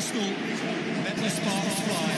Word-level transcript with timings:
Arsenal, 0.00 0.30
let 1.04 1.14
the 1.14 1.28
sparks 1.28 1.80
fly. 1.82 2.16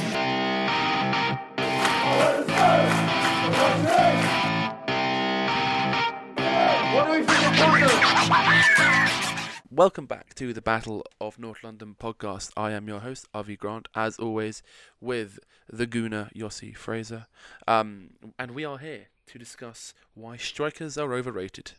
Welcome 9.68 10.06
back 10.06 10.34
to 10.37 10.53
the 10.53 10.62
Battle 10.62 11.04
of 11.21 11.40
North 11.40 11.64
London 11.64 11.96
podcast. 11.98 12.53
I 12.56 12.71
am 12.71 12.87
your 12.87 13.01
host, 13.01 13.26
Avi 13.35 13.56
Grant, 13.56 13.88
as 13.96 14.17
always, 14.17 14.62
with 15.01 15.40
the 15.69 15.88
Gooner 15.88 16.33
Yossi 16.34 16.77
Fraser. 16.77 17.27
Um, 17.66 18.10
and 18.38 18.52
we 18.52 18.64
are 18.64 18.78
here 18.78 19.09
to 19.27 19.41
discuss 19.41 19.92
why 20.14 20.37
strikers 20.37 20.96
are 20.96 21.12
overrated. 21.12 21.73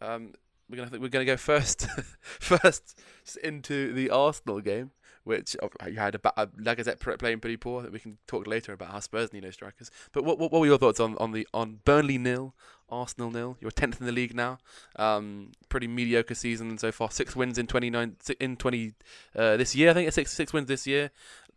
Um, 0.00 0.34
we're 0.70 0.76
gonna 0.76 1.00
we're 1.00 1.08
gonna 1.08 1.24
go 1.24 1.36
first 1.36 1.88
first 2.22 3.00
into 3.42 3.92
the 3.92 4.10
Arsenal 4.10 4.60
game, 4.60 4.92
which 5.24 5.56
uh, 5.62 5.68
you 5.86 5.96
had 5.96 6.14
a, 6.14 6.42
a 6.42 6.46
Lacazette 6.46 7.18
playing 7.18 7.40
pretty 7.40 7.56
poor. 7.56 7.82
That 7.82 7.92
we 7.92 7.98
can 7.98 8.18
talk 8.26 8.46
later 8.46 8.72
about 8.72 8.90
how 8.90 9.00
Spurs 9.00 9.32
need 9.32 9.42
no 9.42 9.50
strikers. 9.50 9.90
But 10.12 10.24
what, 10.24 10.38
what 10.38 10.52
what 10.52 10.60
were 10.60 10.66
your 10.66 10.78
thoughts 10.78 11.00
on 11.00 11.16
on 11.18 11.32
the 11.32 11.46
on 11.52 11.80
Burnley 11.84 12.18
nil, 12.18 12.54
Arsenal 12.88 13.30
nil? 13.30 13.56
You're 13.60 13.70
tenth 13.70 14.00
in 14.00 14.06
the 14.06 14.12
league 14.12 14.34
now. 14.34 14.58
Um, 14.96 15.52
pretty 15.68 15.88
mediocre 15.88 16.34
season 16.34 16.78
so 16.78 16.92
far. 16.92 17.10
Six 17.10 17.34
wins 17.34 17.58
in 17.58 17.66
twenty 17.66 17.90
nine 17.90 18.16
in 18.38 18.56
twenty 18.56 18.92
uh, 19.34 19.56
this 19.56 19.74
year. 19.74 19.90
I 19.90 19.94
think 19.94 20.08
it's 20.08 20.14
six 20.14 20.32
six 20.32 20.52
wins 20.52 20.68
this 20.68 20.86
year. 20.86 21.10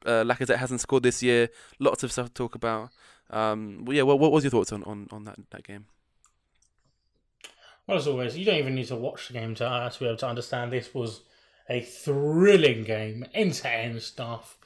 Uh, 0.06 0.24
Lacazette 0.24 0.58
hasn't 0.58 0.82
scored 0.82 1.04
this 1.04 1.22
year. 1.22 1.50
Lots 1.80 2.04
of 2.04 2.12
stuff 2.12 2.28
to 2.28 2.34
talk 2.34 2.56
about. 2.56 2.90
Um, 3.30 3.84
well, 3.86 3.96
yeah. 3.96 4.04
What 4.04 4.20
what 4.20 4.32
was 4.32 4.44
your 4.44 4.52
thoughts 4.52 4.72
on, 4.72 4.84
on, 4.84 5.08
on 5.12 5.26
that 5.26 5.38
that 5.52 5.64
game? 5.64 5.86
Well, 7.88 7.98
as 7.98 8.08
always, 8.08 8.38
you 8.38 8.44
don't 8.44 8.58
even 8.58 8.76
need 8.76 8.88
to 8.88 8.96
watch 8.98 9.28
the 9.28 9.34
game 9.34 9.56
to, 9.56 9.66
uh, 9.66 9.90
to 9.90 10.00
be 10.00 10.06
able 10.06 10.18
to 10.18 10.28
understand 10.28 10.74
this 10.74 10.94
was 10.94 11.22
a 11.70 11.82
thrilling 11.82 12.84
game, 12.84 13.26
end 13.34 13.54
to 13.56 13.70
end 13.70 14.02
stuff. 14.02 14.58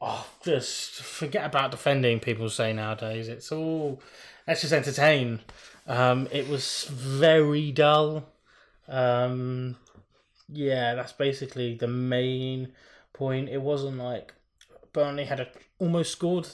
Oh, 0.00 0.26
just 0.44 1.02
forget 1.02 1.46
about 1.46 1.70
defending. 1.70 2.20
People 2.20 2.50
say 2.50 2.72
nowadays 2.72 3.28
it's 3.28 3.50
all 3.52 4.02
let's 4.46 4.60
just 4.60 4.72
entertain. 4.72 5.40
Um, 5.86 6.28
it 6.30 6.48
was 6.48 6.84
very 6.84 7.72
dull. 7.72 8.24
Um, 8.88 9.76
yeah, 10.48 10.94
that's 10.94 11.12
basically 11.12 11.74
the 11.74 11.88
main 11.88 12.72
point. 13.12 13.48
It 13.48 13.62
wasn't 13.62 13.98
like 13.98 14.34
Burnley 14.92 15.24
had 15.24 15.40
a, 15.40 15.48
almost 15.78 16.12
scored. 16.12 16.48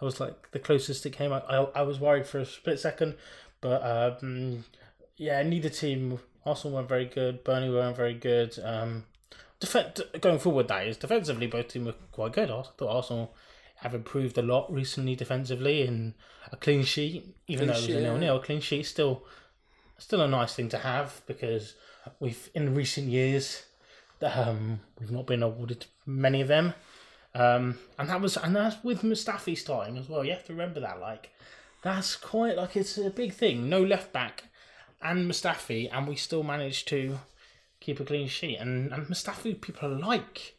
I 0.00 0.04
was 0.04 0.20
like 0.20 0.50
the 0.52 0.58
closest 0.58 1.06
it 1.06 1.10
came. 1.10 1.32
I, 1.32 1.40
I, 1.40 1.56
I 1.76 1.82
was 1.82 2.00
worried 2.00 2.26
for 2.26 2.38
a 2.38 2.46
split 2.46 2.80
second, 2.80 3.16
but 3.60 3.82
um, 4.22 4.64
yeah, 5.16 5.42
neither 5.42 5.68
team. 5.68 6.20
Arsenal 6.46 6.76
weren't 6.76 6.88
very 6.88 7.06
good. 7.06 7.42
Burnley 7.42 7.70
weren't 7.70 7.96
very 7.96 8.12
good. 8.12 8.58
Um, 8.62 9.04
def- 9.60 10.20
going 10.20 10.38
forward, 10.38 10.68
that 10.68 10.86
is 10.86 10.96
defensively, 10.96 11.46
both 11.46 11.68
teams 11.68 11.86
were 11.86 11.94
quite 12.12 12.32
good. 12.32 12.50
I 12.50 12.62
thought 12.62 12.96
Arsenal 12.96 13.34
have 13.76 13.94
improved 13.94 14.38
a 14.38 14.42
lot 14.42 14.72
recently 14.72 15.14
defensively, 15.16 15.82
and 15.86 16.14
a 16.52 16.56
clean 16.56 16.84
sheet, 16.84 17.36
even 17.46 17.66
Clean 17.66 17.68
though 17.68 17.72
it 17.72 17.76
was 17.76 17.84
sheet, 17.86 17.96
a 17.96 18.00
yeah. 18.00 18.08
nil 18.08 18.18
nil, 18.18 18.40
clean 18.40 18.60
sheet 18.60 18.84
still 18.84 19.24
still 19.98 20.20
a 20.20 20.28
nice 20.28 20.54
thing 20.54 20.68
to 20.68 20.78
have 20.78 21.22
because 21.26 21.74
we've 22.18 22.50
in 22.54 22.74
recent 22.74 23.08
years 23.08 23.64
um, 24.22 24.80
we've 24.98 25.10
not 25.10 25.26
been 25.26 25.42
awarded 25.42 25.86
many 26.06 26.40
of 26.40 26.48
them. 26.48 26.74
Um, 27.34 27.78
and 27.98 28.08
that 28.08 28.20
was 28.20 28.36
and 28.36 28.54
that's 28.54 28.82
with 28.84 29.02
Mustafi 29.02 29.56
starting 29.58 29.98
as 29.98 30.08
well. 30.08 30.24
You 30.24 30.32
have 30.32 30.44
to 30.46 30.52
remember 30.52 30.80
that, 30.80 31.00
like 31.00 31.30
that's 31.82 32.16
quite 32.16 32.56
like 32.56 32.76
it's 32.76 32.96
a 32.96 33.10
big 33.10 33.32
thing. 33.32 33.68
No 33.68 33.82
left 33.82 34.12
back 34.12 34.44
and 35.02 35.30
Mustafi, 35.30 35.88
and 35.92 36.06
we 36.06 36.16
still 36.16 36.42
managed 36.42 36.88
to 36.88 37.18
keep 37.84 38.00
a 38.00 38.04
clean 38.04 38.28
sheet. 38.28 38.56
And 38.56 38.92
and 38.92 39.06
Mustafi, 39.06 39.60
people 39.60 39.92
are 39.92 39.98
like 39.98 40.54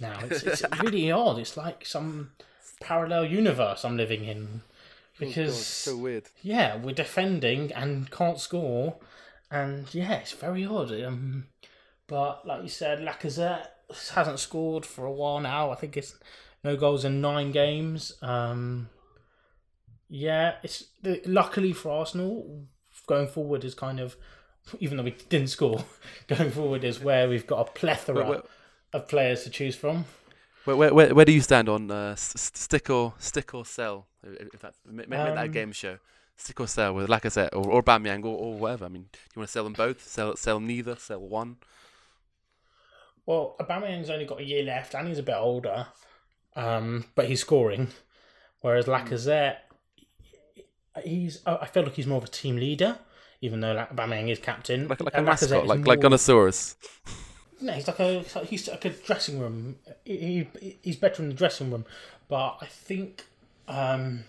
now. 0.00 0.18
It's, 0.24 0.42
it's 0.42 0.62
really 0.82 1.10
odd. 1.10 1.38
It's 1.38 1.56
like 1.56 1.84
some 1.84 2.30
parallel 2.80 3.24
universe 3.24 3.84
I'm 3.84 3.96
living 3.96 4.24
in 4.24 4.62
because 5.18 5.66
so 5.66 5.96
weird. 5.96 6.24
yeah, 6.42 6.76
we're 6.76 6.94
defending 6.94 7.72
and 7.72 8.10
can't 8.10 8.38
score, 8.38 8.96
and 9.50 9.92
yeah, 9.92 10.14
it's 10.14 10.32
very 10.32 10.64
odd. 10.64 10.92
Um, 11.02 11.46
but 12.06 12.46
like 12.46 12.62
you 12.62 12.68
said, 12.68 13.00
Lacazette 13.00 13.66
hasn't 14.14 14.38
scored 14.38 14.86
for 14.86 15.04
a 15.04 15.12
while 15.12 15.40
now. 15.40 15.70
I 15.70 15.74
think 15.74 15.96
it's 15.96 16.16
no 16.62 16.76
goals 16.76 17.04
in 17.04 17.20
nine 17.20 17.50
games. 17.50 18.14
Um, 18.22 18.88
yeah, 20.08 20.54
it's 20.62 20.84
luckily 21.26 21.72
for 21.72 21.90
Arsenal 21.90 22.66
going 23.06 23.26
forward 23.28 23.64
is 23.64 23.74
kind 23.74 23.98
of 23.98 24.16
even 24.80 24.96
though 24.96 25.02
we 25.04 25.16
didn't 25.28 25.48
score, 25.48 25.84
going 26.28 26.50
forward 26.50 26.84
is 26.84 27.00
where 27.00 27.28
we've 27.28 27.46
got 27.46 27.68
a 27.68 27.70
plethora 27.72 28.14
Where- 28.16 28.26
where- 28.26 28.42
of 28.92 29.06
players 29.08 29.44
to 29.44 29.50
choose 29.50 29.76
from. 29.76 30.06
Where, 30.64 30.74
where, 30.76 30.94
where, 30.94 31.14
where 31.14 31.24
do 31.24 31.32
you 31.32 31.40
stand 31.42 31.68
on 31.68 31.90
uh, 31.90 32.14
stick 32.16 32.88
or 32.90 33.14
stick 33.18 33.54
or 33.54 33.64
sell? 33.66 34.06
If 34.22 34.60
that's 34.60 34.78
make, 34.86 35.08
make 35.08 35.18
that 35.18 35.36
Um, 35.38 35.50
game 35.52 35.72
show. 35.72 35.98
Stick 36.36 36.60
or 36.60 36.66
sell 36.66 36.94
with 36.94 37.08
Lacazette 37.08 37.50
or 37.52 37.68
or 37.70 37.82
Aubameyang 37.82 38.24
or, 38.24 38.36
or 38.38 38.54
whatever. 38.54 38.84
I 38.84 38.88
mean, 38.88 39.06
do 39.12 39.18
you 39.34 39.40
want 39.40 39.48
to 39.48 39.52
sell 39.52 39.64
them 39.64 39.72
both? 39.74 40.06
Sell 40.06 40.36
sell 40.36 40.58
neither. 40.60 40.96
Sell 40.96 41.20
one. 41.20 41.56
Well, 43.26 43.56
Aubameyang's 43.60 44.08
only 44.10 44.24
got 44.24 44.40
a 44.40 44.44
year 44.44 44.62
left, 44.62 44.94
and 44.94 45.08
he's 45.08 45.18
a 45.18 45.22
bit 45.22 45.36
older, 45.36 45.86
um, 46.56 47.04
but 47.14 47.26
he's 47.26 47.40
scoring. 47.40 47.88
Whereas 48.60 48.86
Lacazette, 48.86 49.56
he's 51.04 51.40
I 51.46 51.66
feel 51.66 51.82
like 51.84 51.94
he's 51.94 52.06
more 52.06 52.18
of 52.18 52.24
a 52.24 52.28
team 52.28 52.56
leader, 52.56 52.98
even 53.40 53.60
though 53.60 53.72
like, 53.72 53.94
Aubameyang 53.94 54.30
is 54.30 54.38
captain. 54.38 54.88
Like 54.88 55.00
like 55.00 55.16
a 55.16 55.22
mascot, 55.22 55.66
like 55.66 55.84
like 55.86 56.00
more- 56.00 56.10
Gunnosaurus. 56.10 56.74
No, 57.60 57.72
he's 57.72 57.88
like 57.88 58.00
a 58.00 58.20
he's 58.44 58.68
like 58.68 58.84
a 58.84 58.90
dressing 58.90 59.38
room. 59.40 59.76
He, 60.04 60.46
he- 60.60 60.78
he's 60.82 60.96
better 60.96 61.22
in 61.22 61.28
the 61.28 61.34
dressing 61.34 61.70
room, 61.70 61.84
but 62.28 62.58
I 62.60 62.66
think 62.66 63.26
um, 63.66 64.24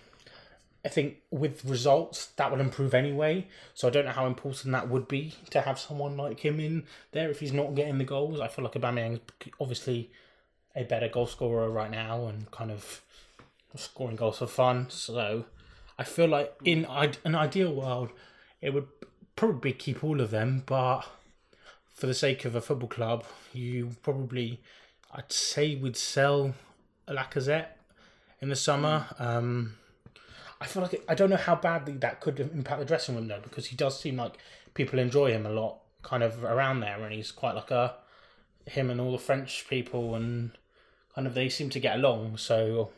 I 0.84 0.90
think 0.90 1.18
with 1.30 1.64
results 1.66 2.28
that 2.38 2.52
will 2.52 2.60
improve 2.60 2.94
anyway. 2.94 3.48
So 3.74 3.88
I 3.88 3.92
don't 3.92 4.06
know 4.06 4.12
how 4.12 4.26
important 4.26 4.72
that 4.74 4.90
would 4.90 5.08
be 5.08 5.36
to 5.52 5.62
have 5.62 5.78
someone 5.80 6.18
like 6.18 6.40
him 6.40 6.60
in 6.60 6.86
there 7.12 7.30
if 7.30 7.40
he's 7.40 7.54
not 7.54 7.76
getting 7.76 7.98
the 8.00 8.04
goals. 8.06 8.40
I 8.40 8.48
feel 8.48 8.64
like 8.66 8.74
Aubameyang's 8.74 9.20
obviously 9.60 10.10
a 10.76 10.84
better 10.84 11.08
goal 11.08 11.28
scorer 11.28 11.70
right 11.70 11.92
now 11.92 12.28
and 12.28 12.50
kind 12.52 12.72
of 12.72 13.02
scoring 13.76 14.16
goals 14.16 14.38
for 14.40 14.48
fun. 14.48 14.88
So 14.90 15.46
I 15.98 16.04
feel 16.04 16.28
like 16.28 16.54
in 16.64 16.86
an 16.86 17.36
ideal 17.36 17.74
world, 17.74 18.10
it 18.62 18.74
would 18.74 18.88
probably 19.40 19.72
keep 19.72 20.04
all 20.04 20.20
of 20.20 20.32
them, 20.32 20.64
but 20.66 21.04
for 21.94 22.08
the 22.08 22.14
sake 22.14 22.44
of 22.44 22.56
a 22.56 22.62
football 22.62 22.90
club, 22.90 23.24
you 23.54 23.96
probably, 24.04 24.60
I'd 25.14 25.32
say, 25.32 25.78
would 25.78 25.96
sell 25.96 26.56
Lacazette 27.08 27.68
in 28.42 28.50
the 28.50 28.56
summer. 28.58 29.06
Um, 29.18 29.78
I 30.60 30.66
feel 30.66 30.84
like 30.84 31.02
I 31.08 31.16
don't 31.16 31.30
know 31.30 31.38
how 31.38 31.56
badly 31.56 31.94
that 31.94 32.20
could 32.20 32.42
impact 32.42 32.80
the 32.82 32.86
dressing 32.86 33.16
room 33.16 33.30
though, 33.30 33.40
because 33.42 33.68
he 33.68 33.78
does 33.78 33.98
seem 33.98 34.18
like 34.18 34.38
people 34.74 35.00
enjoy 35.00 35.32
him 35.32 35.46
a 35.46 35.52
lot, 35.52 35.78
kind 36.04 36.22
of 36.22 36.44
around 36.44 36.82
there, 36.82 37.02
and 37.02 37.14
he's 37.14 37.32
quite 37.32 37.56
like 37.56 37.72
a 37.72 37.96
him 38.66 38.90
and 38.90 39.00
all 39.00 39.14
the 39.14 39.18
French 39.18 39.66
people, 39.70 40.16
and 40.16 40.52
kind 41.16 41.26
of 41.26 41.34
they 41.34 41.48
seem 41.48 41.70
to 41.70 41.80
get 41.80 41.96
along. 41.96 42.36
So 42.36 42.90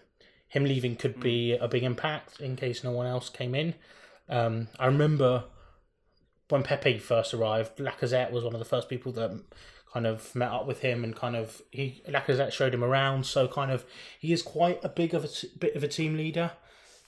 him 0.47 0.63
leaving 0.63 0.95
could 0.95 1.19
be 1.19 1.53
a 1.53 1.67
big 1.67 1.83
impact 1.83 2.41
in 2.41 2.55
case 2.55 2.83
no 2.83 2.89
one 2.89 3.05
else 3.05 3.29
came 3.29 3.53
in. 3.53 3.75
Um, 4.27 4.69
I 4.79 4.87
remember 4.87 5.43
when 6.51 6.63
Pepe 6.63 6.99
first 6.99 7.33
arrived, 7.33 7.77
Lacazette 7.77 8.31
was 8.31 8.43
one 8.43 8.53
of 8.53 8.59
the 8.59 8.65
first 8.65 8.89
people 8.89 9.11
that 9.13 9.31
kind 9.91 10.07
of 10.07 10.33
met 10.35 10.51
up 10.51 10.65
with 10.65 10.79
him 10.79 11.03
and 11.03 11.15
kind 11.15 11.35
of 11.35 11.61
he 11.71 12.01
Lacazette 12.07 12.51
showed 12.51 12.73
him 12.73 12.83
around. 12.83 13.25
So 13.25 13.47
kind 13.47 13.71
of 13.71 13.85
he 14.19 14.31
is 14.33 14.41
quite 14.41 14.83
a 14.83 14.89
big 14.89 15.13
of 15.13 15.23
a 15.23 15.27
t- 15.27 15.51
bit 15.59 15.75
of 15.75 15.83
a 15.83 15.87
team 15.87 16.15
leader, 16.15 16.51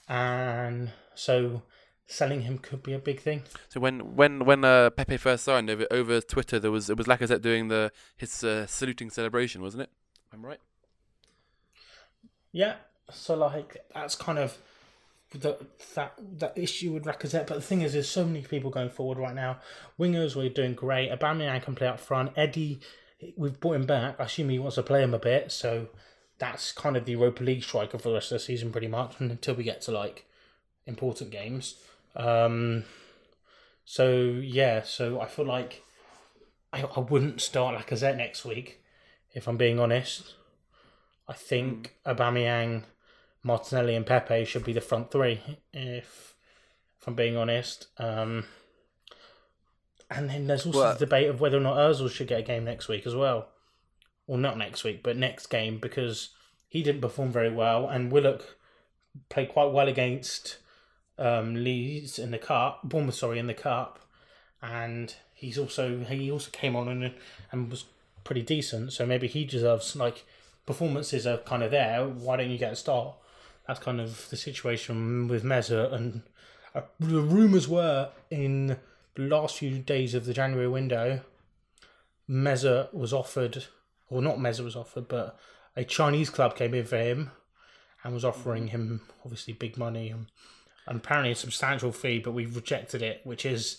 and 0.08 0.90
so 1.14 1.62
selling 2.06 2.42
him 2.42 2.58
could 2.58 2.82
be 2.82 2.92
a 2.92 2.98
big 2.98 3.20
thing. 3.20 3.42
So 3.68 3.80
when 3.80 4.16
when 4.16 4.44
when 4.44 4.64
uh, 4.64 4.90
Pepe 4.90 5.16
first 5.16 5.44
signed 5.44 5.70
over 5.70 5.86
over 5.90 6.20
Twitter, 6.20 6.58
there 6.58 6.70
was 6.70 6.90
it 6.90 6.96
was 6.96 7.06
Lacazette 7.06 7.42
doing 7.42 7.68
the 7.68 7.92
his 8.16 8.44
uh, 8.44 8.66
saluting 8.66 9.10
celebration, 9.10 9.62
wasn't 9.62 9.84
it? 9.84 9.90
I'm 10.32 10.44
right. 10.44 10.60
Yeah, 12.52 12.76
so 13.10 13.34
like 13.34 13.76
that's 13.94 14.14
kind 14.14 14.38
of 14.38 14.58
the 15.40 15.58
that 15.94 16.14
that 16.38 16.56
issue 16.56 16.92
with 16.92 17.04
Lacazette. 17.04 17.46
But 17.46 17.56
the 17.56 17.60
thing 17.60 17.82
is, 17.82 17.92
there's 17.92 18.08
so 18.08 18.24
many 18.24 18.42
people 18.42 18.70
going 18.70 18.90
forward 18.90 19.18
right 19.18 19.34
now. 19.34 19.58
Wingers 19.98 20.36
we're 20.36 20.48
doing 20.48 20.74
great. 20.74 21.10
Aubameyang 21.10 21.62
can 21.62 21.74
play 21.74 21.88
up 21.88 22.00
front. 22.00 22.32
Eddie, 22.36 22.80
we've 23.36 23.60
brought 23.60 23.76
him 23.76 23.86
back. 23.86 24.16
I 24.18 24.24
assume 24.24 24.48
he 24.48 24.58
wants 24.58 24.76
to 24.76 24.82
play 24.82 25.02
him 25.02 25.14
a 25.14 25.18
bit. 25.18 25.52
So 25.52 25.88
that's 26.38 26.72
kind 26.72 26.96
of 26.96 27.04
the 27.04 27.12
Europa 27.12 27.42
League 27.42 27.62
striker 27.62 27.98
for 27.98 28.08
the 28.08 28.14
rest 28.14 28.32
of 28.32 28.36
the 28.36 28.44
season, 28.44 28.72
pretty 28.72 28.88
much, 28.88 29.14
until 29.18 29.54
we 29.54 29.64
get 29.64 29.80
to 29.82 29.92
like 29.92 30.26
important 30.86 31.30
games. 31.30 31.76
Um, 32.16 32.84
so 33.84 34.40
yeah, 34.42 34.82
so 34.82 35.20
I 35.20 35.26
feel 35.26 35.46
like 35.46 35.82
I, 36.72 36.82
I 36.82 37.00
wouldn't 37.00 37.40
start 37.40 37.76
Lacazette 37.76 38.16
next 38.16 38.44
week, 38.44 38.80
if 39.32 39.46
I'm 39.46 39.56
being 39.56 39.78
honest. 39.78 40.34
I 41.26 41.32
think 41.32 41.94
Aubameyang, 42.06 42.82
Martinelli, 43.44 43.94
and 43.94 44.04
Pepe 44.06 44.44
should 44.44 44.64
be 44.64 44.72
the 44.72 44.80
front 44.80 45.10
three. 45.12 45.40
If 45.72 46.34
if 47.00 47.06
I'm 47.08 47.14
being 47.14 47.36
honest, 47.36 47.86
um, 47.98 48.46
and 50.10 50.28
then 50.30 50.46
there's 50.46 50.66
also 50.66 50.80
Well- 50.80 50.92
the 50.94 51.00
debate 51.06 51.28
of 51.28 51.40
whether 51.40 51.58
or 51.58 51.60
not 51.60 51.76
Özil 51.76 52.10
should 52.10 52.28
get 52.28 52.40
a 52.40 52.42
game 52.42 52.64
next 52.64 52.88
week 52.88 53.06
as 53.06 53.14
well. 53.14 53.48
or 54.26 54.38
not 54.38 54.56
next 54.56 54.84
week, 54.84 55.02
but 55.02 55.18
next 55.18 55.48
game 55.48 55.76
because 55.78 56.30
he 56.66 56.82
didn't 56.82 57.02
perform 57.02 57.30
very 57.30 57.50
well, 57.50 57.86
and 57.86 58.10
Willock 58.10 58.56
played 59.28 59.50
quite 59.50 59.70
well 59.70 59.86
against 59.86 60.56
um, 61.18 61.54
Leeds 61.62 62.18
in 62.18 62.30
the 62.30 62.38
cup, 62.38 62.80
Bournemouth, 62.84 63.16
sorry, 63.16 63.38
in 63.38 63.48
the 63.48 63.52
cup, 63.52 63.98
and 64.62 65.14
he's 65.34 65.58
also 65.58 65.98
he 66.04 66.30
also 66.30 66.50
came 66.52 66.74
on 66.74 66.88
and 66.88 67.14
and 67.52 67.70
was 67.70 67.84
pretty 68.24 68.40
decent. 68.40 68.94
So 68.94 69.04
maybe 69.04 69.28
he 69.28 69.44
deserves 69.44 69.94
like 69.94 70.24
performances 70.64 71.26
are 71.26 71.36
kind 71.36 71.62
of 71.62 71.70
there. 71.70 72.08
Why 72.08 72.36
don't 72.38 72.48
you 72.50 72.56
get 72.56 72.72
a 72.72 72.76
start? 72.76 73.16
That's 73.66 73.80
kind 73.80 74.00
of 74.00 74.28
the 74.30 74.36
situation 74.36 75.28
with 75.28 75.42
Mesut, 75.42 75.92
and 75.92 76.22
uh, 76.74 76.82
the 77.00 77.20
rumours 77.20 77.68
were 77.68 78.10
in 78.30 78.76
the 79.14 79.22
last 79.22 79.58
few 79.58 79.78
days 79.78 80.14
of 80.14 80.26
the 80.26 80.34
January 80.34 80.68
window, 80.68 81.20
Mesut 82.28 82.92
was 82.92 83.12
offered, 83.12 83.64
or 84.08 84.20
not 84.20 84.38
Mesut 84.38 84.64
was 84.64 84.76
offered, 84.76 85.08
but 85.08 85.38
a 85.76 85.84
Chinese 85.84 86.30
club 86.30 86.56
came 86.56 86.74
in 86.74 86.84
for 86.84 86.98
him 86.98 87.30
and 88.02 88.12
was 88.12 88.24
offering 88.24 88.68
him 88.68 89.00
obviously 89.24 89.54
big 89.54 89.76
money 89.76 90.10
and, 90.10 90.26
and 90.86 90.98
apparently 90.98 91.32
a 91.32 91.36
substantial 91.36 91.92
fee, 91.92 92.18
but 92.18 92.32
we 92.32 92.46
rejected 92.46 93.02
it, 93.02 93.20
which 93.24 93.46
is 93.46 93.78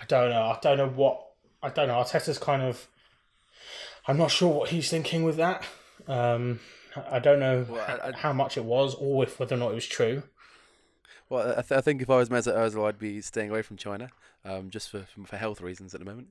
I 0.00 0.04
don't 0.06 0.30
know. 0.30 0.42
I 0.42 0.58
don't 0.60 0.78
know 0.78 0.88
what 0.88 1.20
I 1.62 1.70
don't 1.70 1.88
know. 1.88 1.94
Arteta's 1.94 2.38
kind 2.38 2.62
of 2.62 2.86
I'm 4.06 4.18
not 4.18 4.30
sure 4.30 4.52
what 4.52 4.68
he's 4.68 4.90
thinking 4.90 5.24
with 5.24 5.36
that. 5.36 5.64
Um, 6.06 6.60
I 7.10 7.18
don't 7.18 7.40
know 7.40 7.66
Well, 7.68 7.84
I- 8.02 8.08
I- 8.08 8.12
how 8.16 8.32
much 8.32 8.56
it 8.56 8.64
was 8.64 8.94
or 8.94 9.24
if 9.24 9.38
whether 9.40 9.54
or 9.54 9.58
not 9.58 9.72
it 9.72 9.74
was 9.74 9.86
true. 9.86 10.22
Well, 11.28 11.50
I, 11.52 11.62
th- 11.62 11.72
I 11.72 11.80
think 11.80 12.02
if 12.02 12.10
I 12.10 12.16
was 12.16 12.28
Mesut 12.28 12.54
Ozil, 12.54 12.86
I'd 12.86 12.98
be 12.98 13.20
staying 13.20 13.50
away 13.50 13.62
from 13.62 13.76
China, 13.76 14.10
um, 14.44 14.68
just 14.70 14.90
for 14.90 15.06
for 15.26 15.36
health 15.36 15.60
reasons 15.60 15.94
at 15.94 16.00
the 16.00 16.06
moment. 16.06 16.28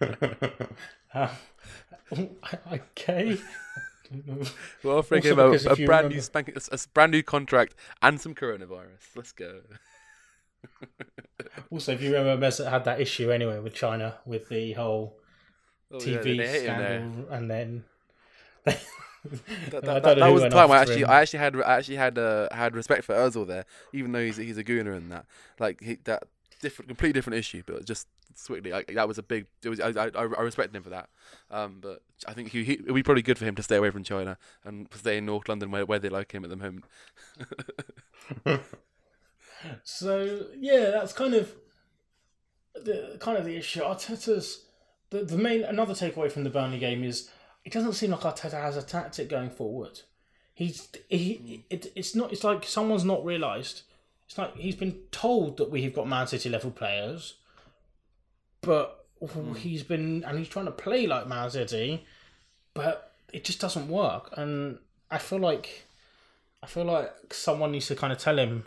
Um, 1.14 1.30
okay. 2.72 3.38
We're 4.82 4.98
offering 4.98 5.22
Also 5.22 5.32
him 5.32 5.38
a, 5.38 5.72
a 5.72 5.86
brand 5.86 6.08
new 6.08 6.16
remember- 6.16 6.20
spanking, 6.20 6.54
a, 6.54 6.58
s- 6.58 6.68
a 6.86 6.88
brand 6.90 7.12
new 7.12 7.22
contract 7.22 7.74
and 8.02 8.20
some 8.20 8.34
coronavirus. 8.34 9.00
Let's 9.16 9.32
go. 9.32 9.60
Also, 11.70 11.92
if 11.92 12.02
you 12.02 12.12
remember, 12.14 12.46
Mesut 12.46 12.68
had 12.70 12.84
that 12.84 13.00
issue 13.00 13.30
anyway 13.30 13.58
with 13.58 13.74
China 13.74 14.18
with 14.26 14.48
the 14.50 14.72
whole 14.74 15.17
Oh, 15.90 15.98
TV 15.98 16.36
they 16.36 16.46
hate 16.46 16.64
him 16.66 16.78
there. 16.78 16.98
scandal, 17.00 17.28
and 17.30 17.50
then 17.50 17.84
That, 19.70 19.84
that, 19.84 20.02
that, 20.02 20.18
that 20.18 20.28
was 20.28 20.42
the 20.42 20.48
time 20.48 20.70
I 20.70 20.78
actually, 20.78 21.02
him. 21.02 21.10
I 21.10 21.20
actually 21.20 21.40
had, 21.40 21.56
I 21.56 21.76
actually 21.78 21.96
had, 21.96 22.18
uh, 22.18 22.48
had 22.52 22.74
respect 22.74 23.04
for 23.04 23.14
Özil 23.14 23.46
there, 23.46 23.64
even 23.92 24.12
though 24.12 24.24
he's 24.24 24.36
he's 24.36 24.56
a 24.56 24.64
gooner 24.64 24.96
and 24.96 25.10
that, 25.10 25.26
like 25.58 25.82
he, 25.82 25.98
that 26.04 26.24
different, 26.60 26.88
completely 26.88 27.14
different 27.14 27.36
issue, 27.38 27.62
but 27.66 27.84
just 27.84 28.06
swiftly, 28.34 28.70
like 28.70 28.94
that 28.94 29.08
was 29.08 29.18
a 29.18 29.22
big. 29.22 29.46
It 29.62 29.68
was, 29.68 29.80
I, 29.80 29.90
I, 29.90 30.10
I 30.14 30.22
respected 30.42 30.74
him 30.76 30.84
for 30.84 30.90
that. 30.90 31.08
Um, 31.50 31.78
but 31.80 32.00
I 32.26 32.32
think 32.32 32.50
he, 32.50 32.62
he, 32.64 32.72
it 32.74 32.86
would 32.86 32.94
be 32.94 33.02
probably 33.02 33.22
good 33.22 33.38
for 33.38 33.44
him 33.44 33.56
to 33.56 33.62
stay 33.62 33.76
away 33.76 33.90
from 33.90 34.04
China 34.04 34.38
and 34.64 34.88
stay 34.94 35.18
in 35.18 35.26
North 35.26 35.48
London 35.48 35.70
where, 35.72 35.84
where 35.84 35.98
they 35.98 36.08
like 36.08 36.32
him 36.32 36.44
at 36.44 36.50
the 36.50 36.56
moment. 36.56 36.84
So 39.82 40.46
yeah, 40.56 40.90
that's 40.90 41.12
kind 41.12 41.34
of 41.34 41.52
the 42.74 43.16
kind 43.20 43.36
of 43.36 43.44
the 43.44 43.56
issue. 43.56 43.80
Arteta's 43.80 44.66
the 45.10 45.24
the 45.24 45.36
main 45.36 45.62
another 45.62 45.94
takeaway 45.94 46.30
from 46.30 46.44
the 46.44 46.50
Burnley 46.50 46.78
game 46.78 47.02
is 47.02 47.30
it 47.64 47.72
doesn't 47.72 47.94
seem 47.94 48.10
like 48.10 48.20
Arteta 48.20 48.60
has 48.60 48.76
a 48.76 48.82
tactic 48.82 49.28
going 49.28 49.50
forward. 49.50 50.00
He's 50.54 50.88
he 51.08 51.34
hmm. 51.34 51.74
it, 51.74 51.92
it's 51.94 52.14
not 52.14 52.32
it's 52.32 52.44
like 52.44 52.64
someone's 52.64 53.04
not 53.04 53.24
realised. 53.24 53.82
It's 54.26 54.36
like 54.36 54.56
he's 54.56 54.76
been 54.76 54.98
told 55.10 55.56
that 55.56 55.70
we've 55.70 55.94
got 55.94 56.08
Man 56.08 56.26
City 56.26 56.50
level 56.50 56.70
players, 56.70 57.34
but 58.60 59.06
hmm. 59.20 59.54
he's 59.54 59.82
been 59.82 60.24
and 60.24 60.38
he's 60.38 60.48
trying 60.48 60.66
to 60.66 60.72
play 60.72 61.06
like 61.06 61.26
Man 61.26 61.50
City, 61.50 62.04
but 62.74 63.12
it 63.32 63.44
just 63.44 63.60
doesn't 63.60 63.88
work. 63.88 64.30
And 64.36 64.78
I 65.10 65.18
feel 65.18 65.38
like 65.38 65.86
I 66.62 66.66
feel 66.66 66.84
like 66.84 67.32
someone 67.32 67.72
needs 67.72 67.86
to 67.86 67.94
kind 67.94 68.12
of 68.12 68.18
tell 68.18 68.38
him 68.38 68.64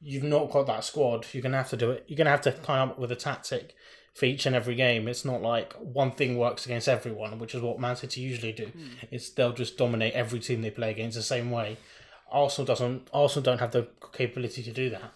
you've 0.00 0.24
not 0.24 0.50
got 0.50 0.66
that 0.66 0.84
squad. 0.84 1.26
You're 1.32 1.42
gonna 1.42 1.58
have 1.58 1.70
to 1.70 1.76
do 1.76 1.90
it. 1.92 2.04
You're 2.08 2.16
gonna 2.16 2.30
have 2.30 2.40
to 2.42 2.52
come 2.52 2.90
up 2.90 2.98
with 2.98 3.12
a 3.12 3.16
tactic 3.16 3.74
for 4.14 4.26
each 4.26 4.46
and 4.46 4.54
every 4.54 4.74
game. 4.74 5.08
It's 5.08 5.24
not 5.24 5.42
like 5.42 5.72
one 5.74 6.12
thing 6.12 6.36
works 6.36 6.66
against 6.66 6.88
everyone, 6.88 7.38
which 7.38 7.54
is 7.54 7.62
what 7.62 7.80
Man 7.80 7.96
City 7.96 8.20
usually 8.20 8.52
do. 8.52 8.70
It's 9.10 9.30
they'll 9.30 9.52
just 9.52 9.76
dominate 9.78 10.12
every 10.14 10.40
team 10.40 10.62
they 10.62 10.70
play 10.70 10.90
against 10.90 11.16
the 11.16 11.22
same 11.22 11.50
way. 11.50 11.78
Arsenal 12.30 12.66
doesn't. 12.66 13.08
Arsenal 13.12 13.42
don't 13.42 13.58
have 13.58 13.72
the 13.72 13.88
capability 14.12 14.62
to 14.62 14.72
do 14.72 14.90
that. 14.90 15.12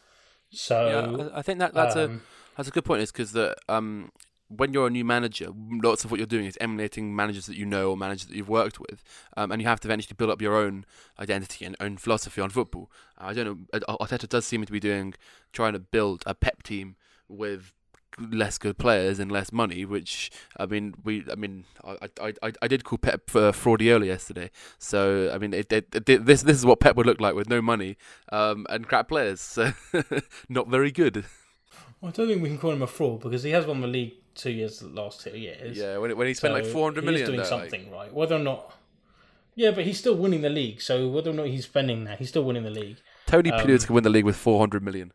So 0.51 0.89
Yeah, 0.89 1.29
I, 1.35 1.43
think 1.43 1.59
that 1.59 1.75
that's 1.75 1.97
a 1.97 2.05
um, 2.05 2.23
that's 2.57 2.69
a 2.69 2.73
good 2.73 2.85
point. 2.85 3.03
Is 3.03 3.13
because 3.13 3.33
that 3.33 3.59
um 3.69 4.13
when 4.49 4.73
you're 4.73 4.87
a 4.87 4.91
new 4.91 5.05
manager, 5.05 5.49
lots 5.83 6.05
of 6.05 6.11
what 6.11 6.19
you're 6.19 6.27
doing 6.27 6.47
is 6.47 6.57
emulating 6.61 7.15
managers 7.17 7.47
that 7.47 7.57
you 7.57 7.67
know 7.67 7.91
or 7.91 7.97
managers 7.97 8.27
that 8.27 8.37
you've 8.37 8.49
worked 8.49 8.79
with, 8.79 9.03
um, 9.37 9.51
and 9.51 9.61
you 9.61 9.67
have 9.67 9.81
to 9.81 9.89
eventually 9.89 10.15
build 10.17 10.31
up 10.31 10.41
your 10.41 10.55
own 10.55 10.85
identity 11.19 11.65
and 11.65 11.75
own 11.81 11.97
philosophy 11.97 12.41
on 12.41 12.51
football. 12.51 12.91
I 13.19 13.33
don't 13.33 13.69
know. 13.73 13.81
Ar- 13.89 13.99
Arteta 13.99 14.29
does 14.29 14.47
seem 14.47 14.65
to 14.65 14.73
be 14.73 14.81
doing 14.81 15.15
trying 15.53 15.73
to 15.73 15.79
build 15.81 16.23
a 16.27 16.35
pep 16.35 16.63
team 16.63 16.97
with 17.29 17.73
less 18.19 18.59
good 18.59 18.79
players 18.79 19.19
and 19.19 19.31
less 19.31 19.53
money. 19.53 19.85
Which 19.85 20.31
I 20.57 20.67
mean, 20.67 20.95
we 21.05 21.25
I 21.31 21.35
mean, 21.35 21.65
I 21.85 22.09
I, 22.21 22.33
I, 22.43 22.53
I 22.63 22.69
did 22.69 22.85
call 22.85 22.99
Pep 22.99 23.23
uh, 23.35 23.53
fraudiola 23.53 24.07
yesterday. 24.07 24.51
So 24.79 25.31
I 25.33 25.39
mean, 25.39 25.53
it, 25.55 25.73
it, 25.73 25.89
it, 25.95 26.25
this 26.27 26.43
this 26.43 26.57
is 26.59 26.67
what 26.67 26.81
Pep 26.81 26.97
would 26.97 27.07
look 27.07 27.21
like 27.21 27.35
with 27.35 27.49
no 27.49 27.61
money 27.63 27.97
um, 28.33 28.67
and 28.69 28.87
crap 28.89 29.09
players. 29.09 29.41
So 29.41 29.73
not 30.49 30.69
very 30.69 30.91
good. 30.91 31.25
I 32.03 32.11
don't 32.11 32.29
think 32.29 32.43
we 32.43 32.49
can 32.49 32.59
call 32.59 32.73
him 32.73 32.83
a 32.83 32.87
fraud 32.87 33.21
because 33.21 33.43
he 33.43 33.51
has 33.51 33.67
won 33.67 33.81
the 33.81 33.87
league 33.87 34.13
two 34.35 34.51
years, 34.51 34.81
the 34.81 34.89
last 34.89 35.23
two 35.23 35.37
years. 35.37 35.77
Yeah, 35.77 35.97
when, 35.97 36.17
when 36.17 36.27
he 36.27 36.35
spent 36.35 36.55
like 36.55 36.65
So 36.67 36.73
400 36.73 37.01
he 37.01 37.07
million 37.07 37.23
is 37.23 37.29
doing 37.29 37.39
like- 37.41 37.49
something 37.49 37.91
right. 37.91 38.13
Whether 38.13 38.37
or 38.37 38.39
not, 38.39 38.75
yeah, 39.55 39.71
but 39.71 39.85
he's 39.85 39.99
still 39.99 40.15
winning 40.15 40.43
the 40.43 40.51
league. 40.51 40.83
So 40.83 41.09
whether 41.09 41.31
or 41.31 41.33
not 41.35 41.47
he's 41.47 41.65
spending 41.65 42.05
that, 42.05 42.19
he's 42.19 42.29
still 42.29 42.45
winning 42.45 42.63
the 42.65 42.71
league. 42.71 42.99
Tony 43.27 43.51
Um, 43.51 43.61
Pulis 43.61 43.87
could 43.87 43.95
win 43.95 44.05
the 44.05 44.11
league 44.11 44.27
with 44.27 44.37
400 44.37 44.83
million. 44.83 45.13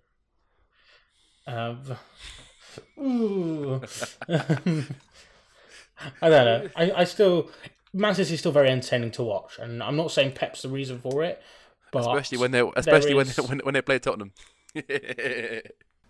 Um, 1.48 1.82
ooh. 3.00 3.82
I 6.22 6.30
don't 6.30 6.46
know. 6.46 6.70
I, 6.76 6.92
I 6.92 7.04
still 7.04 7.50
Man 7.94 8.16
City 8.16 8.34
is 8.34 8.40
still 8.40 8.52
very 8.52 8.70
entertaining 8.70 9.12
to 9.12 9.24
watch, 9.24 9.60
and 9.60 9.84
I'm 9.84 9.96
not 9.96 10.12
saying 10.12 10.34
Pep's 10.34 10.62
the 10.62 10.70
reason 10.70 11.00
for 11.00 11.24
it, 11.24 11.42
but 11.92 12.02
Especially 12.02 12.38
when 12.38 12.52
they 12.52 12.64
especially 12.76 13.14
when, 13.14 13.28
they, 13.28 13.42
when 13.44 13.60
when 13.60 13.74
they 13.74 13.82
play 13.82 14.00
Tottenham. 14.00 14.32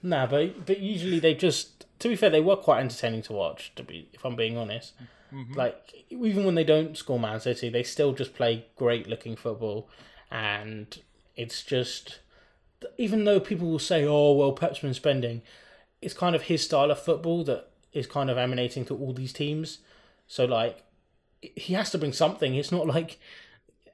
Nah, 0.04 0.26
but 0.26 0.66
but 0.66 0.80
usually 0.80 1.20
they 1.20 1.34
just 1.36 1.86
to 2.00 2.10
be 2.10 2.16
fair, 2.16 2.30
they 2.30 2.42
were 2.42 2.56
quite 2.56 2.80
entertaining 2.80 3.22
to 3.24 3.34
watch. 3.34 3.72
To 3.76 3.84
be, 3.84 4.10
if 4.14 4.26
I'm 4.26 4.36
being 4.36 4.58
honest, 4.58 4.94
mm-hmm. 5.32 5.54
like 5.54 6.06
even 6.10 6.44
when 6.44 6.56
they 6.56 6.64
don't 6.64 6.98
score 6.98 7.20
Man 7.20 7.40
City, 7.40 7.70
they 7.70 7.84
still 7.84 8.14
just 8.14 8.34
play 8.34 8.66
great 8.76 9.08
looking 9.08 9.36
football, 9.36 9.90
and 10.32 10.98
it's 11.36 11.62
just 11.64 12.20
even 12.98 13.26
though 13.26 13.40
people 13.40 13.70
will 13.70 13.80
say, 13.80 14.04
"Oh, 14.04 14.34
well, 14.34 14.54
Pep's 14.54 14.80
been 14.80 14.96
spending," 14.96 15.44
it's 16.02 16.14
kind 16.14 16.36
of 16.36 16.44
his 16.44 16.64
style 16.64 16.92
of 16.92 17.00
football 17.00 17.44
that 17.46 17.70
is 17.94 18.08
kind 18.08 18.30
of 18.30 18.38
emanating 18.38 18.86
to 18.86 18.96
all 18.96 19.14
these 19.14 19.34
teams. 19.34 19.80
So 20.28 20.46
like, 20.46 20.84
he 21.42 21.74
has 21.74 21.92
to 21.92 21.98
bring 21.98 22.14
something. 22.14 22.56
It's 22.56 22.72
not 22.72 22.88
like 22.88 23.20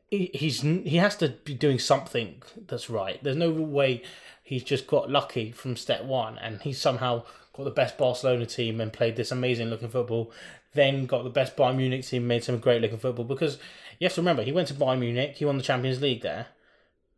he's 0.10 0.62
he 0.62 0.98
has 0.98 1.16
to 1.18 1.30
be 1.30 1.54
doing 1.54 1.80
something 1.80 2.42
that's 2.68 2.90
right. 2.90 3.22
There's 3.24 3.36
no 3.36 3.52
way 3.52 4.04
he's 4.44 4.64
just 4.64 4.88
got 4.88 5.10
lucky 5.10 5.52
from 5.52 5.76
step 5.76 6.04
one 6.04 6.38
and 6.38 6.62
he's 6.62 6.80
somehow 6.80 7.24
got 7.54 7.64
the 7.64 7.72
best 7.72 7.98
Barcelona 7.98 8.46
team 8.46 8.80
and 8.80 8.94
played 8.94 9.16
this 9.16 9.32
amazing 9.32 9.68
looking 9.68 9.90
football. 9.90 10.32
Then 10.74 11.06
got 11.06 11.24
the 11.24 11.30
best 11.30 11.58
Bayern 11.58 11.78
Munich 11.78 12.06
team, 12.06 12.28
made 12.28 12.44
some 12.44 12.60
great 12.60 12.82
looking 12.82 13.00
football. 13.00 13.26
Because 13.26 13.58
you 14.00 14.06
have 14.06 14.14
to 14.14 14.22
remember, 14.22 14.44
he 14.44 14.52
went 14.52 14.68
to 14.70 14.74
Bayern 14.74 15.00
Munich, 15.00 15.36
he 15.36 15.46
won 15.46 15.58
the 15.58 15.64
Champions 15.64 16.02
League 16.02 16.22
there. 16.22 16.48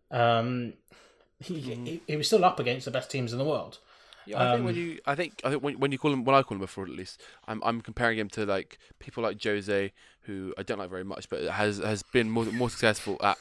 Um, 0.09 0.73
he, 1.39 1.59
he, 1.59 2.01
he 2.07 2.15
was 2.15 2.27
still 2.27 2.45
up 2.45 2.59
against 2.59 2.85
the 2.85 2.91
best 2.91 3.11
teams 3.11 3.33
in 3.33 3.39
the 3.39 3.45
world. 3.45 3.79
Yeah, 4.25 4.39
I 4.39 4.47
think 4.47 4.63
when 4.63 4.75
Um, 4.75 4.75
you, 4.75 4.99
I 5.05 5.15
think, 5.15 5.41
I 5.43 5.49
think 5.49 5.63
when, 5.63 5.79
when 5.79 5.91
you 5.91 5.97
call 5.97 6.13
him, 6.13 6.23
when 6.23 6.35
I 6.35 6.43
call 6.43 6.57
him 6.57 6.63
a 6.63 6.67
fraud, 6.67 6.89
at 6.89 6.95
least, 6.95 7.21
I'm, 7.47 7.61
I'm 7.63 7.81
comparing 7.81 8.19
him 8.19 8.29
to 8.31 8.45
like 8.45 8.77
people 8.99 9.23
like 9.23 9.41
Jose, 9.43 9.91
who 10.29 10.53
I 10.57 10.63
don't 10.63 10.77
like 10.77 10.89
very 10.89 11.03
much, 11.03 11.27
but 11.29 11.41
has 11.43 11.79
has 11.79 12.03
been 12.03 12.29
more 12.29 12.45
more 12.45 12.69
successful 12.69 13.17
at 13.21 13.37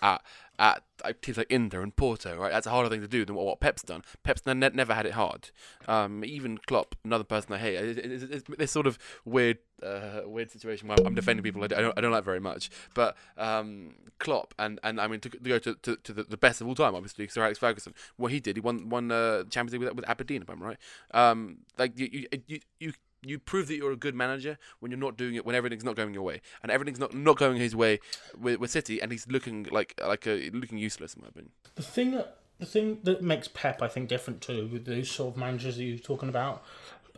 at, 0.58 0.82
at 1.04 1.22
teams 1.22 1.38
like 1.38 1.50
Inter 1.50 1.82
and 1.82 1.94
Porto. 1.94 2.36
Right, 2.36 2.50
that's 2.50 2.66
a 2.66 2.70
harder 2.70 2.88
thing 2.88 3.00
to 3.02 3.08
do 3.08 3.24
than 3.24 3.36
what, 3.36 3.46
what 3.46 3.60
Pep's 3.60 3.82
done. 3.82 4.02
Pep's 4.24 4.44
ne- 4.46 4.54
never 4.54 4.94
had 4.94 5.06
it 5.06 5.12
hard. 5.12 5.50
Um, 5.86 6.24
even 6.24 6.58
Klopp, 6.58 6.94
another 7.04 7.24
person 7.24 7.52
I 7.52 7.58
hate, 7.58 7.74
it, 7.76 7.98
it, 7.98 8.30
it's, 8.32 8.44
this 8.58 8.72
sort 8.72 8.86
of 8.86 8.98
weird 9.24 9.58
uh, 9.82 10.22
weird 10.24 10.50
situation 10.50 10.88
where 10.88 10.98
I'm 11.04 11.14
defending 11.14 11.44
people 11.44 11.62
I 11.62 11.68
don't, 11.68 11.96
I 11.96 12.00
don't 12.00 12.12
like 12.12 12.24
very 12.24 12.40
much. 12.40 12.70
But 12.94 13.16
um, 13.36 13.94
Klopp 14.18 14.54
and, 14.58 14.80
and 14.82 15.00
I 15.00 15.06
mean 15.06 15.20
to, 15.20 15.28
to 15.28 15.38
go 15.38 15.58
to, 15.58 15.74
to, 15.74 15.96
to 15.96 16.12
the, 16.12 16.24
the 16.24 16.36
best 16.36 16.60
of 16.60 16.66
all 16.66 16.74
time, 16.74 16.94
obviously, 16.94 17.28
Sir 17.28 17.42
Alex 17.42 17.58
Ferguson. 17.58 17.94
What 18.16 18.32
he 18.32 18.40
did, 18.40 18.56
he 18.56 18.60
won 18.60 18.88
won 18.88 19.12
uh, 19.12 19.44
Champions 19.44 19.72
League 19.74 19.82
with, 19.82 19.94
with 19.94 20.08
Aberdeen, 20.08 20.42
if 20.42 20.50
I'm 20.50 20.62
right. 20.62 20.78
Um, 21.12 21.58
like 21.78 21.98
you 21.98 22.08
you 22.10 22.26
you. 22.46 22.60
you 22.80 22.92
you 23.22 23.38
prove 23.38 23.68
that 23.68 23.76
you're 23.76 23.92
a 23.92 23.96
good 23.96 24.14
manager 24.14 24.58
when 24.80 24.90
you're 24.90 24.98
not 24.98 25.16
doing 25.16 25.34
it 25.34 25.44
when 25.44 25.54
everything's 25.54 25.84
not 25.84 25.96
going 25.96 26.14
your 26.14 26.22
way 26.22 26.40
and 26.62 26.70
everything's 26.70 27.00
not, 27.00 27.14
not 27.14 27.36
going 27.36 27.56
his 27.56 27.74
way 27.74 27.98
with, 28.38 28.60
with 28.60 28.70
City 28.70 29.00
and 29.00 29.10
he's 29.10 29.26
looking 29.28 29.66
like 29.70 29.98
like 30.04 30.26
a, 30.26 30.50
looking 30.50 30.78
useless 30.78 31.14
in 31.14 31.22
my 31.22 31.28
opinion. 31.28 31.52
The 31.74 31.82
thing 31.82 32.12
that 32.12 32.38
the 32.58 32.66
thing 32.66 32.98
that 33.04 33.22
makes 33.22 33.48
Pep, 33.48 33.82
I 33.82 33.88
think, 33.88 34.08
different 34.08 34.40
too 34.40 34.68
with 34.72 34.84
those 34.84 35.10
sort 35.10 35.34
of 35.34 35.40
managers 35.40 35.76
that 35.76 35.84
you're 35.84 35.98
talking 35.98 36.28
about, 36.28 36.64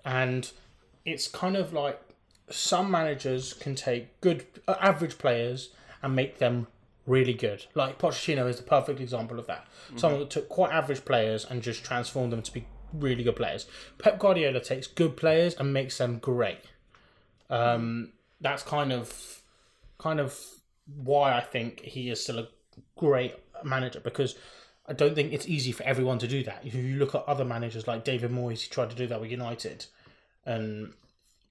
and 0.04 0.50
it's 1.04 1.28
kind 1.28 1.56
of 1.56 1.72
like 1.72 2.00
some 2.50 2.90
managers 2.90 3.54
can 3.54 3.74
take 3.74 4.20
good, 4.20 4.44
uh, 4.68 4.74
average 4.80 5.18
players 5.18 5.70
and 6.02 6.14
make 6.14 6.38
them 6.38 6.66
really 7.06 7.32
good. 7.32 7.66
Like 7.74 7.98
Pochettino 7.98 8.48
is 8.48 8.56
the 8.56 8.62
perfect 8.62 9.00
example 9.00 9.38
of 9.38 9.46
that. 9.46 9.66
Someone 9.96 10.20
that 10.20 10.30
took 10.30 10.48
quite 10.48 10.72
average 10.72 11.04
players 11.04 11.44
and 11.44 11.62
just 11.62 11.84
transformed 11.84 12.32
them 12.32 12.42
to 12.42 12.52
be 12.52 12.66
really 12.92 13.22
good 13.22 13.36
players. 13.36 13.66
Pep 13.98 14.18
Guardiola 14.18 14.60
takes 14.60 14.86
good 14.86 15.16
players 15.16 15.54
and 15.54 15.72
makes 15.72 15.98
them 15.98 16.18
great. 16.18 16.60
Um, 17.48 18.10
that's 18.40 18.62
kind 18.62 18.92
of, 18.92 19.42
kind 19.98 20.20
of 20.20 20.38
why 20.96 21.36
I 21.36 21.40
think 21.40 21.80
he 21.80 22.10
is 22.10 22.22
still 22.22 22.38
a 22.38 22.48
great 22.96 23.34
manager 23.64 24.00
because 24.00 24.36
I 24.86 24.92
don't 24.92 25.14
think 25.14 25.32
it's 25.32 25.48
easy 25.48 25.72
for 25.72 25.84
everyone 25.84 26.18
to 26.18 26.28
do 26.28 26.42
that. 26.44 26.62
If 26.64 26.74
you 26.74 26.96
look 26.96 27.14
at 27.14 27.24
other 27.26 27.44
managers 27.44 27.86
like 27.86 28.04
David 28.04 28.30
Moyes, 28.32 28.62
he 28.62 28.68
tried 28.68 28.90
to 28.90 28.96
do 28.96 29.06
that 29.06 29.20
with 29.20 29.30
United, 29.30 29.86
and 30.44 30.94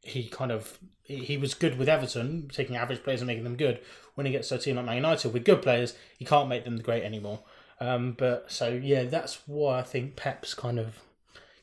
he 0.01 0.27
kind 0.27 0.51
of 0.51 0.77
he 1.03 1.37
was 1.37 1.53
good 1.53 1.79
with 1.79 1.89
Everton, 1.89 2.49
taking 2.53 2.75
average 2.75 3.03
players 3.03 3.21
and 3.21 3.27
making 3.27 3.43
them 3.43 3.55
good. 3.55 3.79
When 4.15 4.25
he 4.25 4.31
gets 4.31 4.49
to 4.49 4.55
a 4.55 4.57
team 4.57 4.75
like 4.75 4.85
Man 4.85 4.97
United 4.97 5.33
with 5.33 5.45
good 5.45 5.61
players, 5.61 5.95
he 6.17 6.25
can't 6.25 6.49
make 6.49 6.65
them 6.65 6.77
great 6.79 7.03
anymore. 7.03 7.39
Um, 7.79 8.11
but 8.17 8.51
so 8.51 8.69
yeah, 8.69 9.05
that's 9.05 9.39
why 9.47 9.79
I 9.79 9.83
think 9.83 10.15
Pep's 10.17 10.53
kind 10.53 10.77
of 10.77 10.99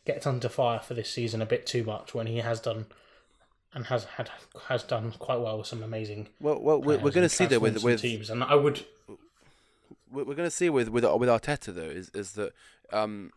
gets 0.06 0.26
under 0.26 0.48
fire 0.48 0.78
for 0.78 0.94
this 0.94 1.10
season 1.10 1.42
a 1.42 1.46
bit 1.46 1.66
too 1.66 1.84
much 1.84 2.14
when 2.14 2.26
he 2.26 2.38
has 2.38 2.60
done 2.60 2.86
and 3.74 3.86
has 3.86 4.04
had 4.04 4.30
has 4.68 4.82
done 4.82 5.12
quite 5.18 5.40
well 5.40 5.58
with 5.58 5.66
some 5.66 5.82
amazing. 5.82 6.28
Well, 6.40 6.60
well, 6.60 6.80
we're, 6.80 6.98
we're 6.98 7.10
going 7.10 7.28
to 7.28 7.28
see 7.28 7.46
that 7.46 7.60
with 7.60 7.82
with 7.82 8.00
teams, 8.00 8.30
and 8.30 8.42
I 8.42 8.54
would 8.54 8.86
we're 10.10 10.24
going 10.24 10.36
to 10.38 10.50
see 10.50 10.70
with 10.70 10.88
with 10.88 11.04
with 11.04 11.28
Arteta 11.28 11.74
though 11.74 11.82
is 11.82 12.10
is 12.14 12.32
that 12.32 12.52
um 12.92 13.32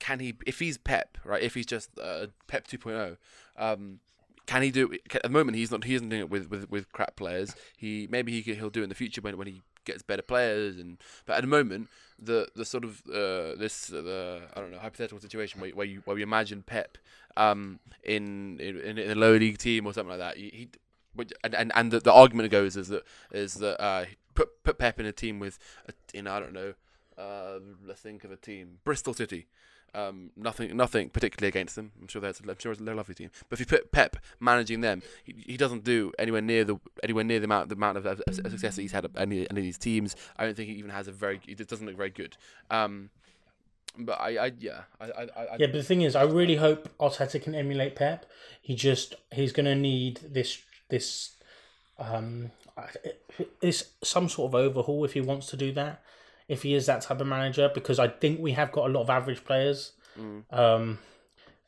can 0.00 0.18
he 0.18 0.34
if 0.46 0.58
he's 0.58 0.78
Pep 0.78 1.18
right 1.24 1.42
if 1.42 1.54
he's 1.54 1.66
just 1.66 1.90
uh, 2.02 2.26
Pep 2.48 2.66
2.0 2.66 3.16
um 3.56 4.00
can 4.46 4.62
he 4.62 4.70
do 4.70 4.92
it? 4.92 5.14
At 5.14 5.22
the 5.22 5.30
moment, 5.30 5.56
he's 5.56 5.70
not. 5.70 5.84
He 5.84 5.94
isn't 5.94 6.10
doing 6.10 6.20
it 6.20 6.30
with, 6.30 6.50
with, 6.50 6.70
with 6.70 6.92
crap 6.92 7.16
players. 7.16 7.56
He 7.76 8.06
maybe 8.10 8.32
he 8.32 8.42
can, 8.42 8.56
he'll 8.56 8.68
do 8.68 8.80
it 8.80 8.84
in 8.84 8.88
the 8.90 8.94
future 8.94 9.22
when 9.22 9.38
when 9.38 9.46
he 9.46 9.62
gets 9.84 10.02
better 10.02 10.22
players. 10.22 10.78
And 10.78 10.98
but 11.26 11.36
at 11.36 11.40
the 11.42 11.46
moment, 11.46 11.88
the 12.18 12.48
the 12.54 12.64
sort 12.64 12.84
of 12.84 13.02
uh, 13.08 13.54
this 13.56 13.92
uh, 13.92 14.02
the 14.02 14.42
I 14.54 14.60
don't 14.60 14.70
know 14.70 14.78
hypothetical 14.78 15.20
situation 15.20 15.60
where, 15.60 15.70
where 15.70 15.86
you 15.86 16.02
where 16.04 16.16
you 16.16 16.22
imagine 16.22 16.62
Pep 16.62 16.98
um 17.36 17.80
in 18.02 18.58
in, 18.60 18.98
in 18.98 19.10
a 19.10 19.14
lower 19.14 19.38
league 19.38 19.58
team 19.58 19.86
or 19.86 19.92
something 19.92 20.10
like 20.10 20.18
that. 20.18 20.36
He, 20.36 20.50
he 20.50 20.68
and 21.42 21.54
and, 21.54 21.72
and 21.74 21.90
the, 21.90 22.00
the 22.00 22.12
argument 22.12 22.50
goes 22.50 22.76
is 22.76 22.88
that 22.88 23.04
is 23.32 23.54
that 23.54 23.80
uh, 23.80 24.04
put 24.34 24.62
put 24.64 24.78
Pep 24.78 25.00
in 25.00 25.06
a 25.06 25.12
team 25.12 25.38
with 25.38 25.58
a, 25.88 25.92
in 26.16 26.26
I 26.26 26.40
don't 26.40 26.52
know 26.52 26.74
uh, 27.18 27.58
let's 27.86 28.00
think 28.00 28.24
of 28.24 28.32
a 28.32 28.36
team 28.36 28.78
Bristol 28.84 29.14
City. 29.14 29.46
Um, 29.94 30.30
nothing, 30.36 30.76
nothing 30.76 31.08
particularly 31.08 31.48
against 31.48 31.76
them. 31.76 31.92
I'm 32.00 32.08
sure 32.08 32.20
that's, 32.20 32.40
I'm 32.40 32.58
sure 32.58 32.72
it's 32.72 32.80
a 32.80 32.84
lovely 32.84 33.14
team. 33.14 33.30
But 33.48 33.56
if 33.56 33.60
you 33.60 33.66
put 33.66 33.92
Pep 33.92 34.16
managing 34.40 34.80
them, 34.80 35.02
he, 35.22 35.34
he 35.46 35.56
doesn't 35.56 35.84
do 35.84 36.12
anywhere 36.18 36.42
near 36.42 36.64
the 36.64 36.80
anywhere 37.02 37.22
near 37.22 37.38
the 37.38 37.44
amount 37.44 37.68
the 37.68 37.76
amount 37.76 37.98
of, 37.98 38.06
of, 38.06 38.20
of 38.26 38.34
success 38.34 38.74
that 38.74 38.82
he's 38.82 38.92
had 38.92 39.04
at 39.04 39.12
any, 39.16 39.48
any 39.50 39.60
of 39.60 39.64
these 39.64 39.78
teams. 39.78 40.16
I 40.36 40.44
don't 40.44 40.56
think 40.56 40.68
he 40.68 40.74
even 40.74 40.90
has 40.90 41.06
a 41.06 41.12
very. 41.12 41.40
It 41.46 41.68
doesn't 41.68 41.86
look 41.86 41.96
very 41.96 42.10
good. 42.10 42.36
Um, 42.70 43.10
but 43.96 44.20
I, 44.20 44.46
I 44.46 44.52
yeah, 44.58 44.82
I, 45.00 45.04
I, 45.04 45.22
I 45.22 45.56
Yeah, 45.58 45.66
but 45.66 45.74
the 45.74 45.82
thing 45.84 46.02
is, 46.02 46.16
I 46.16 46.22
really 46.22 46.56
hope 46.56 46.88
Arteta 46.98 47.40
can 47.40 47.54
emulate 47.54 47.94
Pep. 47.94 48.26
He 48.60 48.74
just 48.74 49.14
he's 49.32 49.52
going 49.52 49.66
to 49.66 49.76
need 49.76 50.20
this 50.28 50.60
this 50.88 51.36
um 51.98 52.50
this 53.60 53.90
some 54.02 54.28
sort 54.28 54.50
of 54.50 54.54
overhaul 54.54 55.04
if 55.04 55.12
he 55.12 55.20
wants 55.20 55.46
to 55.48 55.56
do 55.56 55.72
that. 55.72 56.02
If 56.48 56.62
he 56.62 56.74
is 56.74 56.86
that 56.86 57.02
type 57.02 57.20
of 57.20 57.26
manager, 57.26 57.70
because 57.72 57.98
I 57.98 58.08
think 58.08 58.40
we 58.40 58.52
have 58.52 58.70
got 58.70 58.88
a 58.88 58.92
lot 58.92 59.02
of 59.02 59.10
average 59.10 59.44
players, 59.44 59.92
um, 60.50 60.98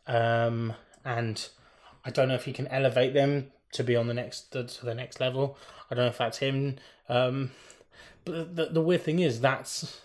um, 0.06 0.74
and 1.04 1.48
I 2.04 2.10
don't 2.10 2.28
know 2.28 2.34
if 2.34 2.44
he 2.44 2.52
can 2.52 2.66
elevate 2.68 3.14
them 3.14 3.52
to 3.72 3.82
be 3.82 3.96
on 3.96 4.06
the 4.06 4.14
next 4.14 4.52
to 4.52 4.62
the 4.84 4.94
next 4.94 5.20
level. 5.20 5.58
I 5.90 5.94
don't 5.94 6.04
know 6.04 6.10
if 6.10 6.18
that's 6.18 6.38
him. 6.38 6.76
Um, 7.08 7.52
but 8.24 8.56
the, 8.56 8.66
the 8.66 8.80
weird 8.80 9.02
thing 9.02 9.20
is 9.20 9.40
that's 9.40 10.00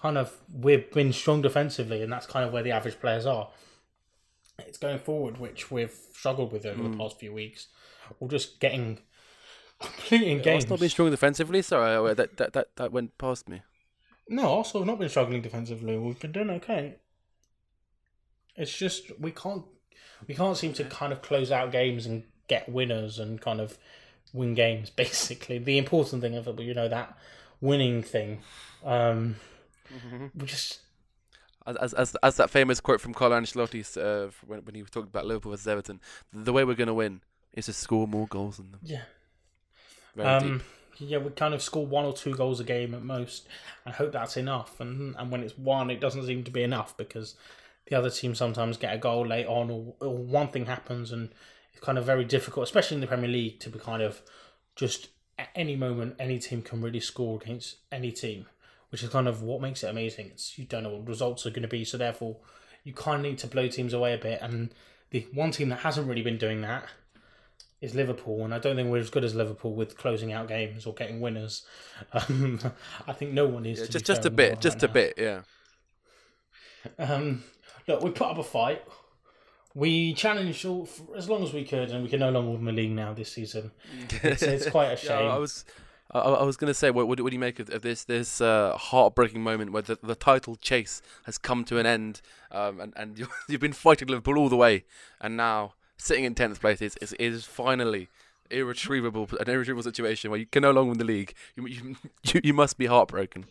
kind 0.00 0.16
of 0.18 0.36
we've 0.52 0.90
been 0.92 1.12
strong 1.12 1.42
defensively, 1.42 2.02
and 2.02 2.12
that's 2.12 2.26
kind 2.26 2.44
of 2.44 2.52
where 2.52 2.62
the 2.62 2.72
average 2.72 2.98
players 3.00 3.26
are. 3.26 3.48
It's 4.58 4.78
going 4.78 4.98
forward, 4.98 5.38
which 5.38 5.70
we've 5.70 5.94
struggled 6.12 6.52
with 6.52 6.66
over 6.66 6.82
the 6.82 6.96
past 6.96 7.18
few 7.18 7.32
weeks. 7.32 7.68
We're 8.18 8.28
just 8.28 8.60
getting 8.60 8.98
completing 9.80 10.42
games. 10.42 10.68
Not 10.68 10.80
been 10.80 10.88
strong 10.88 11.10
defensively. 11.10 11.62
Sorry, 11.62 12.14
that, 12.14 12.36
that 12.36 12.52
that 12.52 12.76
that 12.76 12.92
went 12.92 13.16
past 13.18 13.48
me. 13.48 13.62
No, 14.30 14.58
Arsenal 14.58 14.82
have 14.82 14.86
not 14.86 14.98
been 15.00 15.08
struggling 15.08 15.42
defensively. 15.42 15.98
We've 15.98 16.18
been 16.18 16.32
doing 16.32 16.50
okay. 16.50 16.94
It's 18.56 18.76
just 18.76 19.18
we 19.20 19.32
can't 19.32 19.64
we 20.28 20.34
can't 20.34 20.56
seem 20.56 20.72
to 20.74 20.84
kind 20.84 21.12
of 21.12 21.20
close 21.20 21.50
out 21.50 21.72
games 21.72 22.06
and 22.06 22.22
get 22.46 22.68
winners 22.68 23.18
and 23.18 23.40
kind 23.40 23.60
of 23.60 23.76
win 24.32 24.54
games. 24.54 24.88
Basically, 25.04 25.58
the 25.58 25.78
important 25.78 26.22
thing 26.22 26.36
of 26.36 26.46
it, 26.46 26.60
you 26.60 26.74
know, 26.74 26.88
that 26.88 27.18
winning 27.60 28.02
thing. 28.02 28.40
Um, 28.84 29.36
We 30.38 30.46
just 30.46 30.78
As, 31.66 31.76
as, 31.76 31.94
as, 31.94 32.16
as 32.22 32.36
that 32.36 32.50
famous 32.50 32.80
quote 32.80 33.00
from 33.00 33.12
Carlo 33.12 33.38
Ancelotti 33.38 33.84
uh, 33.98 34.30
when, 34.46 34.60
when 34.64 34.74
he 34.76 34.82
talked 34.82 35.08
about 35.08 35.26
Liverpool 35.26 35.50
versus 35.50 35.66
Everton, 35.66 36.00
the 36.32 36.52
way 36.52 36.64
we're 36.64 36.74
going 36.74 36.86
to 36.86 36.94
win 36.94 37.20
is 37.52 37.66
to 37.66 37.72
score 37.72 38.06
more 38.06 38.28
goals 38.28 38.58
than 38.58 38.70
them. 38.70 38.80
yeah. 38.84 39.02
Very 40.14 40.28
Um, 40.28 40.58
deep. 40.58 40.66
Yeah, 41.00 41.18
we 41.18 41.30
kind 41.30 41.54
of 41.54 41.62
score 41.62 41.86
one 41.86 42.04
or 42.04 42.12
two 42.12 42.34
goals 42.34 42.60
a 42.60 42.64
game 42.64 42.94
at 42.94 43.02
most, 43.02 43.48
and 43.84 43.94
hope 43.94 44.12
that's 44.12 44.36
enough. 44.36 44.80
And 44.80 45.16
and 45.18 45.30
when 45.30 45.42
it's 45.42 45.58
one, 45.58 45.90
it 45.90 46.00
doesn't 46.00 46.26
seem 46.26 46.44
to 46.44 46.50
be 46.50 46.62
enough 46.62 46.96
because 46.96 47.34
the 47.86 47.96
other 47.96 48.10
team 48.10 48.34
sometimes 48.34 48.76
get 48.76 48.94
a 48.94 48.98
goal 48.98 49.26
late 49.26 49.46
on, 49.46 49.70
or, 49.70 49.94
or 50.00 50.16
one 50.16 50.48
thing 50.48 50.66
happens, 50.66 51.12
and 51.12 51.30
it's 51.72 51.82
kind 51.82 51.98
of 51.98 52.04
very 52.04 52.24
difficult, 52.24 52.64
especially 52.64 52.96
in 52.96 53.00
the 53.00 53.06
Premier 53.06 53.28
League, 53.28 53.60
to 53.60 53.70
be 53.70 53.78
kind 53.78 54.02
of 54.02 54.22
just 54.76 55.08
at 55.38 55.48
any 55.54 55.74
moment 55.74 56.16
any 56.18 56.38
team 56.38 56.62
can 56.62 56.82
really 56.82 57.00
score 57.00 57.40
against 57.42 57.76
any 57.90 58.12
team, 58.12 58.46
which 58.90 59.02
is 59.02 59.08
kind 59.08 59.26
of 59.26 59.42
what 59.42 59.60
makes 59.60 59.82
it 59.82 59.88
amazing. 59.88 60.26
It's 60.26 60.58
you 60.58 60.64
don't 60.64 60.82
know 60.82 60.90
what 60.90 61.08
results 61.08 61.46
are 61.46 61.50
going 61.50 61.62
to 61.62 61.68
be, 61.68 61.84
so 61.84 61.96
therefore 61.96 62.36
you 62.84 62.92
kind 62.92 63.24
of 63.24 63.30
need 63.30 63.38
to 63.38 63.46
blow 63.46 63.68
teams 63.68 63.92
away 63.92 64.14
a 64.14 64.18
bit. 64.18 64.40
And 64.42 64.72
the 65.10 65.26
one 65.32 65.50
team 65.50 65.68
that 65.70 65.80
hasn't 65.80 66.06
really 66.08 66.22
been 66.22 66.38
doing 66.38 66.60
that 66.62 66.84
is 67.80 67.94
Liverpool, 67.94 68.44
and 68.44 68.52
I 68.52 68.58
don't 68.58 68.76
think 68.76 68.90
we're 68.90 68.98
as 68.98 69.10
good 69.10 69.24
as 69.24 69.34
Liverpool 69.34 69.74
with 69.74 69.96
closing 69.96 70.32
out 70.32 70.48
games 70.48 70.84
or 70.86 70.94
getting 70.94 71.20
winners. 71.20 71.62
Um, 72.12 72.60
I 73.08 73.12
think 73.12 73.32
no 73.32 73.46
one 73.46 73.64
is. 73.66 73.80
Yeah, 73.80 73.86
just 73.86 74.04
just 74.04 74.24
a 74.26 74.30
bit, 74.30 74.50
right 74.52 74.60
just 74.60 74.82
a 74.82 74.86
now. 74.86 74.92
bit, 74.92 75.14
yeah. 75.16 75.40
Um, 76.98 77.42
look, 77.86 78.02
we 78.02 78.10
put 78.10 78.28
up 78.28 78.38
a 78.38 78.42
fight. 78.42 78.82
We 79.74 80.14
challenged 80.14 80.64
all 80.64 80.84
for 80.86 81.16
as 81.16 81.28
long 81.28 81.42
as 81.44 81.52
we 81.52 81.64
could, 81.64 81.90
and 81.90 82.02
we 82.02 82.08
can 82.08 82.20
no 82.20 82.30
longer 82.30 82.52
win 82.52 82.64
the 82.64 82.72
league 82.72 82.90
now 82.90 83.12
this 83.14 83.32
season. 83.32 83.70
It's, 84.22 84.42
it's 84.42 84.68
quite 84.68 84.86
a 84.86 84.90
Yeah, 84.90 84.96
shame. 84.96 85.30
I 85.30 85.38
was, 85.38 85.64
I, 86.10 86.18
I 86.18 86.42
was 86.42 86.56
going 86.56 86.68
to 86.70 86.74
say, 86.74 86.90
what, 86.90 87.06
what, 87.06 87.18
do- 87.18 87.22
what 87.24 87.30
do 87.30 87.34
you 87.36 87.40
make 87.40 87.60
of, 87.60 87.70
of 87.70 87.82
this 87.82 88.04
this 88.04 88.40
uh, 88.40 88.76
heartbreaking 88.76 89.42
moment 89.42 89.70
where 89.72 89.82
the, 89.82 89.98
the 90.02 90.16
title 90.16 90.56
chase 90.56 91.00
has 91.24 91.38
come 91.38 91.64
to 91.64 91.78
an 91.78 91.86
end, 91.86 92.20
um, 92.50 92.80
and 92.80 92.92
and 92.96 93.26
you've 93.48 93.60
been 93.60 93.72
fighting 93.72 94.08
Liverpool 94.08 94.38
all 94.38 94.48
the 94.48 94.56
way, 94.56 94.84
and 95.20 95.36
now 95.36 95.74
sitting 96.00 96.24
in 96.24 96.34
tenth 96.34 96.60
place 96.60 96.82
is 96.82 96.96
is, 96.96 97.12
is 97.14 97.44
finally 97.44 98.08
irretrievable 98.50 99.28
an 99.38 99.48
irretrievable 99.48 99.82
situation 99.82 100.30
where 100.30 100.40
you 100.40 100.46
can 100.46 100.62
no 100.62 100.72
longer 100.72 100.90
win 100.90 100.98
the 100.98 101.04
league. 101.04 101.34
You 101.54 101.66
you, 101.66 101.96
you, 102.42 102.54
must 102.54 102.78
be 102.78 102.86
heartbroken. 102.86 103.46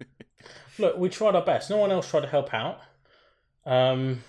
Look, 0.78 0.96
we 0.98 1.08
tried 1.08 1.34
our 1.34 1.44
best. 1.44 1.70
No 1.70 1.76
one 1.76 1.92
else 1.92 2.10
tried 2.10 2.20
to 2.20 2.28
help 2.28 2.52
out. 2.52 2.80
Um, 3.64 4.24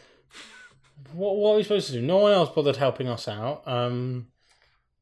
what, 1.14 1.36
what 1.36 1.54
are 1.54 1.56
we 1.58 1.64
supposed 1.64 1.88
to 1.88 1.94
do? 1.94 2.02
No 2.02 2.18
one 2.18 2.34
else 2.34 2.50
bothered 2.54 2.78
helping 2.78 3.08
us 3.08 3.28
out. 3.28 3.64
Um, 3.66 4.28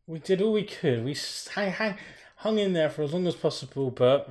we 0.08 0.20
did 0.20 0.42
all 0.42 0.54
we 0.54 0.64
could. 0.64 1.04
We 1.04 1.16
hang, 1.54 1.72
hang, 1.72 1.98
hung 2.38 2.60
in 2.60 2.74
there 2.74 2.90
for 2.90 3.02
as 3.04 3.14
long 3.14 3.28
as 3.28 3.36
possible, 3.36 3.92
but 3.92 4.30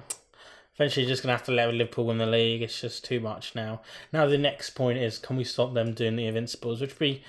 eventually 0.75 1.07
just 1.07 1.23
to 1.23 1.29
have 1.29 1.45
to 1.45 1.53
let 1.53 1.73
Liverpool 1.75 2.07
win 2.07 2.19
the 2.19 2.27
league. 2.27 2.63
It's 2.63 2.81
just 2.81 3.05
too 3.05 3.21
much 3.21 3.55
now. 3.55 3.83
Now 4.13 4.27
the 4.27 4.39
next 4.39 4.71
point 4.71 4.99
is, 4.99 5.19
can 5.19 5.37
we 5.37 5.45
stop 5.45 5.75
them 5.75 5.93
doing 5.93 6.17
the 6.17 6.27
Invincibles, 6.27 6.81
which 6.81 6.91
would 6.91 6.99
be 6.99 7.23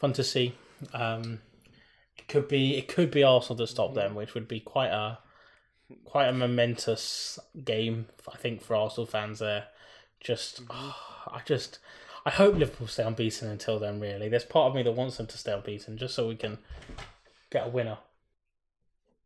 fun 0.00 0.12
to 0.14 0.24
see. 0.24 0.54
Um, 0.92 1.40
it 2.16 2.26
could 2.26 2.48
be 2.48 2.76
it 2.76 2.88
could 2.88 3.10
be 3.10 3.22
Arsenal 3.22 3.58
to 3.58 3.66
stop 3.66 3.94
them, 3.94 4.14
which 4.14 4.34
would 4.34 4.48
be 4.48 4.60
quite 4.60 4.88
a 4.90 5.18
quite 6.04 6.26
a 6.26 6.32
momentous 6.32 7.38
game, 7.64 8.06
I 8.32 8.36
think, 8.36 8.62
for 8.62 8.74
Arsenal 8.74 9.06
fans. 9.06 9.38
There, 9.38 9.66
just 10.20 10.62
I 10.70 11.40
just 11.44 11.78
I 12.26 12.30
hope 12.30 12.54
Liverpool 12.56 12.86
stay 12.86 13.02
unbeaten 13.04 13.48
until 13.48 13.78
then. 13.78 14.00
Really, 14.00 14.28
there's 14.28 14.44
part 14.44 14.68
of 14.70 14.74
me 14.74 14.82
that 14.82 14.92
wants 14.92 15.18
them 15.18 15.26
to 15.28 15.38
stay 15.38 15.52
unbeaten, 15.52 15.98
just 15.98 16.14
so 16.14 16.28
we 16.28 16.36
can 16.36 16.58
get 17.50 17.66
a 17.66 17.70
winner. 17.70 17.98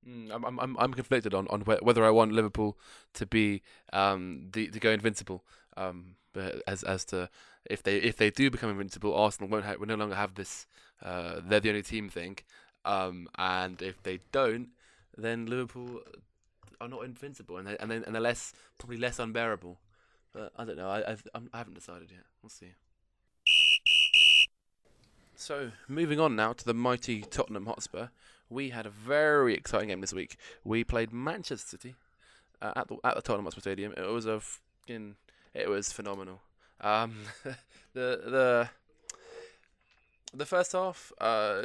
Mm, 0.06 0.30
I'm 0.34 0.44
I'm 0.44 0.60
I'm- 0.60 0.76
I'm 0.78 0.92
conflicted 0.94 1.34
on 1.34 1.46
on 1.48 1.62
whether 1.62 2.04
I 2.04 2.10
want 2.10 2.32
Liverpool 2.32 2.76
to 3.14 3.26
be 3.26 3.62
um 3.92 4.50
the 4.52 4.68
to 4.68 4.80
go 4.80 4.90
invincible. 4.90 5.44
Um, 5.76 6.16
but 6.32 6.62
as 6.66 6.82
as 6.82 7.04
to 7.06 7.30
if 7.66 7.82
they 7.82 7.96
if 7.96 8.16
they 8.16 8.30
do 8.30 8.50
become 8.50 8.70
invincible, 8.70 9.14
Arsenal 9.14 9.48
won't 9.48 9.64
have, 9.64 9.78
will 9.78 9.86
no 9.86 9.94
longer 9.94 10.14
have 10.14 10.34
this. 10.34 10.66
Uh, 11.02 11.40
they're 11.44 11.60
the 11.60 11.70
only 11.70 11.82
team 11.82 12.08
thing. 12.08 12.38
Um, 12.84 13.28
and 13.38 13.80
if 13.80 14.02
they 14.02 14.20
don't, 14.32 14.68
then 15.16 15.46
Liverpool 15.46 16.00
are 16.80 16.88
not 16.88 17.04
invincible, 17.04 17.56
and 17.56 17.66
they, 17.66 17.76
and 17.78 17.90
then 17.90 18.04
and 18.04 18.14
they're 18.14 18.22
less 18.22 18.52
probably 18.78 18.98
less 18.98 19.18
unbearable. 19.18 19.78
But 20.32 20.52
I 20.58 20.64
don't 20.64 20.76
know. 20.76 20.88
I 20.88 21.12
I've, 21.12 21.26
I 21.34 21.58
haven't 21.58 21.74
decided 21.74 22.10
yet. 22.10 22.24
We'll 22.42 22.50
see. 22.50 22.72
So, 25.36 25.72
moving 25.88 26.20
on 26.20 26.36
now 26.36 26.52
to 26.52 26.64
the 26.64 26.74
mighty 26.74 27.20
Tottenham 27.20 27.66
Hotspur. 27.66 28.08
We 28.48 28.70
had 28.70 28.86
a 28.86 28.90
very 28.90 29.54
exciting 29.54 29.88
game 29.88 30.00
this 30.00 30.12
week. 30.12 30.36
We 30.64 30.84
played 30.84 31.12
Manchester 31.12 31.76
City 31.76 31.94
uh, 32.62 32.72
at 32.76 32.88
the 32.88 32.96
at 33.04 33.14
the 33.14 33.22
Tottenham 33.22 33.44
Hotspur 33.44 33.60
Stadium. 33.60 33.92
It 33.96 34.08
was 34.08 34.26
a 34.26 34.40
fucking, 34.40 35.16
it 35.52 35.68
was 35.68 35.92
phenomenal. 35.92 36.40
Um, 36.80 37.16
the 37.94 38.20
the 38.24 38.68
the 40.36 40.46
first 40.46 40.72
half, 40.72 41.12
uh, 41.20 41.62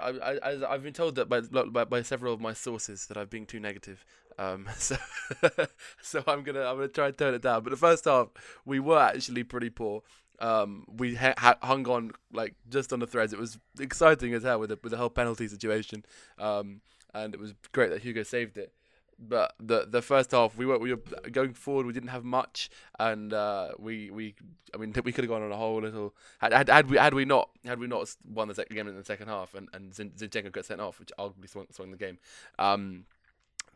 I, 0.00 0.38
I, 0.42 0.74
I've 0.74 0.82
been 0.82 0.92
told 0.92 1.14
that 1.14 1.28
by, 1.28 1.40
by 1.40 1.84
by 1.84 2.02
several 2.02 2.34
of 2.34 2.40
my 2.40 2.52
sources 2.52 3.06
that 3.06 3.16
I've 3.16 3.30
been 3.30 3.46
too 3.46 3.60
negative. 3.60 4.04
Um, 4.38 4.68
so 4.76 4.96
so 6.02 6.22
I'm 6.26 6.42
gonna 6.42 6.62
I'm 6.62 6.76
gonna 6.76 6.88
try 6.88 7.08
and 7.08 7.18
turn 7.18 7.34
it 7.34 7.42
down. 7.42 7.62
But 7.62 7.70
the 7.70 7.76
first 7.76 8.04
half, 8.04 8.28
we 8.64 8.80
were 8.80 8.98
actually 8.98 9.44
pretty 9.44 9.70
poor. 9.70 10.02
Um, 10.40 10.84
we 10.88 11.16
ha- 11.16 11.56
hung 11.62 11.86
on 11.88 12.12
like 12.32 12.54
just 12.68 12.92
on 12.92 13.00
the 13.00 13.06
threads. 13.06 13.32
It 13.32 13.38
was 13.38 13.58
exciting 13.80 14.34
as 14.34 14.42
hell 14.44 14.60
with 14.60 14.70
the 14.70 14.78
with 14.82 14.92
the 14.92 14.98
whole 14.98 15.10
penalty 15.10 15.48
situation, 15.48 16.04
um, 16.38 16.80
and 17.14 17.34
it 17.34 17.40
was 17.40 17.54
great 17.72 17.90
that 17.90 18.02
Hugo 18.02 18.22
saved 18.22 18.56
it. 18.58 18.72
But 19.18 19.54
the 19.58 19.86
the 19.88 20.00
first 20.00 20.30
half 20.30 20.56
we 20.56 20.64
were 20.64 20.78
we 20.78 20.94
were 20.94 21.00
going 21.32 21.52
forward. 21.54 21.86
We 21.86 21.92
didn't 21.92 22.10
have 22.10 22.24
much, 22.24 22.70
and 22.98 23.32
uh, 23.32 23.72
we 23.78 24.10
we 24.10 24.34
I 24.72 24.76
mean 24.76 24.92
we 25.04 25.12
could 25.12 25.24
have 25.24 25.28
gone 25.28 25.42
on 25.42 25.50
a 25.50 25.56
whole 25.56 25.80
little 25.80 26.14
had, 26.38 26.52
had, 26.52 26.68
had 26.68 26.88
we 26.88 26.98
had 26.98 27.14
we 27.14 27.24
not 27.24 27.50
had 27.64 27.80
we 27.80 27.88
not 27.88 28.14
won 28.24 28.46
the 28.46 28.54
second 28.54 28.76
game 28.76 28.86
in 28.86 28.96
the 28.96 29.04
second 29.04 29.28
half, 29.28 29.54
and 29.54 29.68
and 29.72 29.92
Zinchenko 29.92 30.52
got 30.52 30.66
sent 30.66 30.80
off, 30.80 31.00
which 31.00 31.10
arguably 31.18 31.48
swung, 31.48 31.66
swung 31.70 31.90
the 31.90 31.96
game. 31.96 32.18
Um, 32.58 33.06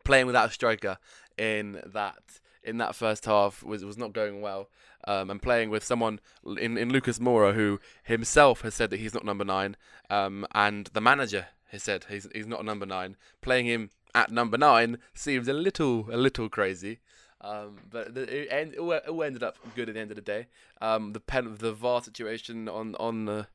playing 0.05 0.27
without 0.27 0.49
a 0.49 0.53
striker 0.53 0.99
in 1.39 1.81
that 1.87 2.41
in 2.63 2.79
that 2.79 2.95
first 2.95 3.25
half 3.25 3.63
was 3.63 3.85
was 3.85 3.99
not 3.99 4.13
going 4.13 4.41
well. 4.41 4.69
Um, 5.05 5.31
and 5.31 5.43
playing 5.43 5.71
with 5.71 5.83
someone 5.83 6.21
in, 6.45 6.79
in 6.79 6.91
Lucas 6.91 7.19
Moura 7.19 7.55
who 7.55 7.81
himself 8.05 8.61
has 8.61 8.75
said 8.75 8.91
that 8.91 9.01
he's 9.01 9.15
not 9.15 9.25
number 9.25 9.45
nine, 9.45 9.77
um, 10.11 10.47
and 10.55 10.89
the 10.93 11.01
manager 11.01 11.47
has 11.71 11.83
said 11.83 12.07
he's 12.09 12.29
he's 12.35 12.47
not 12.47 12.65
number 12.65 12.87
nine. 12.87 13.17
Playing 13.41 13.67
him 13.67 13.91
at 14.14 14.31
number 14.31 14.59
nine 14.59 14.99
seems 15.14 15.49
a 15.49 15.52
little 15.52 16.09
a 16.11 16.16
little 16.16 16.49
crazy. 16.49 17.00
Um, 17.40 17.78
but 17.90 18.16
it, 18.16 18.49
end, 18.52 18.75
it 18.75 18.78
all 18.78 19.23
ended 19.23 19.42
up 19.42 19.57
good 19.75 19.88
at 19.88 19.97
the 19.97 20.00
end 20.00 20.12
of 20.12 20.14
the 20.14 20.23
day. 20.23 20.47
Um, 20.81 21.12
the 21.12 21.19
pen, 21.19 21.57
the 21.59 21.73
VAR 21.73 22.02
situation 22.02 22.69
on 22.69 22.95
on 22.97 23.25
the 23.25 23.49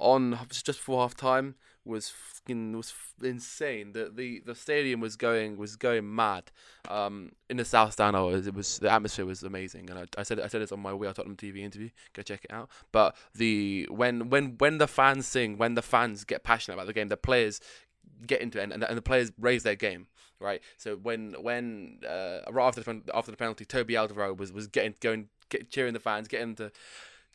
on 0.00 0.38
just 0.50 0.66
before 0.66 1.02
half 1.02 1.14
time 1.14 1.54
was 1.84 2.10
fucking 2.10 2.76
was 2.76 2.92
insane. 3.22 3.92
The, 3.92 4.12
the 4.14 4.42
the 4.44 4.54
stadium 4.54 5.00
was 5.00 5.16
going 5.16 5.56
was 5.56 5.76
going 5.76 6.14
mad. 6.14 6.50
Um, 6.88 7.32
in 7.48 7.56
the 7.56 7.64
South 7.64 7.92
Stand, 7.92 8.14
oh, 8.14 8.30
it 8.30 8.54
was 8.54 8.78
the 8.78 8.90
atmosphere 8.90 9.24
was 9.24 9.42
amazing, 9.42 9.90
and 9.90 9.98
I, 10.00 10.04
I 10.16 10.22
said 10.22 10.40
I 10.40 10.48
said 10.48 10.60
this 10.60 10.72
on 10.72 10.80
my 10.80 10.92
We 10.92 11.06
Are 11.06 11.12
Tottenham 11.12 11.36
TV 11.36 11.58
interview. 11.58 11.90
Go 12.12 12.22
check 12.22 12.44
it 12.44 12.52
out. 12.52 12.68
But 12.92 13.16
the 13.34 13.88
when 13.90 14.30
when 14.30 14.56
when 14.58 14.78
the 14.78 14.88
fans 14.88 15.26
sing, 15.26 15.58
when 15.58 15.74
the 15.74 15.82
fans 15.82 16.24
get 16.24 16.44
passionate 16.44 16.74
about 16.74 16.86
the 16.86 16.92
game, 16.92 17.08
the 17.08 17.16
players 17.16 17.60
get 18.26 18.40
into 18.40 18.60
it, 18.60 18.70
and, 18.70 18.82
and 18.82 18.96
the 18.96 19.02
players 19.02 19.32
raise 19.38 19.62
their 19.62 19.76
game. 19.76 20.06
Right, 20.40 20.60
so 20.76 20.94
when 20.94 21.34
when 21.40 21.98
uh, 22.08 22.40
right 22.50 22.68
after 22.68 22.80
the 22.80 23.02
after 23.12 23.32
the 23.32 23.36
penalty, 23.36 23.64
Toby 23.64 23.94
Alderweireld 23.94 24.38
was 24.38 24.52
was 24.52 24.68
getting 24.68 24.94
going, 25.00 25.28
get, 25.48 25.68
cheering 25.68 25.94
the 25.94 26.00
fans, 26.00 26.28
getting 26.28 26.54
to 26.56 26.70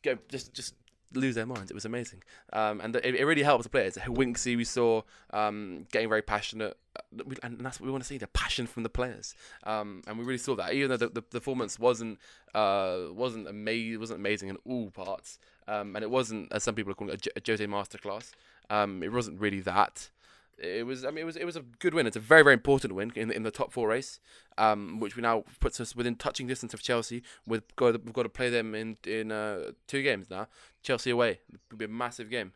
go 0.04 0.18
just 0.30 0.54
just 0.54 0.76
lose 1.14 1.36
their 1.36 1.46
minds. 1.46 1.70
It 1.70 1.74
was 1.74 1.86
amazing, 1.86 2.24
um, 2.54 2.82
and 2.82 2.96
it, 2.96 3.16
it 3.16 3.26
really 3.26 3.44
helped 3.44 3.64
the 3.64 3.70
players. 3.70 3.96
Winksy 3.96 4.56
we 4.56 4.64
saw 4.64 5.02
um, 5.32 5.86
getting 5.92 6.10
very 6.10 6.22
passionate, 6.22 6.78
uh, 6.96 7.24
and 7.44 7.60
that's 7.60 7.80
what 7.80 7.86
we 7.86 7.92
want 7.92 8.04
to 8.04 8.08
see: 8.08 8.18
the 8.18 8.28
passion 8.28 8.68
from 8.68 8.84
the 8.84 8.90
players. 8.90 9.36
Um, 9.64 10.02
and 10.08 10.18
we 10.18 10.24
really 10.24 10.38
saw 10.38 10.56
that, 10.56 10.74
even 10.74 10.90
though 10.90 10.98
the, 10.98 11.10
the, 11.10 11.22
performance 11.22 11.78
wasn't 11.78 12.20
uh, 12.54 13.00
wasn't 13.12 13.48
amazing, 13.48 14.00
wasn't 14.00 14.20
amazing 14.20 14.50
in 14.50 14.58
all 14.66 14.92
parts, 14.92 15.40
um, 15.68 15.96
and 15.96 16.04
it 16.04 16.10
wasn't, 16.10 16.52
as 16.52 16.64
some 16.64 16.76
people 16.76 16.92
are 16.92 16.96
calling 16.96 17.14
it, 17.14 17.28
a, 17.36 17.42
Jose 17.46 17.66
masterclass. 17.66 18.32
Um, 18.70 19.04
it 19.04 19.12
wasn't 19.12 19.40
really 19.40 19.60
that 19.62 20.10
it 20.58 20.86
was 20.86 21.04
I 21.06 21.10
mean 21.10 21.20
it 21.20 21.26
was 21.26 21.36
it 21.36 21.46
was 21.46 21.56
a 21.56 21.64
good 21.80 21.94
win. 21.94 22.08
It's 22.08 22.16
a 22.16 22.22
very 22.22 22.44
very 22.44 22.54
important 22.54 22.94
win 22.96 23.12
in 23.16 23.32
in 23.32 23.44
the 23.44 23.52
top 23.52 23.72
four 23.72 23.90
race, 23.90 24.20
um, 24.58 25.00
which 25.00 25.16
we 25.16 25.22
now 25.22 25.44
puts 25.60 25.80
us 25.80 25.96
within 25.96 26.16
touching 26.16 26.48
distance 26.48 26.74
of 26.74 26.82
Chelsea. 26.82 27.24
We've 27.46 27.64
got 27.76 28.04
we've 28.04 28.14
got 28.14 28.24
to 28.24 28.30
play 28.30 28.50
them 28.50 28.76
in 28.76 28.98
in 29.06 29.32
uh, 29.32 29.72
two 29.88 30.04
games 30.04 30.30
now. 30.30 30.48
Chelsea 30.82 31.10
away, 31.10 31.40
it'll 31.68 31.78
be 31.78 31.86
a 31.86 31.90
massive 31.90 32.30
game. 32.30 32.54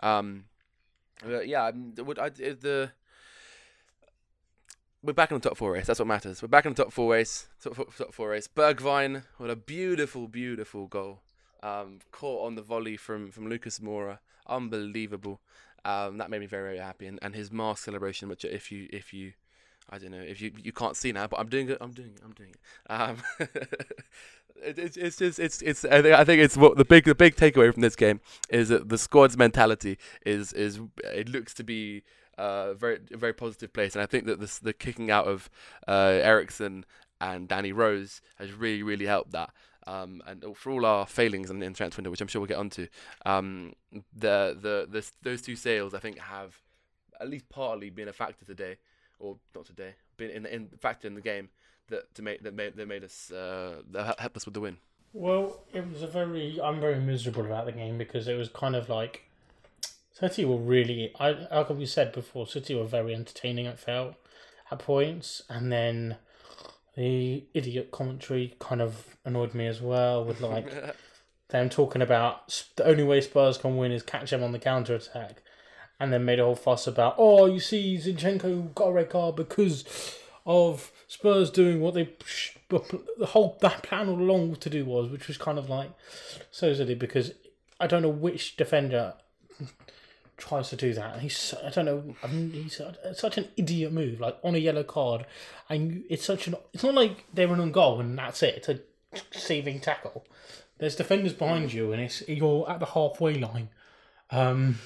Um, 0.00 0.44
yeah, 1.44 1.70
would 1.98 2.18
I 2.18 2.30
the 2.30 2.92
we're 5.02 5.14
back 5.14 5.30
in 5.30 5.38
the 5.38 5.48
top 5.48 5.56
four 5.56 5.72
race. 5.72 5.86
That's 5.86 5.98
what 5.98 6.08
matters. 6.08 6.42
We're 6.42 6.48
back 6.48 6.66
in 6.66 6.74
the 6.74 6.82
top 6.84 6.92
four 6.92 7.12
race. 7.12 7.48
Top 7.62 7.74
four, 7.74 7.86
top 7.96 8.12
four 8.12 8.28
race. 8.30 8.46
Bergwijn, 8.48 9.22
what 9.38 9.48
a 9.48 9.56
beautiful, 9.56 10.28
beautiful 10.28 10.86
goal. 10.88 11.20
Um, 11.62 12.00
caught 12.12 12.46
on 12.46 12.54
the 12.54 12.62
volley 12.62 12.96
from 12.96 13.30
from 13.30 13.48
Lucas 13.48 13.78
Moura. 13.78 14.18
Unbelievable. 14.46 15.40
Um, 15.84 16.18
that 16.18 16.30
made 16.30 16.40
me 16.40 16.46
very 16.46 16.64
very 16.64 16.78
happy, 16.78 17.06
and, 17.06 17.18
and 17.22 17.34
his 17.34 17.50
mask 17.50 17.84
celebration, 17.84 18.28
which 18.28 18.44
if 18.44 18.70
you 18.70 18.88
if 18.92 19.12
you 19.12 19.32
I 19.90 19.98
don't 19.98 20.12
know 20.12 20.20
if 20.20 20.40
you 20.40 20.52
you 20.62 20.72
can't 20.72 20.96
see 20.96 21.12
now, 21.12 21.26
but 21.26 21.40
I'm 21.40 21.48
doing 21.48 21.68
it. 21.68 21.78
I'm 21.80 21.90
doing 21.90 22.12
it. 22.14 22.20
I'm 22.24 22.32
doing 22.32 22.50
it. 22.50 22.92
Um, 22.92 23.16
it, 24.62 24.78
it's 24.78 24.96
it's 24.96 25.16
just 25.16 25.38
it's 25.38 25.62
it's. 25.62 25.84
I 25.84 26.00
think, 26.02 26.14
I 26.14 26.24
think 26.24 26.42
it's 26.42 26.56
what 26.56 26.76
the 26.76 26.84
big 26.84 27.04
the 27.04 27.14
big 27.14 27.34
takeaway 27.34 27.72
from 27.72 27.82
this 27.82 27.96
game 27.96 28.20
is 28.48 28.68
that 28.68 28.88
the 28.88 28.98
squad's 28.98 29.36
mentality 29.36 29.98
is 30.24 30.52
is 30.52 30.80
it 31.02 31.28
looks 31.28 31.54
to 31.54 31.64
be 31.64 32.04
uh, 32.38 32.74
very 32.74 33.00
a 33.12 33.16
very 33.16 33.32
positive 33.32 33.72
place, 33.72 33.94
and 33.96 34.02
I 34.02 34.06
think 34.06 34.26
that 34.26 34.38
this 34.38 34.58
the 34.58 34.72
kicking 34.72 35.10
out 35.10 35.26
of 35.26 35.50
uh, 35.88 36.20
Eriksen 36.22 36.84
and 37.20 37.48
Danny 37.48 37.72
Rose 37.72 38.20
has 38.38 38.52
really 38.52 38.82
really 38.84 39.06
helped 39.06 39.32
that. 39.32 39.50
Um, 39.90 40.22
and 40.24 40.44
for 40.56 40.70
all 40.70 40.86
our 40.86 41.04
failings 41.04 41.50
in 41.50 41.58
the 41.58 41.70
transfer 41.70 41.98
window, 41.98 42.10
which 42.10 42.20
I'm 42.20 42.28
sure 42.28 42.40
we'll 42.40 42.46
get 42.46 42.58
onto, 42.58 42.86
um, 43.26 43.72
the, 44.14 44.56
the 44.60 44.86
the 44.88 45.10
those 45.22 45.42
two 45.42 45.56
sales 45.56 45.94
I 45.94 45.98
think 45.98 46.18
have 46.18 46.54
at 47.20 47.28
least 47.28 47.48
partly 47.48 47.90
been 47.90 48.06
a 48.06 48.12
factor 48.12 48.44
today, 48.44 48.76
or 49.18 49.36
not 49.54 49.66
today, 49.66 49.94
been 50.16 50.30
in 50.30 50.46
in 50.46 50.68
factor 50.80 51.08
in 51.08 51.14
the 51.14 51.20
game 51.20 51.48
that 51.88 52.14
to 52.14 52.22
make 52.22 52.42
that 52.44 52.54
made 52.54 52.76
that 52.76 52.86
made 52.86 53.02
us 53.02 53.32
uh, 53.32 53.82
that 53.90 54.20
helped 54.20 54.36
us 54.36 54.44
with 54.44 54.54
the 54.54 54.60
win. 54.60 54.76
Well, 55.12 55.64
it 55.72 55.90
was 55.92 56.02
a 56.02 56.06
very 56.06 56.60
I'm 56.62 56.80
very 56.80 57.00
miserable 57.00 57.44
about 57.44 57.66
the 57.66 57.72
game 57.72 57.98
because 57.98 58.28
it 58.28 58.34
was 58.34 58.48
kind 58.48 58.76
of 58.76 58.88
like 58.88 59.24
City 60.12 60.44
were 60.44 60.56
really 60.56 61.12
I 61.18 61.30
like 61.50 61.70
we 61.70 61.86
said 61.86 62.12
before 62.12 62.46
City 62.46 62.76
were 62.76 62.84
very 62.84 63.12
entertaining. 63.12 63.66
It 63.66 63.80
felt 63.80 64.14
at 64.70 64.78
points, 64.78 65.42
and 65.48 65.72
then 65.72 66.18
the 66.96 67.44
idiot 67.54 67.90
commentary 67.90 68.54
kind 68.58 68.82
of 68.82 69.16
annoyed 69.24 69.54
me 69.54 69.66
as 69.66 69.80
well 69.80 70.24
with 70.24 70.40
like 70.40 70.72
them 71.48 71.68
talking 71.68 72.02
about 72.02 72.64
the 72.76 72.84
only 72.84 73.02
way 73.02 73.20
Spurs 73.20 73.58
can 73.58 73.76
win 73.76 73.92
is 73.92 74.02
catch 74.02 74.30
them 74.30 74.42
on 74.42 74.52
the 74.52 74.58
counter 74.58 74.94
attack, 74.94 75.42
and 75.98 76.12
then 76.12 76.24
made 76.24 76.40
a 76.40 76.44
whole 76.44 76.54
fuss 76.54 76.86
about 76.86 77.14
oh 77.18 77.46
you 77.46 77.60
see 77.60 77.96
Zinchenko 77.96 78.74
got 78.74 78.88
a 78.88 78.92
red 78.92 79.10
card 79.10 79.36
because 79.36 79.84
of 80.46 80.90
Spurs 81.06 81.50
doing 81.50 81.80
what 81.80 81.94
they 81.94 82.08
the 82.68 83.26
whole 83.26 83.58
that 83.60 83.82
plan 83.82 84.08
all 84.08 84.20
along 84.20 84.56
to 84.56 84.70
do 84.70 84.84
was, 84.84 85.10
which 85.10 85.28
was 85.28 85.36
kind 85.36 85.58
of 85.58 85.68
like 85.68 85.90
so 86.50 86.72
silly 86.72 86.94
because 86.94 87.32
I 87.78 87.86
don't 87.86 88.02
know 88.02 88.08
which 88.08 88.56
defender 88.56 89.14
tries 90.40 90.70
to 90.70 90.76
do 90.76 90.92
that. 90.94 91.20
He's 91.20 91.54
I 91.64 91.70
don't 91.70 91.84
know. 91.84 92.16
I 92.22 92.26
mean, 92.26 92.52
he's 92.52 92.80
such 93.14 93.38
an 93.38 93.48
idiot 93.56 93.92
move, 93.92 94.20
like 94.20 94.38
on 94.42 94.54
a 94.54 94.58
yellow 94.58 94.82
card, 94.82 95.26
and 95.68 96.04
it's 96.08 96.24
such 96.24 96.46
an. 96.46 96.56
It's 96.72 96.82
not 96.82 96.94
like 96.94 97.26
they're 97.32 97.50
on 97.50 97.72
goal 97.72 98.00
and 98.00 98.18
that's 98.18 98.42
it. 98.42 98.56
It's 98.56 98.68
a 98.68 98.80
saving 99.38 99.80
tackle. 99.80 100.26
There's 100.78 100.96
defenders 100.96 101.34
behind 101.34 101.72
you, 101.72 101.92
and 101.92 102.02
it's 102.02 102.26
you're 102.28 102.68
at 102.68 102.80
the 102.80 102.86
halfway 102.86 103.34
line. 103.34 103.68
Um. 104.30 104.78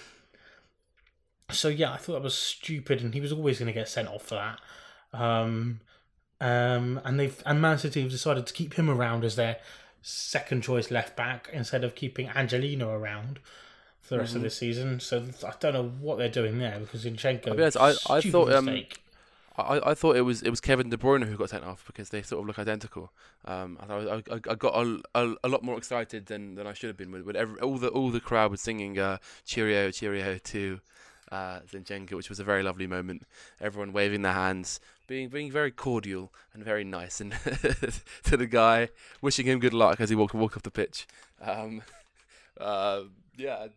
So 1.51 1.69
yeah, 1.69 1.93
I 1.93 1.97
thought 1.99 2.14
that 2.14 2.23
was 2.23 2.37
stupid, 2.37 3.01
and 3.01 3.14
he 3.14 3.21
was 3.21 3.33
always 3.33 3.59
going 3.59 3.67
to 3.67 3.73
get 3.73 3.88
sent 3.88 4.09
off 4.09 4.25
for 4.25 4.35
that. 4.35 4.61
Um. 5.19 5.81
Um. 6.40 7.01
And 7.05 7.19
they've 7.19 7.43
and 7.47 7.62
Man 7.62 7.79
City 7.79 8.03
have 8.03 8.11
decided 8.11 8.47
to 8.47 8.53
keep 8.53 8.75
him 8.75 8.90
around 8.90 9.25
as 9.25 9.37
their 9.37 9.59
second 10.03 10.62
choice 10.62 10.90
left 10.90 11.17
back 11.17 11.49
instead 11.53 11.83
of 11.83 11.95
keeping 11.95 12.29
Angelino 12.29 12.90
around 12.90 13.38
for 14.05 14.14
the 14.14 14.21
rest 14.21 14.31
mm-hmm. 14.31 14.37
of 14.38 14.43
the 14.43 14.51
season. 14.51 15.01
So 15.01 15.25
I 15.47 15.53
don't 15.59 15.73
know 15.73 15.90
what 16.01 16.19
they're 16.19 16.29
doing 16.29 16.59
there 16.59 16.79
because 16.79 17.05
Zinchenko. 17.05 17.49
I'll 17.49 17.55
be 17.55 17.62
honest, 17.62 17.77
I, 17.79 17.95
I 18.14 18.21
thought 18.21 18.53
um, 18.53 18.69
I, 19.57 19.81
I 19.90 19.95
thought 19.95 20.17
it 20.17 20.23
was 20.23 20.43
it 20.43 20.51
was 20.51 20.61
Kevin 20.61 20.90
De 20.90 20.97
Bruyne 20.97 21.25
who 21.25 21.37
got 21.37 21.51
sent 21.51 21.64
off 21.64 21.85
because 21.87 22.11
they 22.11 22.23
sort 22.23 22.43
of 22.43 22.47
look 22.47 22.59
identical. 22.59 23.12
Um, 23.45 23.79
I, 23.88 23.95
I, 23.95 24.23
I 24.31 24.55
got 24.55 24.75
a, 24.75 25.01
a, 25.14 25.35
a, 25.45 25.49
lot 25.49 25.62
more 25.62 25.79
excited 25.79 26.27
than, 26.27 26.55
than 26.55 26.67
I 26.67 26.73
should 26.73 26.88
have 26.88 26.97
been 26.97 27.12
with, 27.12 27.23
with 27.23 27.37
every, 27.37 27.61
all 27.61 27.79
the 27.79 27.88
all 27.88 28.11
the 28.11 28.21
crowd 28.21 28.51
was 28.51 28.61
singing 28.61 28.99
uh, 28.99 29.19
cheerio 29.45 29.90
cheerio 29.90 30.38
to 30.38 30.81
uh, 31.31 31.61
Zinchenko, 31.61 32.12
which 32.12 32.29
was 32.29 32.40
a 32.40 32.45
very 32.45 32.62
lovely 32.62 32.87
moment. 32.87 33.27
Everyone 33.61 33.93
waving 33.93 34.23
their 34.23 34.33
hands, 34.33 34.81
being 35.07 35.29
being 35.29 35.51
very 35.51 35.71
cordial 35.71 36.33
and 36.53 36.64
very 36.64 36.85
nice, 36.85 37.21
and 37.21 37.33
to 38.25 38.37
the 38.37 38.47
guy, 38.47 38.88
wishing 39.21 39.47
him 39.47 39.61
good 39.61 39.75
luck 39.75 40.01
as 40.01 40.11
he 40.11 40.17
walked 40.17 40.35
walk 40.35 40.57
off 40.57 40.62
the 40.62 40.71
pitch. 40.71 41.07
Um, 41.40 41.83
uh, 42.61 43.03
yeah, 43.37 43.69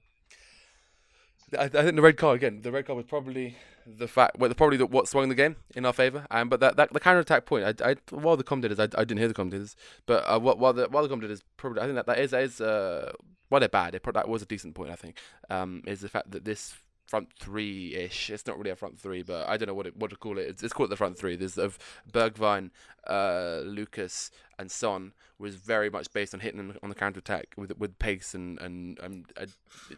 I, 1.58 1.66
I 1.66 1.70
think 1.70 1.96
the 1.96 2.02
red 2.02 2.18
card 2.18 2.38
again. 2.38 2.62
The 2.62 2.72
red 2.72 2.86
card 2.86 2.98
was 2.98 3.06
probably 3.06 3.56
the 3.86 4.08
fact, 4.08 4.38
well, 4.38 4.50
the 4.50 4.56
probably 4.56 4.78
the, 4.78 4.86
what 4.86 5.08
swung 5.08 5.30
the 5.30 5.36
game 5.36 5.56
in 5.76 5.86
our 5.86 5.94
favour. 5.94 6.28
Um, 6.30 6.50
but 6.50 6.60
that, 6.60 6.76
that 6.76 6.92
the 6.92 7.00
counter 7.00 7.20
attack 7.20 7.46
point, 7.46 7.82
I, 7.82 7.92
I 7.92 7.96
while 8.10 8.36
the 8.36 8.44
com 8.44 8.62
commentators, 8.62 8.80
I, 8.80 9.00
I 9.00 9.06
didn't 9.06 9.20
hear 9.20 9.28
the 9.28 9.34
commentators, 9.34 9.76
but 10.06 10.24
uh, 10.28 10.40
while 10.40 10.74
the 10.74 10.88
while 10.90 11.04
the 11.04 11.10
commentators 11.10 11.44
probably, 11.56 11.82
I 11.82 11.86
think 11.86 11.96
that 11.96 12.06
that 12.08 12.20
is 12.20 12.32
that 12.32 12.44
is 12.44 12.60
uh, 12.60 13.14
well 13.50 13.60
they're 13.60 13.70
bad. 13.70 13.96
It 13.96 14.04
that 14.14 14.28
was 14.28 14.42
a 14.42 14.46
decent 14.46 14.76
point. 14.76 14.92
I 14.92 14.96
think 14.96 15.18
um, 15.50 15.84
is 15.88 16.02
the 16.02 16.10
fact 16.10 16.32
that 16.32 16.44
this 16.44 16.76
front 17.08 17.30
three 17.40 17.96
ish. 17.96 18.30
It's 18.30 18.46
not 18.46 18.58
really 18.58 18.70
a 18.70 18.76
front 18.76 19.00
three, 19.00 19.24
but 19.24 19.48
I 19.48 19.58
don't 19.58 19.68
know 19.68 19.74
what 19.74 19.88
it, 19.88 19.98
what 19.98 20.10
to 20.12 20.16
call 20.16 20.38
it. 20.38 20.48
It's, 20.48 20.62
it's 20.62 20.74
called 20.74 20.90
the 20.90 20.96
front 20.96 21.18
three. 21.18 21.36
There's 21.36 21.58
of 21.58 21.80
Bergwijn, 22.12 22.70
uh, 23.08 23.62
Lucas, 23.64 24.30
and 24.60 24.70
Son 24.70 25.14
was 25.40 25.56
very 25.56 25.90
much 25.90 26.12
based 26.14 26.34
on 26.34 26.42
hitting 26.42 26.76
on 26.82 26.90
the 26.90 26.96
counter 26.96 27.20
attack 27.20 27.54
with 27.58 27.78
with 27.78 27.98
pace 28.00 28.34
and 28.34 28.60
and, 28.60 29.00
and 29.00 29.26
uh, 29.38 29.46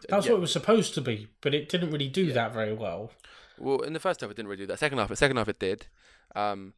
That's 0.08 0.26
yeah. 0.26 0.32
what 0.32 0.38
it 0.38 0.40
was 0.40 0.52
supposed 0.52 0.94
to 0.94 1.00
be, 1.00 1.28
but 1.40 1.54
it 1.54 1.68
didn't 1.68 1.90
really 1.90 2.08
do 2.08 2.32
that 2.32 2.52
very 2.52 2.72
well. 2.72 3.10
Well, 3.58 3.80
in 3.80 3.92
the 3.92 4.00
first 4.00 4.20
half, 4.22 4.30
it 4.30 4.36
didn't 4.36 4.48
really 4.48 4.62
do 4.62 4.66
that. 4.68 4.78
Second 4.78 4.98
half, 4.98 5.14
second 5.14 5.36
half, 5.36 5.48
it 5.48 5.58
did. 5.58 5.86
Um, 6.34 6.72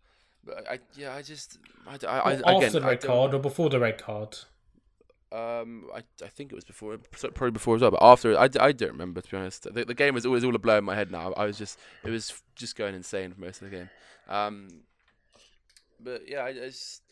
but 0.44 0.68
I, 0.68 0.78
yeah, 0.96 1.14
I 1.14 1.22
just, 1.22 1.58
I, 1.86 2.04
I, 2.06 2.40
I 2.44 2.54
After 2.54 2.80
the 2.80 2.86
red 2.86 3.00
card 3.00 3.34
or 3.34 3.38
before 3.38 3.70
the 3.70 3.78
red 3.78 3.98
card? 3.98 4.38
Um, 5.32 5.86
I, 5.94 6.02
I 6.22 6.28
think 6.28 6.52
it 6.52 6.54
was 6.54 6.64
before, 6.64 6.98
probably 6.98 7.52
before 7.52 7.76
as 7.76 7.82
well. 7.82 7.92
But 7.92 8.02
after, 8.02 8.38
I, 8.38 8.50
I 8.60 8.72
don't 8.72 8.92
remember 8.92 9.22
to 9.22 9.30
be 9.30 9.36
honest. 9.36 9.62
The, 9.62 9.84
the 9.84 9.94
game 9.94 10.14
was 10.14 10.26
always 10.26 10.44
all 10.44 10.54
a 10.54 10.58
blur 10.58 10.78
in 10.78 10.84
my 10.84 10.94
head 10.94 11.10
now. 11.10 11.32
I 11.32 11.46
was 11.46 11.56
just, 11.56 11.78
it 12.04 12.10
was 12.10 12.42
just 12.54 12.76
going 12.76 12.94
insane 12.94 13.32
for 13.32 13.40
most 13.40 13.62
of 13.62 13.70
the 13.70 13.76
game. 13.76 13.90
Um, 14.28 14.68
but 15.98 16.28
yeah, 16.28 16.40
I, 16.40 16.48
I 16.48 16.52
just. 16.52 17.02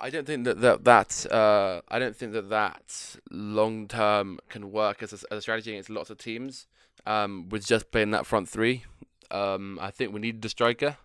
I 0.00 0.10
don't 0.10 0.26
think 0.26 0.44
that 0.44 0.60
that, 0.60 0.84
that 0.84 1.32
uh, 1.32 1.80
I 1.88 1.98
don't 1.98 2.14
think 2.14 2.32
that 2.32 2.50
that 2.50 3.16
long 3.30 3.88
term 3.88 4.38
can 4.48 4.70
work 4.70 5.02
as 5.02 5.12
a, 5.12 5.16
as 5.32 5.38
a 5.38 5.40
strategy 5.40 5.72
against 5.72 5.90
lots 5.90 6.10
of 6.10 6.18
teams. 6.18 6.66
Um, 7.06 7.48
with 7.48 7.66
just 7.66 7.90
playing 7.90 8.10
that 8.10 8.26
front 8.26 8.48
three, 8.48 8.84
um, 9.30 9.78
I 9.80 9.90
think 9.90 10.12
we 10.12 10.20
need 10.20 10.42
the 10.42 10.48
striker, 10.48 10.96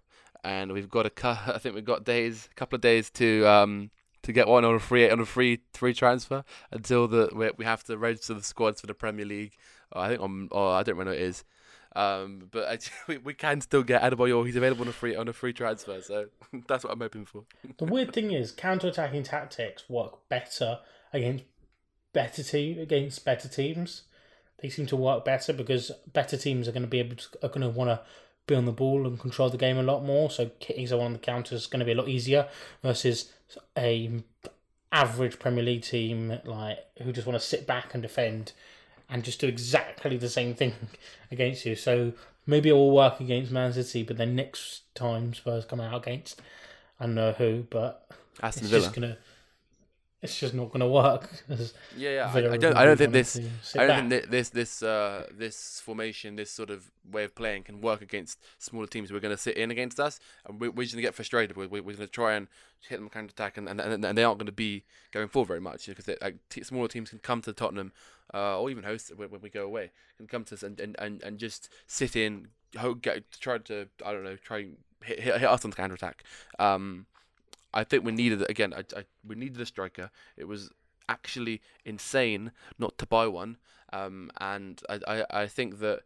and 0.43 0.71
we've 0.71 0.89
got 0.89 1.05
a 1.05 1.11
I 1.53 1.57
think 1.57 1.75
we've 1.75 1.85
got 1.85 2.03
days, 2.03 2.49
a 2.51 2.55
couple 2.55 2.75
of 2.75 2.81
days 2.81 3.09
to 3.11 3.47
um 3.47 3.89
to 4.23 4.33
get 4.33 4.47
one 4.47 4.65
on 4.65 4.73
a 4.75 4.79
free 4.79 5.09
on 5.09 5.19
a 5.19 5.25
free 5.25 5.59
free 5.73 5.93
transfer 5.93 6.43
until 6.71 7.07
the 7.07 7.29
we, 7.33 7.49
we 7.57 7.65
have 7.65 7.83
to 7.83 7.97
register 7.97 8.33
the 8.33 8.43
squads 8.43 8.81
for 8.81 8.87
the 8.87 8.93
Premier 8.93 9.25
League. 9.25 9.53
Uh, 9.95 9.99
I 9.99 10.09
think 10.09 10.21
on 10.21 10.49
oh 10.51 10.69
I 10.69 10.83
don't 10.83 10.97
remember 10.97 11.11
what 11.11 11.21
it 11.21 11.27
is. 11.27 11.43
Um, 11.95 12.47
but 12.49 12.67
I, 12.67 12.79
we, 13.07 13.17
we 13.19 13.33
can 13.33 13.61
still 13.61 13.83
get 13.83 14.01
Adebayor. 14.01 14.45
He's 14.45 14.55
available 14.55 14.83
on 14.83 14.87
a 14.87 14.93
free 14.93 15.15
on 15.15 15.27
a 15.27 15.33
free 15.33 15.53
transfer, 15.53 16.01
so 16.01 16.27
that's 16.67 16.83
what 16.83 16.91
I'm 16.91 16.99
hoping 16.99 17.25
for. 17.25 17.43
The 17.77 17.85
weird 17.85 18.13
thing 18.13 18.31
is, 18.31 18.51
counter-attacking 18.51 19.23
tactics 19.23 19.89
work 19.89 20.27
better 20.29 20.79
against 21.11 21.45
better 22.13 22.43
team 22.43 22.79
against 22.79 23.23
better 23.25 23.47
teams. 23.47 24.03
They 24.61 24.69
seem 24.69 24.85
to 24.87 24.95
work 24.95 25.25
better 25.25 25.51
because 25.51 25.91
better 26.13 26.37
teams 26.37 26.67
are 26.67 26.71
going 26.71 26.83
to 26.83 26.87
be 26.87 26.99
able 26.99 27.17
to 27.17 27.27
are 27.43 27.49
going 27.49 27.61
to 27.61 27.69
want 27.69 27.89
to 27.89 28.01
be 28.47 28.55
on 28.55 28.65
the 28.65 28.71
ball 28.71 29.07
and 29.07 29.19
control 29.19 29.49
the 29.49 29.57
game 29.57 29.77
a 29.77 29.83
lot 29.83 30.03
more. 30.03 30.29
So 30.29 30.51
hitting 30.59 30.87
someone 30.87 31.07
on 31.07 31.13
the 31.13 31.19
counter 31.19 31.55
is 31.55 31.67
going 31.67 31.79
to 31.79 31.85
be 31.85 31.93
a 31.93 31.95
lot 31.95 32.09
easier 32.09 32.47
versus 32.81 33.31
a 33.77 34.11
average 34.91 35.39
Premier 35.39 35.63
League 35.63 35.81
team 35.83 36.39
like 36.43 36.79
who 37.01 37.11
just 37.11 37.25
want 37.25 37.39
to 37.39 37.45
sit 37.45 37.65
back 37.65 37.93
and 37.93 38.03
defend 38.03 38.51
and 39.09 39.23
just 39.23 39.39
do 39.39 39.47
exactly 39.47 40.17
the 40.17 40.29
same 40.29 40.53
thing 40.53 40.73
against 41.31 41.65
you. 41.65 41.75
So 41.75 42.13
maybe 42.45 42.69
it 42.69 42.73
will 42.73 42.91
work 42.91 43.19
against 43.19 43.51
Man 43.51 43.73
City, 43.73 44.03
but 44.03 44.17
then 44.17 44.35
next 44.35 44.83
time 44.95 45.33
Spurs 45.33 45.65
come 45.65 45.81
out 45.81 45.95
against 45.95 46.41
I 46.99 47.05
don't 47.05 47.15
know 47.15 47.31
who, 47.33 47.65
but 47.69 48.09
Aston 48.41 48.63
it's 48.63 48.71
Villa. 48.71 48.83
just 48.83 48.95
gonna. 48.95 49.17
It's 50.23 50.39
just 50.39 50.53
not 50.53 50.71
gonna 50.71 50.87
work. 50.87 51.29
Yeah, 51.97 52.09
yeah. 52.15 52.31
I, 52.33 52.53
I 52.53 52.57
don't. 52.57 52.75
I 52.77 52.85
don't 52.85 52.97
think 52.97 53.11
this. 53.11 53.37
I 53.75 53.85
don't 53.85 53.87
back. 53.87 54.09
think 54.09 54.23
thi- 54.23 54.29
this 54.29 54.49
this 54.49 54.81
uh 54.81 55.27
this 55.31 55.81
formation, 55.83 56.37
this 56.37 56.49
sort 56.49 56.69
of 56.69 56.89
way 57.11 57.25
of 57.25 57.35
playing, 57.35 57.63
can 57.63 57.81
work 57.81 58.01
against 58.01 58.39
smaller 58.57 58.87
teams 58.87 59.09
who 59.09 59.15
are 59.15 59.19
going 59.19 59.35
to 59.35 59.41
sit 59.41 59.57
in 59.57 59.69
against 59.69 59.99
us, 59.99 60.19
and 60.45 60.59
we, 60.61 60.69
we're 60.69 60.83
just 60.83 60.93
going 60.95 61.03
to 61.03 61.07
get 61.07 61.13
frustrated. 61.13 61.57
We're, 61.57 61.67
we're 61.67 61.81
going 61.81 61.97
to 61.97 62.07
try 62.07 62.33
and 62.33 62.47
hit 62.87 62.99
them 62.99 63.09
counter 63.09 63.31
attack, 63.31 63.57
and, 63.57 63.67
and 63.69 63.79
and 63.81 64.17
they 64.17 64.23
aren't 64.23 64.39
going 64.39 64.45
to 64.47 64.51
be 64.51 64.85
going 65.11 65.27
forward 65.27 65.47
very 65.47 65.61
much 65.61 65.87
because 65.87 66.05
they, 66.05 66.15
like 66.21 66.37
t- 66.49 66.63
smaller 66.63 66.87
teams 66.87 67.09
can 67.09 67.19
come 67.19 67.41
to 67.41 67.53
Tottenham, 67.53 67.91
uh, 68.33 68.59
or 68.59 68.69
even 68.71 68.83
host 68.85 69.11
when, 69.15 69.29
when 69.29 69.41
we 69.41 69.49
go 69.49 69.65
away, 69.65 69.91
can 70.17 70.27
come 70.27 70.45
to 70.45 70.55
us 70.55 70.63
and, 70.63 70.79
and, 70.79 70.95
and, 70.99 71.21
and 71.21 71.37
just 71.37 71.69
sit 71.85 72.15
in, 72.15 72.47
ho- 72.77 72.93
get 72.95 73.29
try 73.39 73.57
to 73.57 73.87
I 74.05 74.13
don't 74.13 74.23
know, 74.23 74.37
try 74.37 74.59
and 74.59 74.77
hit 75.03 75.19
hit, 75.19 75.37
hit 75.39 75.49
us 75.49 75.63
on 75.65 75.71
the 75.71 75.75
counter 75.77 75.95
attack. 75.95 76.23
Um, 76.59 77.07
I 77.73 77.83
think 77.83 78.03
we 78.03 78.11
needed 78.11 78.49
again. 78.49 78.73
I, 78.73 78.83
I 78.97 79.03
we 79.25 79.35
needed 79.35 79.59
a 79.59 79.65
striker. 79.65 80.11
It 80.37 80.47
was 80.47 80.69
actually 81.09 81.61
insane 81.85 82.51
not 82.77 82.97
to 82.97 83.05
buy 83.05 83.27
one. 83.27 83.57
Um, 83.91 84.31
and 84.39 84.81
I, 84.89 84.99
I, 85.07 85.41
I 85.41 85.47
think 85.47 85.79
that 85.79 86.01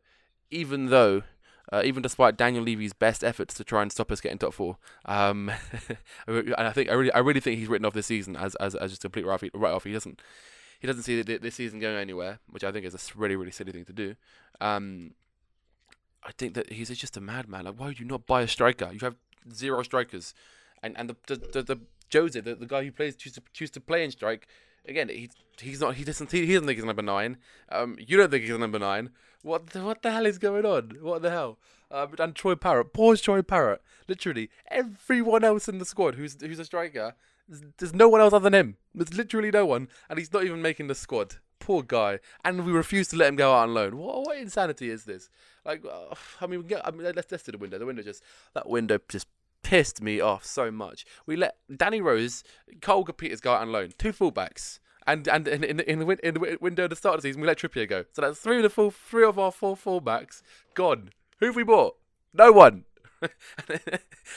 even 0.51 0.87
though, 0.87 1.23
uh, 1.71 1.81
even 1.85 2.01
despite 2.01 2.37
Daniel 2.37 2.63
Levy's 2.63 2.93
best 2.93 3.23
efforts 3.23 3.53
to 3.55 3.63
try 3.63 3.81
and 3.81 3.91
stop 3.91 4.11
us 4.11 4.21
getting 4.21 4.37
top 4.37 4.53
four, 4.53 4.77
um, 5.05 5.51
and 6.27 6.55
I 6.57 6.71
think 6.71 6.89
I 6.89 6.93
really, 6.93 7.11
I 7.13 7.19
really 7.19 7.39
think 7.39 7.59
he's 7.59 7.67
written 7.67 7.85
off 7.85 7.93
this 7.93 8.07
season 8.07 8.35
as, 8.35 8.55
as, 8.55 8.75
as 8.75 8.91
just 8.91 9.05
a 9.05 9.09
complete 9.09 9.25
write 9.25 9.71
off. 9.71 9.83
He 9.85 9.93
doesn't, 9.93 10.21
he 10.79 10.87
doesn't 10.87 11.03
see 11.03 11.21
this 11.21 11.55
season 11.55 11.79
going 11.79 11.97
anywhere, 11.97 12.39
which 12.49 12.63
I 12.63 12.71
think 12.71 12.85
is 12.85 12.93
a 12.93 12.99
really, 13.15 13.35
really 13.35 13.51
silly 13.51 13.71
thing 13.71 13.85
to 13.85 13.93
do. 13.93 14.15
Um, 14.59 15.11
I 16.23 16.31
think 16.31 16.55
that 16.55 16.73
he's 16.73 16.89
just 16.89 17.15
a 17.15 17.21
madman. 17.21 17.65
Like, 17.65 17.75
why 17.75 17.87
would 17.87 17.99
you 17.99 18.05
not 18.05 18.27
buy 18.27 18.41
a 18.41 18.47
striker? 18.47 18.89
You 18.91 18.99
have 18.99 19.15
zero 19.53 19.81
strikers, 19.83 20.33
and 20.83 20.97
and 20.97 21.09
the 21.09 21.15
the, 21.27 21.35
the, 21.35 21.63
the 21.63 21.79
Jose, 22.13 22.39
the, 22.39 22.55
the 22.55 22.65
guy 22.65 22.83
who 22.83 22.91
plays 22.91 23.15
choose 23.15 23.33
to 23.33 23.41
choose 23.53 23.71
to 23.71 23.81
play 23.81 24.03
in 24.03 24.11
strike. 24.11 24.47
Again, 24.87 25.09
he 25.09 25.29
he's 25.59 25.81
not. 25.81 25.95
He 25.95 26.03
doesn't. 26.03 26.31
He, 26.31 26.45
doesn't 26.45 26.65
think 26.65 26.77
he's 26.77 26.85
number 26.85 27.01
nine. 27.01 27.37
Um, 27.69 27.97
you 27.99 28.17
don't 28.17 28.31
think 28.31 28.45
he's 28.45 28.57
number 28.57 28.79
nine. 28.79 29.09
What 29.43 29.67
the, 29.67 29.81
what 29.81 30.01
the 30.01 30.11
hell 30.11 30.25
is 30.25 30.37
going 30.37 30.65
on? 30.65 30.97
What 31.01 31.21
the 31.21 31.29
hell? 31.29 31.57
Um, 31.89 32.15
and 32.19 32.35
Troy 32.35 32.55
Parrott, 32.55 32.93
poor 32.93 33.15
Troy 33.15 33.41
Parrott. 33.41 33.81
Literally, 34.07 34.49
everyone 34.69 35.43
else 35.43 35.69
in 35.69 35.77
the 35.79 35.85
squad 35.85 36.15
who's 36.15 36.37
who's 36.41 36.59
a 36.59 36.65
striker, 36.65 37.15
there's, 37.47 37.63
there's 37.77 37.93
no 37.93 38.09
one 38.09 38.21
else 38.21 38.33
other 38.33 38.49
than 38.49 38.59
him. 38.59 38.77
There's 38.93 39.13
literally 39.13 39.51
no 39.51 39.65
one, 39.65 39.87
and 40.09 40.19
he's 40.19 40.33
not 40.33 40.43
even 40.43 40.61
making 40.61 40.87
the 40.87 40.95
squad. 40.95 41.35
Poor 41.59 41.83
guy. 41.83 42.19
And 42.43 42.65
we 42.65 42.71
refuse 42.71 43.07
to 43.09 43.15
let 43.15 43.29
him 43.29 43.35
go 43.35 43.53
out 43.53 43.63
on 43.63 43.73
loan. 43.73 43.97
What 43.97 44.25
what 44.25 44.37
insanity 44.37 44.89
is 44.89 45.05
this? 45.05 45.29
Like, 45.65 45.83
uh, 45.85 46.15
I 46.41 46.47
mean, 46.47 46.65
I 46.83 46.91
mean, 46.91 47.11
let's 47.15 47.31
let's 47.31 47.43
do 47.43 47.51
the 47.51 47.57
window. 47.57 47.77
The 47.77 47.85
window 47.85 48.03
just 48.03 48.23
that 48.53 48.69
window 48.69 48.99
just 49.09 49.27
pissed 49.63 50.01
me 50.01 50.19
off 50.19 50.45
so 50.45 50.71
much. 50.71 51.05
We 51.25 51.35
let 51.35 51.57
Danny 51.75 52.01
Rose, 52.01 52.43
Cole 52.81 53.03
Peters 53.05 53.41
go 53.41 53.53
out 53.53 53.61
on 53.61 53.71
loan, 53.71 53.91
two 53.97 54.13
fullbacks, 54.13 54.79
and 55.05 55.27
and 55.27 55.47
in, 55.47 55.63
in, 55.63 55.79
in 55.81 55.99
the 55.99 56.05
win- 56.05 56.19
in 56.23 56.33
the 56.33 56.57
window 56.61 56.85
at 56.85 56.89
the 56.89 56.95
start 56.95 57.15
of 57.15 57.21
the 57.21 57.29
season 57.29 57.41
we 57.41 57.47
let 57.47 57.57
Trippier 57.57 57.87
go. 57.87 58.05
So 58.13 58.21
that's 58.21 58.39
three 58.39 58.57
of 58.57 58.63
the 58.63 58.69
full 58.69 58.91
three 58.91 59.25
of 59.25 59.39
our 59.39 59.51
four 59.51 59.75
fullbacks 59.75 60.41
gone. 60.73 61.11
Who 61.39 61.47
have 61.47 61.55
we 61.55 61.63
bought? 61.63 61.95
No 62.33 62.51
one. 62.51 62.83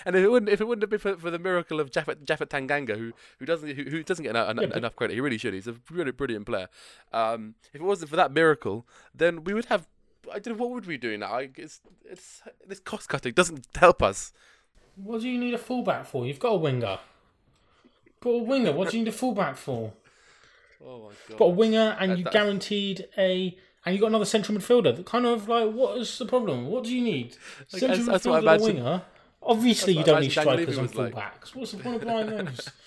and 0.04 0.16
if 0.16 0.24
it 0.24 0.30
wouldn't 0.30 0.50
if 0.50 0.60
it 0.60 0.66
wouldn't 0.66 0.82
have 0.82 0.90
been 0.90 0.98
for, 0.98 1.16
for 1.16 1.30
the 1.30 1.38
miracle 1.38 1.80
of 1.80 1.90
Japhet 1.90 2.24
Japhet 2.24 2.48
Tanganga, 2.48 2.96
who 2.96 3.12
who 3.38 3.46
doesn't 3.46 3.68
who, 3.68 3.82
who 3.84 4.02
doesn't 4.02 4.22
get 4.22 4.30
enough, 4.30 4.56
Yeah, 4.58 4.76
enough 4.76 4.96
credit, 4.96 5.14
he 5.14 5.20
really 5.20 5.38
should. 5.38 5.54
He's 5.54 5.66
a 5.66 5.76
really 5.90 6.12
brilliant 6.12 6.46
player. 6.46 6.68
Um, 7.12 7.56
if 7.74 7.80
it 7.80 7.84
wasn't 7.84 8.10
for 8.10 8.16
that 8.16 8.32
miracle, 8.32 8.86
then 9.14 9.44
we 9.44 9.52
would 9.52 9.66
have. 9.66 9.86
I 10.32 10.38
don't 10.38 10.56
know 10.56 10.64
what 10.64 10.72
would 10.72 10.86
we 10.86 10.96
do 10.96 11.16
now. 11.18 11.32
I, 11.32 11.50
it's 11.56 11.80
it's 12.04 12.42
this 12.66 12.80
cost 12.80 13.08
cutting 13.08 13.34
doesn't 13.34 13.66
help 13.76 14.02
us. 14.02 14.32
What 14.96 15.20
do 15.22 15.28
you 15.28 15.38
need 15.38 15.54
a 15.54 15.58
fullback 15.58 16.06
for? 16.06 16.26
You've 16.26 16.38
got 16.38 16.50
a 16.52 16.56
winger. 16.56 16.98
Got 18.20 18.30
a 18.30 18.38
winger. 18.42 18.72
What 18.72 18.90
do 18.90 18.98
you 18.98 19.04
need 19.04 19.08
a 19.08 19.12
fullback 19.12 19.56
for? 19.56 19.92
Oh 20.82 20.98
my 21.08 21.12
god. 21.28 21.38
Got 21.38 21.44
a 21.44 21.48
winger, 21.50 21.96
and 22.00 22.16
you 22.16 22.24
that- 22.24 22.32
guaranteed 22.32 23.06
a, 23.18 23.54
and 23.84 23.94
you 23.94 24.00
got 24.00 24.06
another 24.06 24.24
central 24.24 24.56
midfielder. 24.56 25.04
Kind 25.04 25.26
of 25.26 25.46
like, 25.46 25.70
what 25.72 25.98
is 25.98 26.16
the 26.16 26.24
problem? 26.24 26.68
What 26.68 26.84
do 26.84 26.96
you 26.96 27.02
need? 27.02 27.36
Like, 27.70 27.80
Central 27.80 27.88
that's- 27.98 28.06
that's 28.06 28.26
what 28.26 28.36
I 28.36 28.38
midfielder, 28.38 28.40
and 28.40 28.48
a 28.48 28.64
imagine- 28.64 28.76
winger. 28.84 29.02
Obviously, 29.42 29.92
you 29.92 29.98
that's 30.04 30.08
what 30.08 30.16
I 30.16 30.20
don't 30.20 30.22
need 30.22 30.32
imagine 30.36 30.42
strikers 30.66 30.78
and 30.78 30.86
was 30.88 30.96
like. 30.96 31.14
fullbacks. 31.14 31.54
What's 31.54 31.72
the 31.72 31.78
point 31.78 31.96
of 31.96 32.04
buying 32.08 32.26
those? 32.46 32.68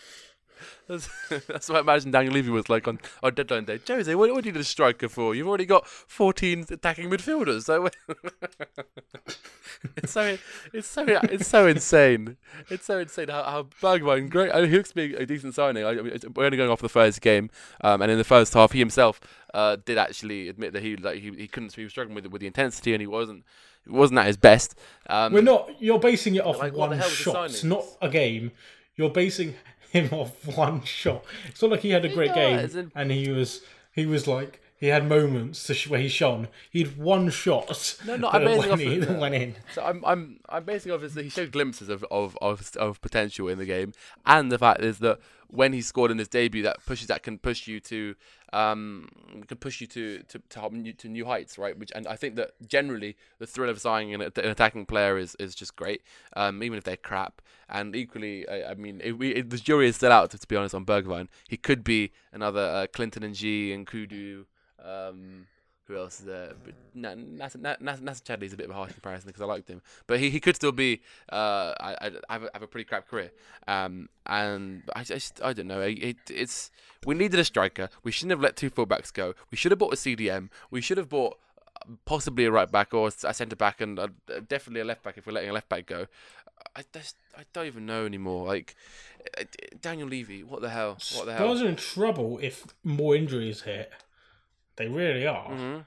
That's, 0.87 1.09
that's 1.47 1.69
what 1.69 1.77
I 1.77 1.81
imagine 1.81 2.11
Daniel 2.11 2.33
Levy 2.33 2.49
was 2.49 2.69
like 2.69 2.87
on, 2.87 2.99
on 3.21 3.33
deadline 3.33 3.65
day. 3.65 3.79
Jose, 3.87 4.13
what, 4.15 4.31
what 4.31 4.43
do 4.43 4.49
you 4.49 4.53
need 4.53 4.61
a 4.61 4.65
striker 4.65 5.09
for? 5.09 5.33
You've 5.33 5.47
already 5.47 5.65
got 5.65 5.87
14 5.87 6.65
attacking 6.69 7.09
midfielders. 7.09 7.63
So 7.63 7.85
it's 9.97 10.11
so 10.11 10.37
it's 10.73 10.87
so 10.87 11.05
it's 11.07 11.47
so 11.47 11.67
insane. 11.67 12.37
It's 12.69 12.85
so 12.85 12.99
insane 12.99 13.29
how, 13.29 13.43
how 13.43 13.63
Bergwijn 13.81 14.29
great. 14.29 14.51
I 14.51 14.61
mean, 14.61 14.69
he 14.69 14.77
looks 14.77 14.89
to 14.89 14.95
be 14.95 15.15
a 15.15 15.25
decent 15.25 15.55
signing. 15.55 15.85
I, 15.85 15.91
I 15.91 16.01
mean, 16.01 16.19
we're 16.35 16.45
only 16.45 16.57
going 16.57 16.69
off 16.69 16.81
the 16.81 16.89
first 16.89 17.21
game, 17.21 17.49
um, 17.81 18.01
and 18.01 18.11
in 18.11 18.17
the 18.17 18.23
first 18.23 18.53
half, 18.53 18.71
he 18.71 18.79
himself 18.79 19.19
uh, 19.53 19.77
did 19.85 19.97
actually 19.97 20.49
admit 20.49 20.73
that 20.73 20.83
he 20.83 20.95
like 20.95 21.19
he, 21.19 21.31
he 21.31 21.47
couldn't. 21.47 21.73
He 21.73 21.83
was 21.83 21.91
struggling 21.91 22.15
with 22.15 22.27
with 22.27 22.41
the 22.41 22.47
intensity, 22.47 22.93
and 22.93 23.01
he 23.01 23.07
wasn't 23.07 23.43
he 23.85 23.91
wasn't 23.91 24.19
at 24.19 24.27
his 24.27 24.37
best. 24.37 24.77
Um, 25.07 25.33
We're 25.33 25.41
not. 25.41 25.81
You're 25.81 25.99
basing 25.99 26.35
it 26.35 26.45
off 26.45 26.59
Like, 26.59 26.73
one 26.73 26.91
hell 26.91 27.07
was 27.07 27.17
the 27.17 27.23
shot, 27.23 27.63
not 27.63 27.85
a 28.01 28.09
game. 28.09 28.51
You're 28.95 29.09
basing 29.09 29.55
him 29.93 30.09
off 30.11 30.45
one 30.57 30.83
shot. 30.83 31.23
It's 31.47 31.61
not 31.61 31.71
like 31.71 31.79
he 31.81 31.91
had 31.91 32.03
a 32.05 32.09
great 32.09 32.33
game 32.33 32.59
and- 32.95 33.11
he 33.11 33.29
was 33.31 33.61
he 33.91 34.05
was 34.05 34.27
like 34.27 34.59
he 34.77 34.87
had 34.87 35.07
moments 35.07 35.63
to 35.67 35.73
sh- 35.73 35.87
where 35.87 35.99
he 36.01 36.09
shone. 36.09 36.49
He 36.69 36.83
had 36.83 36.97
one 36.97 37.29
shot. 37.29 37.95
No, 38.05 38.17
no, 38.17 38.27
I'm 38.29 38.43
basing 38.43 38.59
went, 38.59 38.71
off 38.73 38.79
in- 38.81 39.03
of- 39.03 39.17
went 39.17 39.35
in. 39.35 39.55
So 39.73 39.83
I'm 39.85 40.03
I'm 40.05 40.39
I'm 40.49 40.63
basing 40.65 40.91
off 40.91 41.03
is 41.03 41.13
that 41.13 41.23
he 41.23 41.29
showed 41.29 41.51
glimpses 41.51 41.87
of, 41.89 42.03
of, 42.11 42.37
of, 42.41 42.69
of 42.77 42.99
potential 43.01 43.47
in 43.47 43.57
the 43.59 43.65
game, 43.65 43.93
and 44.25 44.51
the 44.51 44.57
fact 44.59 44.81
is 44.81 44.99
that 44.99 45.19
when 45.53 45.71
he 45.71 45.81
scored 45.81 46.09
in 46.09 46.17
his 46.17 46.27
debut 46.27 46.63
that 46.63 46.83
pushes 46.83 47.07
that 47.07 47.21
can 47.21 47.37
push 47.37 47.67
you 47.67 47.79
to 47.79 48.15
um 48.53 49.07
can 49.47 49.57
push 49.57 49.81
you 49.81 49.87
to 49.87 50.23
to 50.23 50.39
to, 50.49 50.69
new- 50.75 50.93
to 50.93 51.07
new 51.07 51.25
heights, 51.25 51.57
right? 51.57 51.77
Which 51.77 51.91
and 51.93 52.07
I 52.07 52.15
think 52.15 52.35
that 52.35 52.51
generally 52.67 53.15
the 53.37 53.45
thrill 53.45 53.69
of 53.69 53.79
signing 53.79 54.13
an, 54.13 54.21
an 54.21 54.31
attacking 54.35 54.85
player 54.87 55.17
is, 55.17 55.35
is 55.39 55.53
just 55.53 55.75
great, 55.75 56.01
um 56.35 56.63
even 56.63 56.77
if 56.77 56.83
they're 56.83 56.97
crap. 56.97 57.41
And 57.69 57.95
equally, 57.95 58.47
I, 58.47 58.71
I 58.71 58.73
mean, 58.75 59.01
it, 59.03 59.13
it, 59.21 59.49
the 59.49 59.57
jury 59.57 59.87
is 59.87 59.95
still 59.95 60.11
out 60.11 60.31
to, 60.31 60.47
be 60.47 60.55
honest 60.55 60.75
on 60.75 60.85
Bergwijn. 60.85 61.27
He 61.47 61.57
could 61.57 61.83
be 61.83 62.11
another 62.31 62.61
uh, 62.61 62.87
Clinton 62.91 63.23
N'Jie 63.23 63.73
and 63.73 63.87
Kudu. 63.87 64.45
Um, 64.83 65.47
who 65.93 65.99
else 65.99 66.19
is 66.19 66.25
there? 66.25 66.53
But 66.63 66.73
Na- 66.93 67.15
Nas- 67.15 67.55
Na- 67.55 67.75
Nas- 67.79 68.01
Nacer 68.01 68.23
Chadli 68.23 68.43
is 68.43 68.53
a 68.53 68.57
bit 68.57 68.65
of 68.65 68.71
a 68.71 68.73
harsh 68.73 68.93
comparison 68.93 69.27
because 69.27 69.41
I 69.41 69.45
liked 69.45 69.69
him, 69.69 69.81
but 70.07 70.19
he, 70.19 70.29
he 70.29 70.39
could 70.39 70.55
still 70.55 70.71
be. 70.71 71.01
Uh, 71.31 71.73
I, 71.79 72.11
I 72.29 72.33
have 72.33 72.43
a, 72.43 72.49
have 72.53 72.61
a 72.63 72.67
pretty 72.67 72.85
crap 72.85 73.07
career. 73.07 73.31
Um, 73.67 74.09
and 74.25 74.83
I 74.95 75.03
just 75.03 75.41
I 75.43 75.53
don't 75.53 75.67
know. 75.67 75.81
It, 75.81 76.17
it's 76.29 76.71
we 77.05 77.15
needed 77.15 77.39
a 77.39 77.45
striker. 77.45 77.89
We 78.03 78.11
shouldn't 78.11 78.31
have 78.31 78.41
let 78.41 78.55
two 78.55 78.69
fullbacks 78.69 79.13
go. 79.13 79.33
We 79.51 79.57
should 79.57 79.71
have 79.71 79.79
bought 79.79 79.93
a 79.93 79.97
CDM. 79.97 80.49
We 80.71 80.81
should 80.81 80.97
have 80.97 81.09
bought 81.09 81.37
uh, 81.81 81.93
possibly 82.05 82.45
a 82.45 82.51
right 82.51 82.71
back 82.71 82.93
or 82.93 83.09
a 83.09 83.33
centre 83.33 83.55
back 83.55 83.81
and 83.81 83.99
uh 83.99 84.07
definitely 84.47 84.81
a 84.81 84.85
left 84.85 85.03
back 85.03 85.17
if 85.17 85.25
we're 85.25 85.33
letting 85.33 85.49
a 85.49 85.53
left 85.53 85.69
back 85.69 85.85
go. 85.85 86.07
I 86.75 86.83
just 86.93 87.17
I 87.37 87.43
don't 87.53 87.67
even 87.67 87.85
know 87.85 88.05
anymore. 88.05 88.47
Like 88.47 88.75
uh, 89.37 89.43
Daniel 89.81 90.07
Levy, 90.07 90.43
what 90.43 90.61
the 90.61 90.69
hell? 90.69 90.97
What 91.15 91.25
the 91.25 91.33
hell? 91.33 91.47
Spurs 91.55 91.61
are 91.61 91.69
in 91.69 91.75
trouble 91.75 92.39
if 92.41 92.65
more 92.83 93.15
injuries 93.15 93.61
hit. 93.61 93.91
They 94.75 94.87
really 94.87 95.27
are. 95.27 95.85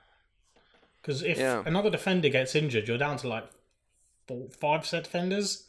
Because 1.00 1.22
if 1.22 1.38
Yeah. 1.38 1.62
another 1.66 1.90
defender 1.90 2.28
gets 2.28 2.54
injured, 2.54 2.88
you're 2.88 2.98
down 2.98 3.16
to 3.18 3.28
like 3.28 3.44
four, 4.26 4.48
five 4.50 4.86
set 4.86 5.04
defenders. 5.04 5.64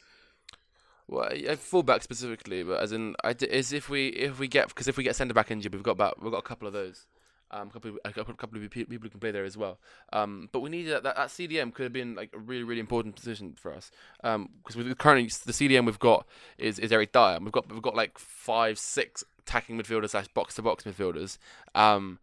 Well, 1.06 1.34
yeah, 1.34 1.54
fullback 1.54 2.02
specifically, 2.02 2.62
but 2.62 2.80
as 2.82 2.92
in, 2.92 3.16
I 3.24 3.34
is 3.40 3.72
if 3.72 3.88
we 3.88 4.08
if 4.08 4.38
we 4.38 4.46
get 4.46 4.68
because 4.68 4.88
if 4.88 4.98
we 4.98 5.04
get 5.04 5.16
centre 5.16 5.32
back 5.32 5.50
injured, 5.50 5.72
we've 5.72 5.82
got 5.82 5.92
about 5.92 6.22
we've 6.22 6.30
got 6.30 6.38
a 6.38 6.42
couple 6.42 6.68
of 6.68 6.74
those, 6.74 7.06
um, 7.50 7.68
a 7.68 7.70
couple 7.70 7.90
of, 7.92 7.98
a 8.04 8.12
couple, 8.12 8.62
of 8.62 8.70
people 8.70 8.94
who 8.94 9.08
can 9.08 9.18
play 9.18 9.30
there 9.30 9.44
as 9.44 9.56
well. 9.56 9.78
Um, 10.12 10.50
but 10.52 10.60
we 10.60 10.68
need 10.68 10.82
that, 10.84 11.02
that 11.04 11.16
that 11.16 11.28
CDM 11.28 11.72
could 11.72 11.84
have 11.84 11.94
been 11.94 12.14
like 12.14 12.30
a 12.34 12.38
really 12.38 12.62
really 12.62 12.80
important 12.80 13.16
position 13.16 13.54
for 13.58 13.72
us. 13.72 13.90
Um, 14.22 14.50
because 14.58 14.76
with 14.76 14.98
currently 14.98 15.30
the 15.46 15.52
CDM 15.52 15.86
we've 15.86 15.98
got 15.98 16.26
is 16.58 16.78
is 16.78 16.92
Eric 16.92 17.12
Dier. 17.12 17.38
We've 17.40 17.52
got 17.52 17.72
we've 17.72 17.80
got 17.80 17.96
like 17.96 18.18
five 18.18 18.78
six 18.78 19.24
attacking 19.38 19.78
midfielders 19.78 20.10
slash 20.10 20.28
box 20.28 20.56
to 20.56 20.62
box 20.62 20.84
midfielders. 20.84 21.38
Um, 21.74 22.18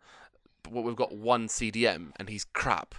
but 0.72 0.82
we've 0.84 0.96
got 0.96 1.16
one 1.16 1.48
CDM 1.48 2.12
and 2.18 2.30
he's 2.30 2.46
crap. 2.46 2.96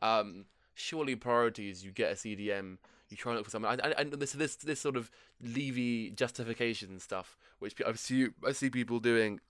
Um, 0.00 0.46
surely 0.74 1.16
priority 1.16 1.70
is 1.70 1.84
you 1.84 1.90
get 1.90 2.12
a 2.12 2.14
CDM. 2.14 2.78
You 3.10 3.16
try 3.16 3.32
and 3.32 3.38
look 3.38 3.46
for 3.46 3.50
someone. 3.50 3.80
I, 3.82 3.94
I, 3.98 4.04
this 4.04 4.32
this 4.32 4.56
this 4.56 4.80
sort 4.80 4.96
of 4.96 5.10
Levy 5.40 6.10
justification 6.10 6.98
stuff, 7.00 7.38
which 7.58 7.74
I 7.86 7.92
see 7.94 8.28
I 8.46 8.52
see 8.52 8.70
people 8.70 9.00
doing. 9.00 9.40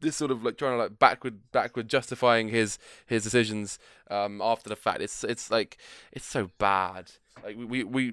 This 0.00 0.16
sort 0.16 0.30
of 0.30 0.44
like 0.44 0.58
trying 0.58 0.72
to 0.72 0.78
like 0.78 0.98
backward 0.98 1.38
backward 1.52 1.88
justifying 1.88 2.48
his 2.48 2.78
his 3.06 3.22
decisions 3.22 3.78
um, 4.10 4.42
after 4.42 4.68
the 4.68 4.76
fact. 4.76 5.00
It's 5.00 5.24
it's 5.24 5.50
like 5.50 5.78
it's 6.12 6.26
so 6.26 6.50
bad. 6.58 7.12
Like 7.44 7.56
we 7.56 7.64
we 7.64 7.84
we, 7.84 8.12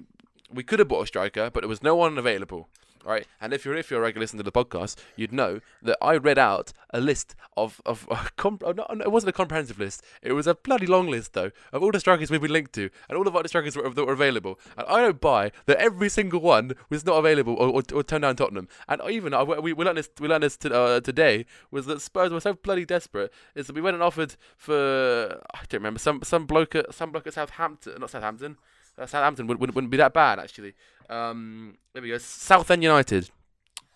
we 0.50 0.62
could 0.62 0.78
have 0.78 0.88
bought 0.88 1.02
a 1.02 1.06
striker, 1.06 1.50
but 1.50 1.60
there 1.60 1.68
was 1.68 1.82
no 1.82 1.96
one 1.96 2.16
available. 2.16 2.68
Right, 3.04 3.26
and 3.38 3.52
if 3.52 3.66
you're 3.66 3.76
if 3.76 3.90
you're 3.90 4.00
a 4.00 4.02
regular 4.02 4.22
listener 4.22 4.42
to 4.42 4.50
the 4.50 4.64
podcast, 4.64 4.96
you'd 5.14 5.32
know 5.32 5.60
that 5.82 5.98
I 6.00 6.16
read 6.16 6.38
out 6.38 6.72
a 6.90 7.00
list 7.00 7.34
of 7.54 7.82
of 7.84 8.08
uh, 8.10 8.28
comp- 8.36 8.62
oh, 8.64 8.72
not, 8.72 8.90
it 9.00 9.12
wasn't 9.12 9.28
a 9.28 9.32
comprehensive 9.32 9.78
list. 9.78 10.02
It 10.22 10.32
was 10.32 10.46
a 10.46 10.54
bloody 10.54 10.86
long 10.86 11.08
list 11.08 11.34
though 11.34 11.50
of 11.72 11.82
all 11.82 11.92
the 11.92 12.00
strikers 12.00 12.30
we've 12.30 12.40
been 12.40 12.52
linked 12.52 12.72
to 12.74 12.88
and 13.08 13.18
all 13.18 13.28
of 13.28 13.34
the 13.34 13.48
strikers 13.48 13.74
that 13.74 14.06
were 14.06 14.12
available. 14.12 14.58
And 14.78 14.86
I 14.88 15.02
don't 15.02 15.20
buy 15.20 15.52
that 15.66 15.76
every 15.76 16.08
single 16.08 16.40
one 16.40 16.72
was 16.88 17.04
not 17.04 17.18
available 17.18 17.54
or, 17.54 17.68
or, 17.68 17.82
or 17.92 18.02
turned 18.02 18.22
down 18.22 18.36
Tottenham. 18.36 18.68
And 18.88 19.02
even 19.10 19.34
I, 19.34 19.42
we 19.42 19.74
we 19.74 19.84
learned 19.84 19.98
this 19.98 20.08
we 20.18 20.28
learned 20.28 20.44
this 20.44 20.56
to, 20.58 20.74
uh, 20.74 21.00
today 21.00 21.44
was 21.70 21.84
that 21.86 22.00
Spurs 22.00 22.32
were 22.32 22.40
so 22.40 22.54
bloody 22.54 22.86
desperate 22.86 23.32
is 23.54 23.66
that 23.66 23.76
we 23.76 23.82
went 23.82 23.94
and 23.94 24.02
offered 24.02 24.36
for 24.56 25.42
I 25.54 25.58
don't 25.68 25.80
remember 25.80 25.98
some 25.98 26.22
some 26.22 26.46
bloke 26.46 26.74
at 26.74 26.94
some 26.94 27.12
bloke 27.12 27.26
at 27.26 27.34
Southampton 27.34 28.00
not 28.00 28.10
Southampton. 28.10 28.56
Uh, 28.96 29.06
Southampton 29.06 29.46
would, 29.46 29.58
wouldn't, 29.58 29.74
wouldn't 29.74 29.90
be 29.90 29.96
that 29.96 30.12
bad 30.12 30.38
actually. 30.38 30.74
Um, 31.08 31.76
there 31.92 32.02
we 32.02 32.10
go. 32.10 32.18
Southend 32.18 32.82
United. 32.82 33.30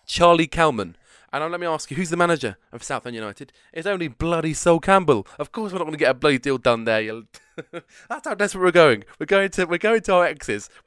Charlie 0.07 0.47
Kelman. 0.47 0.97
And 1.33 1.51
let 1.51 1.61
me 1.61 1.67
ask 1.67 1.91
you, 1.91 1.97
who's 1.97 2.09
the 2.09 2.17
manager 2.17 2.57
of 2.73 2.83
Southend 2.83 3.15
United? 3.15 3.53
It's 3.73 3.87
only 3.87 4.09
bloody 4.09 4.55
Sol 4.55 4.81
Campbell. 4.81 5.27
Of 5.39 5.53
course, 5.53 5.73
we're 5.73 5.79
not 5.79 5.85
going 5.85 5.93
to 5.93 5.99
get 5.99 6.11
a 6.11 6.15
bloody 6.15 6.39
deal 6.39 6.57
done 6.57 6.85
there. 6.85 7.03
That's 8.09 8.27
how 8.27 8.35
desperate 8.35 8.63
we're 8.63 8.71
going. 8.71 9.05
We're 9.19 9.27
going 9.27 9.51
to 9.51 9.67
we're 9.67 9.79
going 9.79 10.01
to 10.03 10.15
our 10.15 10.25
exes. 10.25 10.71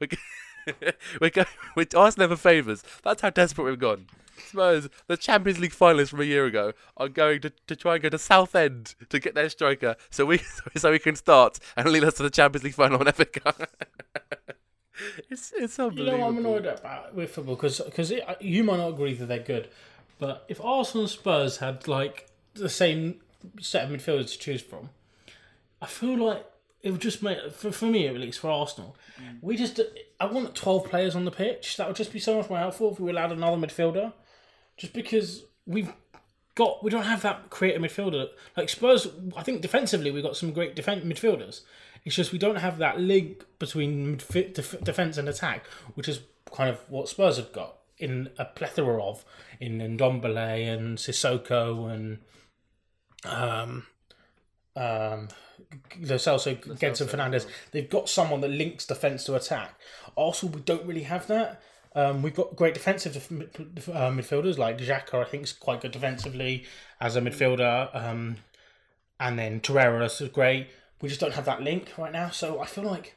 We're 0.66 0.74
go- 0.80 0.92
we're 1.20 1.30
going 1.30 1.46
we're 1.76 1.86
asking 2.06 2.22
them 2.22 2.30
for 2.30 2.36
favours. 2.36 2.82
That's 3.02 3.22
how 3.22 3.30
desperate 3.30 3.64
we've 3.64 3.78
gone. 3.78 4.06
Spurs, 4.48 4.88
the 5.06 5.16
Champions 5.16 5.58
League 5.60 5.72
finalists 5.72 6.08
from 6.10 6.20
a 6.20 6.24
year 6.24 6.46
ago, 6.46 6.72
are 6.96 7.08
going 7.08 7.40
to, 7.42 7.52
to 7.68 7.76
try 7.76 7.94
and 7.94 8.02
go 8.02 8.08
to 8.08 8.18
Southend 8.18 8.94
to 9.08 9.18
get 9.20 9.34
their 9.34 9.48
striker, 9.48 9.96
so 10.10 10.24
we 10.26 10.38
so 10.76 10.90
we 10.90 10.98
can 10.98 11.16
start 11.16 11.58
and 11.76 11.88
lead 11.90 12.04
us 12.04 12.14
to 12.14 12.22
the 12.22 12.30
Champions 12.30 12.64
League 12.64 12.74
final 12.74 12.98
on 12.98 13.12
FA 13.12 13.24
Cup. 13.24 13.68
it's 15.30 15.52
it's 15.56 15.78
You 15.78 15.84
unbelievable. 15.84 16.18
know 16.18 16.24
what 16.24 16.28
I'm 16.32 16.38
annoyed 16.38 16.66
about 16.66 17.14
with 17.14 17.30
football 17.30 17.56
because 17.56 18.12
you 18.40 18.64
might 18.64 18.76
not 18.76 18.88
agree 18.88 19.14
that 19.14 19.26
they're 19.26 19.38
good, 19.38 19.68
but 20.18 20.44
if 20.48 20.60
Arsenal 20.60 21.02
and 21.04 21.10
Spurs 21.10 21.58
had 21.58 21.86
like 21.88 22.28
the 22.54 22.68
same 22.68 23.20
set 23.60 23.84
of 23.84 23.90
midfielders 23.90 24.32
to 24.32 24.38
choose 24.38 24.60
from, 24.62 24.90
I 25.80 25.86
feel 25.86 26.16
like 26.18 26.44
it 26.82 26.90
would 26.90 27.00
just 27.00 27.22
make 27.22 27.52
for, 27.52 27.70
for 27.70 27.86
me 27.86 28.06
at 28.06 28.14
least 28.16 28.40
for 28.40 28.50
Arsenal, 28.50 28.96
we 29.40 29.56
just 29.56 29.80
I 30.20 30.26
want 30.26 30.54
12 30.54 30.84
players 30.84 31.14
on 31.14 31.24
the 31.24 31.30
pitch. 31.30 31.76
That 31.76 31.86
would 31.86 31.96
just 31.96 32.12
be 32.12 32.18
so 32.18 32.36
much 32.36 32.48
more 32.50 32.58
helpful 32.58 32.92
if 32.92 33.00
we 33.00 33.10
allowed 33.10 33.32
another 33.32 33.56
midfielder, 33.56 34.12
just 34.76 34.92
because 34.92 35.44
we've 35.66 35.92
got 36.54 36.82
we 36.84 36.90
don't 36.90 37.04
have 37.04 37.22
that 37.22 37.50
creative 37.50 37.82
midfielder 37.82 38.28
like 38.56 38.68
Spurs. 38.68 39.06
I 39.36 39.42
think 39.42 39.62
defensively 39.62 40.10
we've 40.10 40.22
got 40.22 40.36
some 40.36 40.52
great 40.52 40.74
defense 40.76 41.04
midfielders. 41.04 41.60
It's 42.04 42.16
just 42.16 42.32
we 42.32 42.38
don't 42.38 42.56
have 42.56 42.78
that 42.78 42.98
link 42.98 43.44
between 43.58 44.16
midfi- 44.16 44.52
def- 44.52 44.82
defense 44.82 45.18
and 45.18 45.28
attack, 45.28 45.66
which 45.94 46.08
is 46.08 46.20
kind 46.52 46.68
of 46.68 46.80
what 46.88 47.08
Spurs 47.08 47.36
have 47.36 47.52
got 47.52 47.76
in 47.98 48.30
a 48.38 48.44
plethora 48.44 49.00
of 49.02 49.24
in 49.60 49.78
Ndombele 49.78 50.72
and 50.72 50.98
Sissoko 50.98 51.88
and 51.92 52.18
um 53.24 53.86
um 54.74 55.28
the 56.00 56.14
Celso 56.14 56.56
Gedson 56.78 57.08
Fernandes. 57.08 57.46
They've 57.70 57.88
got 57.88 58.08
someone 58.08 58.40
that 58.40 58.50
links 58.50 58.86
defense 58.86 59.24
to 59.24 59.34
attack. 59.34 59.78
Arsenal, 60.16 60.54
we 60.54 60.60
don't 60.62 60.86
really 60.86 61.04
have 61.04 61.26
that. 61.28 61.62
Um, 61.94 62.22
we've 62.22 62.34
got 62.34 62.56
great 62.56 62.74
defensive 62.74 63.12
def- 63.12 63.88
uh, 63.88 64.10
midfielders 64.10 64.56
like 64.56 64.78
Xhaka, 64.78 65.14
I 65.14 65.24
think 65.24 65.44
is 65.44 65.52
quite 65.52 65.82
good 65.82 65.90
defensively 65.92 66.64
as 67.00 67.16
a 67.16 67.20
midfielder. 67.20 67.94
Um, 67.94 68.36
and 69.20 69.38
then 69.38 69.60
Torreira 69.60 70.04
is 70.04 70.28
great. 70.30 70.68
We 71.00 71.08
just 71.08 71.20
don't 71.20 71.34
have 71.34 71.44
that 71.44 71.62
link 71.62 71.92
right 71.98 72.12
now. 72.12 72.30
So 72.30 72.60
I 72.60 72.66
feel 72.66 72.84
like 72.84 73.16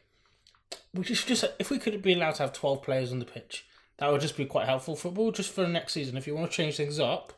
we 0.94 1.04
just 1.04 1.28
just 1.28 1.46
if 1.60 1.70
we 1.70 1.80
could 1.80 2.02
be 2.02 2.14
allowed 2.14 2.36
to 2.36 2.44
have 2.44 2.54
twelve 2.54 2.82
players 2.84 3.12
on 3.12 3.20
the 3.20 3.26
pitch, 3.26 3.66
that 3.98 4.12
would 4.12 4.22
just 4.22 4.38
be 4.38 4.46
quite 4.46 4.68
helpful 4.68 4.96
football 4.96 5.32
just 5.32 5.54
for 5.54 5.62
the 5.62 5.68
next 5.68 5.94
season. 5.94 6.18
If 6.18 6.28
you 6.28 6.36
want 6.36 6.52
to 6.52 6.56
change 6.56 6.78
things 6.78 7.00
up, 7.00 7.34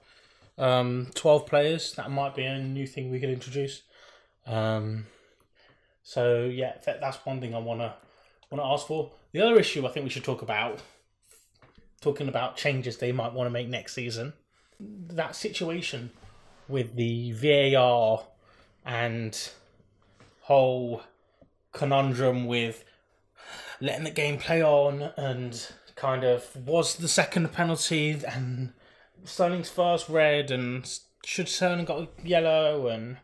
um, 0.57 1.07
twelve 1.13 1.45
players 1.45 1.93
that 1.93 2.09
might 2.09 2.35
be 2.35 2.45
a 2.45 2.59
new 2.59 2.87
thing 2.87 3.11
we 3.11 3.19
could 3.19 3.29
introduce. 3.29 3.83
Um, 4.47 5.05
so 6.03 6.45
yeah, 6.45 6.73
that, 6.85 7.01
that's 7.01 7.17
one 7.25 7.41
thing 7.41 7.53
I 7.53 7.59
wanna 7.59 7.95
wanna 8.49 8.65
ask 8.65 8.87
for. 8.87 9.11
The 9.33 9.41
other 9.41 9.59
issue 9.59 9.85
I 9.85 9.89
think 9.89 10.05
we 10.05 10.09
should 10.09 10.23
talk 10.23 10.41
about, 10.41 10.79
talking 12.01 12.29
about 12.29 12.55
changes 12.55 12.97
they 12.97 13.11
might 13.11 13.33
want 13.33 13.47
to 13.47 13.51
make 13.51 13.67
next 13.67 13.93
season, 13.93 14.33
that 14.79 15.35
situation 15.35 16.11
with 16.67 16.95
the 16.95 17.31
VAR 17.33 18.23
and 18.85 19.49
whole 20.41 21.01
conundrum 21.73 22.47
with 22.47 22.83
letting 23.79 24.05
the 24.05 24.11
game 24.11 24.37
play 24.37 24.63
on 24.63 25.11
and 25.17 25.71
kind 25.95 26.23
of 26.23 26.55
was 26.55 26.95
the 26.95 27.07
second 27.07 27.51
penalty 27.51 28.19
and 28.27 28.71
Sterling's 29.23 29.69
first 29.69 30.07
red 30.09 30.51
and 30.51 30.99
should 31.25 31.49
Sterling 31.49 31.85
got 31.85 32.09
yellow 32.23 32.87
and 32.87 33.17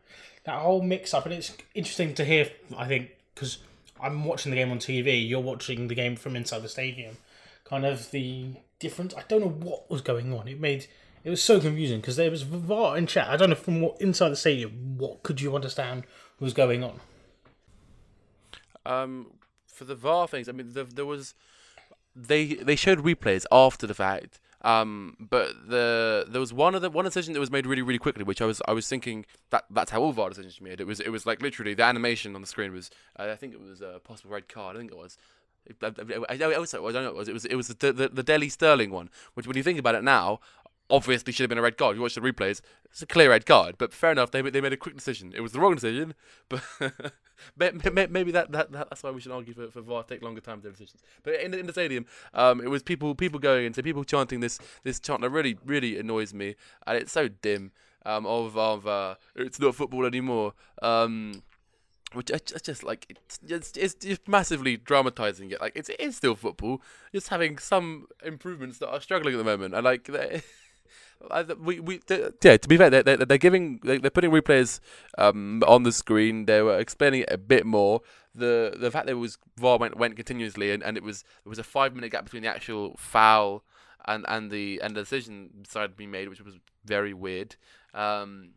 that 0.46 0.60
whole 0.60 0.82
mix 0.82 1.14
up 1.14 1.26
and 1.26 1.34
it's 1.34 1.56
interesting 1.74 2.14
to 2.16 2.26
hear 2.26 2.50
I 2.78 2.88
think 2.88 3.12
because 3.34 3.60
I'm 4.02 4.26
watching 4.26 4.52
the 4.52 4.58
game 4.58 4.72
on 4.72 4.80
TV 4.80 5.28
you're 5.28 5.40
watching 5.40 5.88
the 5.88 5.96
game 5.96 6.16
from 6.16 6.36
inside 6.36 6.62
the 6.62 6.70
stadium. 6.70 7.18
Kind 7.64 7.86
of 7.86 8.12
the 8.12 8.48
difference 8.80 9.14
I 9.16 9.24
don't 9.28 9.42
know 9.42 9.68
what 9.68 9.90
was 9.90 10.02
going 10.02 10.34
on. 10.34 10.48
It 10.48 10.60
made 10.60 10.88
it 11.24 11.30
was 11.30 11.42
so 11.42 11.60
confusing 11.60 12.02
because 12.02 12.18
there 12.18 12.30
was 12.30 12.42
VAR 12.44 12.98
in 12.98 13.08
chat. 13.08 13.30
I 13.30 13.38
don't 13.38 13.50
know 13.50 13.56
from 13.56 13.82
what 13.82 14.02
inside 14.02 14.30
the 14.30 14.36
stadium 14.36 14.98
what 14.98 15.24
could 15.24 15.40
you 15.40 15.56
understand 15.56 16.04
was 16.40 16.54
going 16.54 16.84
on? 16.84 17.00
Um, 18.86 19.28
for 19.66 19.86
the 19.86 19.96
VAR 19.96 20.28
things, 20.28 20.50
I 20.50 20.52
mean, 20.52 20.74
there, 20.74 20.84
there 20.84 21.06
was 21.06 21.34
they 22.16 22.56
they 22.56 22.76
showed 22.76 23.00
replays 23.00 23.46
after 23.52 23.88
the 23.88 23.94
fact. 23.94 24.40
Um, 24.64 25.18
but 25.20 25.68
the 25.68 26.26
there 26.28 26.40
was 26.40 26.54
one 26.54 26.74
of 26.74 26.82
the 26.82 26.90
one 26.90 27.06
decision 27.06 27.34
that 27.34 27.40
was 27.40 27.52
made 27.52 27.66
really 27.66 27.82
really 27.82 28.00
quickly, 28.00 28.24
which 28.24 28.42
I 28.42 28.46
was 28.46 28.62
I 28.68 28.72
was 28.72 28.88
thinking 28.88 29.26
that 29.50 29.66
that's 29.70 29.92
how 29.92 30.02
all 30.02 30.14
VAR 30.14 30.30
decisions 30.30 30.60
are 30.60 30.64
made. 30.64 30.80
It 30.80 30.88
was 30.88 31.00
it 31.00 31.10
was 31.10 31.26
like 31.26 31.42
literally 31.42 31.74
the 31.74 31.84
animation 31.84 32.34
on 32.36 32.42
the 32.42 32.48
screen 32.48 32.72
was 32.72 32.90
uh, 33.20 33.28
I 33.32 33.36
think 33.36 33.54
it 33.54 33.60
was 33.62 33.82
a 33.82 34.00
possible 34.04 34.32
red 34.32 34.48
card. 34.48 34.76
I 34.76 34.80
think 34.80 34.92
it 34.92 34.98
was. 34.98 35.18
I, 35.82 35.88
I, 35.88 36.36
I, 36.36 36.52
I, 36.52 36.56
also, 36.56 36.86
I 36.86 36.92
don't 36.92 37.04
know. 37.04 37.12
It 37.12 37.16
was 37.16 37.28
it 37.30 37.34
was 37.34 37.46
it 37.46 37.56
was 37.56 37.68
the, 37.68 37.94
the 37.94 38.10
the 38.10 38.24
Dele 38.24 38.50
Sterling 38.50 38.92
one. 38.92 39.10
Which 39.34 39.48
when 39.48 39.58
you 39.58 39.64
think 39.64 39.80
about 39.80 39.96
it 39.96 40.04
now, 40.04 40.40
obviously 40.90 41.34
should 41.34 41.44
have 41.44 41.50
been 41.50 41.58
a 41.58 41.64
red 41.64 41.78
card. 41.78 41.96
You 41.96 42.02
watch 42.02 42.16
the 42.16 42.22
replays; 42.22 42.62
it's 42.86 43.02
a 43.02 43.06
clear 43.06 43.30
red 43.30 43.46
card. 43.46 43.76
But 43.78 43.94
fair 43.94 44.12
enough, 44.12 44.32
they 44.32 44.42
they 44.42 44.62
made 44.62 44.74
a 44.74 44.78
quick 44.78 44.96
decision. 44.96 45.34
It 45.36 45.42
was 45.42 45.52
the 45.52 45.60
wrong 45.60 45.76
decision, 45.76 46.14
but 46.50 46.64
maybe 47.58 48.32
that, 48.32 48.52
that 48.52 48.72
that's 48.72 49.04
why 49.04 49.12
we 49.12 49.22
should 49.22 49.32
argue 49.32 49.54
for 49.54 49.70
for 49.70 49.82
VAR 49.82 50.04
take 50.04 50.24
longer 50.24 50.42
time 50.42 50.62
to 50.62 50.72
decisions. 50.72 51.02
But 51.24 51.36
in 51.36 51.52
the, 51.52 51.60
in 51.60 51.66
the 51.66 51.74
stadium, 51.74 52.06
um, 52.34 52.62
it 52.62 52.70
was 52.70 52.84
people 52.84 53.16
people 53.16 53.40
going 53.40 53.66
into 53.66 53.84
people 53.84 54.04
chanting 54.04 54.40
this 54.40 54.60
this 54.84 55.00
chant 55.00 55.22
that 55.22 55.30
really 55.30 55.58
really 55.66 55.98
annoys 55.98 56.34
me, 56.34 56.56
and 56.86 56.98
it's 56.98 57.12
so 57.12 57.28
dim. 57.28 57.72
Um, 58.06 58.26
of 58.26 58.58
of 58.58 58.86
uh, 58.86 59.16
it's 59.36 59.60
not 59.60 59.76
football 59.76 60.06
anymore. 60.06 60.54
Um, 60.82 61.44
which 62.14 62.30
it's 62.30 62.62
just 62.62 62.84
like 62.84 63.06
it's 63.10 63.40
just 63.40 63.78
it's 63.78 63.96
just 63.96 64.28
massively 64.28 64.78
dramatizing 64.78 65.52
it. 65.52 65.62
Like 65.62 65.74
it's 65.76 65.90
it 65.90 66.00
is 66.00 66.16
still 66.16 66.36
football, 66.36 66.82
just 67.14 67.30
having 67.30 67.58
some 67.58 68.08
improvements 68.24 68.78
that 68.80 68.90
are 68.90 69.02
struggling 69.02 69.34
at 69.34 69.38
the 69.38 69.44
moment. 69.44 69.74
And 69.74 69.84
like 69.84 70.08
we 71.60 71.80
we 71.80 72.02
yeah. 72.10 72.58
To 72.58 72.68
be 72.68 72.78
fair, 72.78 72.90
they're 72.90 73.18
they're 73.18 73.38
giving 73.38 73.80
they're 73.84 74.00
putting 74.10 74.32
replays 74.32 74.80
um 75.18 75.64
on 75.68 75.84
the 75.84 75.92
screen. 75.92 76.46
They 76.46 76.62
were 76.62 76.78
explaining 76.78 77.22
it 77.22 77.30
a 77.32 77.38
bit 77.38 77.66
more. 77.66 78.02
The 78.36 78.76
the 78.78 78.92
fact 78.92 79.06
that 79.06 79.14
it 79.14 79.16
was 79.16 79.38
VAR 79.58 79.78
went 79.78 79.98
went 79.98 80.16
continuously 80.16 80.72
and, 80.72 80.84
and 80.84 80.98
it 80.98 81.04
was 81.04 81.24
there 81.44 81.50
was 81.50 81.60
a 81.60 81.64
five 81.64 81.94
minute 81.96 82.12
gap 82.12 82.24
between 82.26 82.44
the 82.44 82.50
actual 82.50 82.96
foul 82.98 83.64
and 84.06 84.26
and 84.28 84.52
the 84.52 84.82
and 84.82 84.96
the 84.96 85.02
decision 85.02 85.50
decided 85.62 85.92
to 85.92 85.98
be 85.98 86.08
made, 86.08 86.30
which 86.30 86.42
was 86.42 86.56
very 86.86 87.14
weird. 87.14 87.56
Um, 87.94 88.52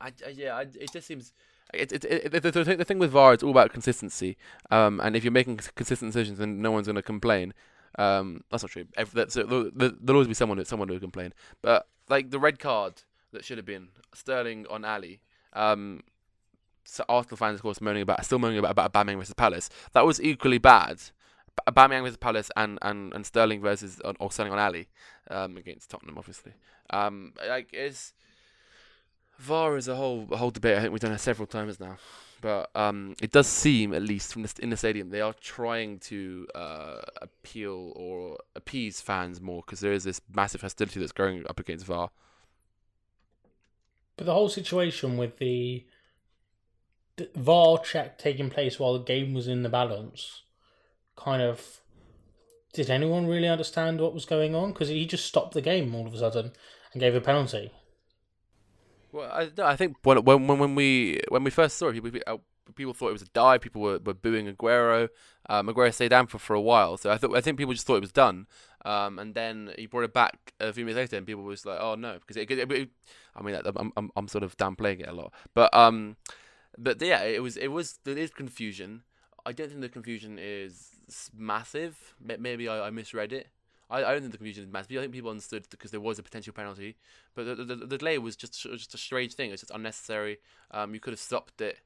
I, 0.00 0.12
I 0.26 0.30
yeah, 0.30 0.56
I, 0.56 0.62
it 0.62 0.92
just 0.92 1.06
seems. 1.06 1.32
It, 1.74 1.90
it, 1.90 2.04
it, 2.04 2.32
the, 2.32 2.50
the, 2.50 2.76
the 2.76 2.84
thing 2.84 2.98
with 2.98 3.12
VAR, 3.12 3.32
is 3.32 3.42
all 3.42 3.50
about 3.50 3.72
consistency. 3.72 4.36
Um, 4.70 5.00
and 5.02 5.16
if 5.16 5.24
you're 5.24 5.30
making 5.30 5.58
consistent 5.74 6.12
decisions, 6.12 6.38
then 6.38 6.60
no 6.60 6.70
one's 6.70 6.86
going 6.86 6.96
to 6.96 7.02
complain. 7.02 7.54
Um, 7.98 8.42
that's 8.50 8.62
not 8.62 8.70
true. 8.70 8.86
That's, 8.96 9.36
uh, 9.36 9.70
there'll 9.74 10.10
always 10.10 10.28
be 10.28 10.34
someone 10.34 10.64
someone 10.64 10.88
who 10.88 10.98
complain. 10.98 11.32
But 11.60 11.86
like 12.08 12.30
the 12.30 12.38
red 12.38 12.58
card 12.58 13.02
that 13.32 13.44
should 13.44 13.58
have 13.58 13.66
been 13.66 13.88
Sterling 14.14 14.66
on 14.70 14.84
Alli. 14.84 15.20
Um, 15.52 16.02
so 16.84 17.04
Arsenal 17.08 17.36
fans, 17.36 17.56
of 17.56 17.62
course, 17.62 17.80
moaning 17.80 18.02
about 18.02 18.24
still 18.24 18.38
moaning 18.38 18.58
about 18.58 18.72
about 18.72 18.92
Aubameyang 18.92 19.18
versus 19.18 19.34
Palace. 19.34 19.68
That 19.92 20.04
was 20.04 20.20
equally 20.20 20.58
bad. 20.58 21.00
Aubameyang 21.66 22.02
versus 22.02 22.16
Palace 22.16 22.50
and, 22.56 22.78
and, 22.82 23.12
and 23.12 23.26
Sterling 23.26 23.60
versus 23.60 24.00
or 24.18 24.32
Sterling 24.32 24.52
on 24.52 24.58
Alli 24.58 24.88
um, 25.30 25.56
against 25.56 25.90
Tottenham, 25.90 26.18
obviously. 26.18 26.52
Um, 26.90 27.34
like 27.48 27.68
it's 27.72 28.14
VAR 29.38 29.76
is 29.76 29.88
a 29.88 29.96
whole 29.96 30.26
a 30.30 30.36
whole 30.36 30.50
debate. 30.50 30.76
I 30.76 30.80
think 30.80 30.92
we've 30.92 31.00
done 31.00 31.12
it 31.12 31.18
several 31.18 31.46
times 31.46 31.78
now 31.78 31.98
but 32.42 32.70
um, 32.74 33.14
it 33.22 33.30
does 33.30 33.46
seem, 33.46 33.94
at 33.94 34.02
least 34.02 34.32
from 34.32 34.44
in 34.58 34.70
the 34.70 34.76
stadium, 34.76 35.10
they 35.10 35.20
are 35.20 35.32
trying 35.32 36.00
to 36.00 36.46
uh, 36.54 37.00
appeal 37.22 37.92
or 37.94 38.36
appease 38.56 39.00
fans 39.00 39.40
more 39.40 39.62
because 39.64 39.78
there 39.78 39.92
is 39.92 40.02
this 40.02 40.20
massive 40.34 40.60
hostility 40.60 40.98
that's 40.98 41.12
growing 41.12 41.46
up 41.48 41.60
against 41.60 41.86
VAR. 41.86 42.10
But 44.16 44.26
the 44.26 44.34
whole 44.34 44.48
situation 44.48 45.16
with 45.16 45.38
the 45.38 45.86
VAR 47.36 47.78
check 47.78 48.18
taking 48.18 48.50
place 48.50 48.78
while 48.78 48.94
the 48.94 49.04
game 49.04 49.34
was 49.34 49.46
in 49.46 49.62
the 49.62 49.68
balance, 49.68 50.42
kind 51.16 51.42
of, 51.42 51.80
did 52.72 52.90
anyone 52.90 53.28
really 53.28 53.48
understand 53.48 54.00
what 54.00 54.14
was 54.14 54.24
going 54.24 54.56
on? 54.56 54.72
Because 54.72 54.88
he 54.88 55.06
just 55.06 55.26
stopped 55.26 55.54
the 55.54 55.62
game 55.62 55.94
all 55.94 56.08
of 56.08 56.14
a 56.14 56.18
sudden 56.18 56.50
and 56.92 57.00
gave 57.00 57.14
a 57.14 57.20
penalty. 57.20 57.70
Well, 59.12 59.30
I, 59.30 59.50
I 59.62 59.76
think 59.76 59.96
when, 60.02 60.24
when 60.24 60.46
when 60.46 60.74
we 60.74 61.20
when 61.28 61.44
we 61.44 61.50
first 61.50 61.76
saw 61.76 61.88
it, 61.88 62.02
people, 62.02 62.20
uh, 62.26 62.38
people 62.74 62.94
thought 62.94 63.10
it 63.10 63.12
was 63.12 63.22
a 63.22 63.26
die. 63.26 63.58
People 63.58 63.82
were, 63.82 63.98
were 63.98 64.14
booing 64.14 64.52
Aguero. 64.52 65.08
Um, 65.48 65.68
Aguero 65.68 65.92
stayed 65.92 66.08
down 66.08 66.26
for, 66.26 66.38
for 66.38 66.54
a 66.54 66.60
while, 66.60 66.96
so 66.96 67.10
I 67.10 67.18
thought 67.18 67.36
I 67.36 67.40
think 67.42 67.58
people 67.58 67.74
just 67.74 67.86
thought 67.86 67.96
it 67.96 68.00
was 68.02 68.12
done. 68.12 68.46
Um, 68.84 69.18
and 69.18 69.34
then 69.34 69.72
he 69.76 69.86
brought 69.86 70.04
it 70.04 70.14
back 70.14 70.54
a 70.58 70.72
few 70.72 70.84
minutes 70.84 70.96
later, 70.96 71.18
and 71.18 71.26
people 71.26 71.42
was 71.42 71.66
like, 71.66 71.78
"Oh 71.80 71.94
no," 71.94 72.18
because 72.18 72.36
it, 72.36 72.50
it, 72.50 72.72
it, 72.72 72.88
I 73.36 73.42
mean, 73.42 73.60
I'm, 73.76 73.92
I'm 73.96 74.10
I'm 74.16 74.28
sort 74.28 74.44
of 74.44 74.56
downplaying 74.56 75.00
it 75.00 75.08
a 75.08 75.12
lot, 75.12 75.32
but 75.54 75.72
um, 75.76 76.16
but 76.78 77.00
yeah, 77.02 77.22
it 77.22 77.42
was 77.42 77.56
it 77.56 77.68
was 77.68 77.98
there 78.04 78.16
is 78.16 78.30
confusion. 78.30 79.02
I 79.44 79.52
don't 79.52 79.68
think 79.68 79.80
the 79.80 79.88
confusion 79.88 80.38
is 80.40 80.90
massive. 81.36 82.14
Maybe 82.20 82.68
I, 82.68 82.86
I 82.86 82.90
misread 82.90 83.32
it. 83.32 83.48
I, 83.92 83.98
I 83.98 84.12
don't 84.12 84.22
think 84.22 84.32
the 84.32 84.38
confusion 84.38 84.64
is 84.64 84.72
massive. 84.72 84.96
I 84.96 85.00
think 85.00 85.12
people 85.12 85.30
understood 85.30 85.66
because 85.70 85.90
there 85.90 86.00
was 86.00 86.18
a 86.18 86.22
potential 86.22 86.52
penalty, 86.52 86.96
but 87.34 87.44
the 87.44 87.54
the, 87.56 87.76
the 87.76 87.98
delay 87.98 88.18
was 88.18 88.34
just 88.34 88.60
just 88.60 88.94
a 88.94 88.98
strange 88.98 89.34
thing. 89.34 89.50
It's 89.52 89.62
just 89.62 89.72
unnecessary. 89.72 90.38
Um, 90.70 90.94
you 90.94 91.00
could 91.00 91.12
have 91.12 91.20
stopped 91.20 91.60
it. 91.60 91.78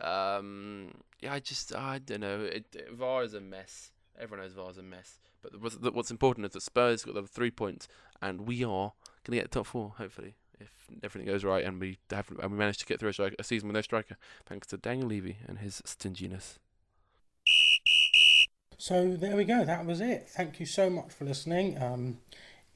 Um, 0.00 0.92
yeah, 1.20 1.32
I 1.32 1.40
just 1.40 1.74
I 1.74 1.98
don't 1.98 2.20
know. 2.20 2.40
It, 2.40 2.66
it, 2.74 2.92
VAR 2.92 3.24
is 3.24 3.34
a 3.34 3.40
mess. 3.40 3.90
Everyone 4.20 4.44
knows 4.44 4.54
VAR 4.54 4.70
is 4.70 4.78
a 4.78 4.82
mess. 4.82 5.18
But 5.42 5.60
what's, 5.60 5.76
what's 5.76 6.10
important 6.10 6.46
is 6.46 6.52
that 6.52 6.62
Spurs 6.62 7.04
got 7.04 7.14
the 7.14 7.22
three 7.22 7.50
points, 7.50 7.88
and 8.20 8.42
we 8.42 8.62
are 8.64 8.92
going 9.24 9.36
to 9.38 9.42
get 9.42 9.50
top 9.50 9.66
four 9.66 9.94
hopefully 9.96 10.34
if 10.60 10.88
everything 11.02 11.30
goes 11.30 11.44
right 11.44 11.64
and 11.64 11.80
we 11.80 11.98
have 12.10 12.30
and 12.42 12.52
we 12.52 12.58
manage 12.58 12.78
to 12.78 12.86
get 12.86 12.98
through 12.98 13.12
a, 13.18 13.30
a 13.38 13.44
season 13.44 13.68
with 13.68 13.74
no 13.74 13.80
striker, 13.80 14.16
thanks 14.46 14.66
to 14.68 14.76
Daniel 14.76 15.08
Levy 15.08 15.38
and 15.46 15.58
his 15.58 15.82
stinginess. 15.84 16.58
So 18.78 19.16
there 19.16 19.36
we 19.36 19.44
go. 19.44 19.64
That 19.64 19.84
was 19.84 20.00
it. 20.00 20.28
Thank 20.28 20.60
you 20.60 20.66
so 20.66 20.88
much 20.88 21.12
for 21.12 21.24
listening. 21.24 21.82
Um, 21.82 22.18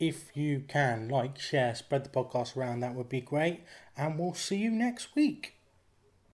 if 0.00 0.36
you 0.36 0.64
can 0.66 1.08
like, 1.08 1.38
share, 1.38 1.74
spread 1.76 2.04
the 2.04 2.08
podcast 2.08 2.56
around, 2.56 2.80
that 2.80 2.94
would 2.94 3.08
be 3.08 3.20
great. 3.20 3.60
And 3.96 4.18
we'll 4.18 4.34
see 4.34 4.56
you 4.56 4.70
next 4.70 5.14
week. 5.14 5.54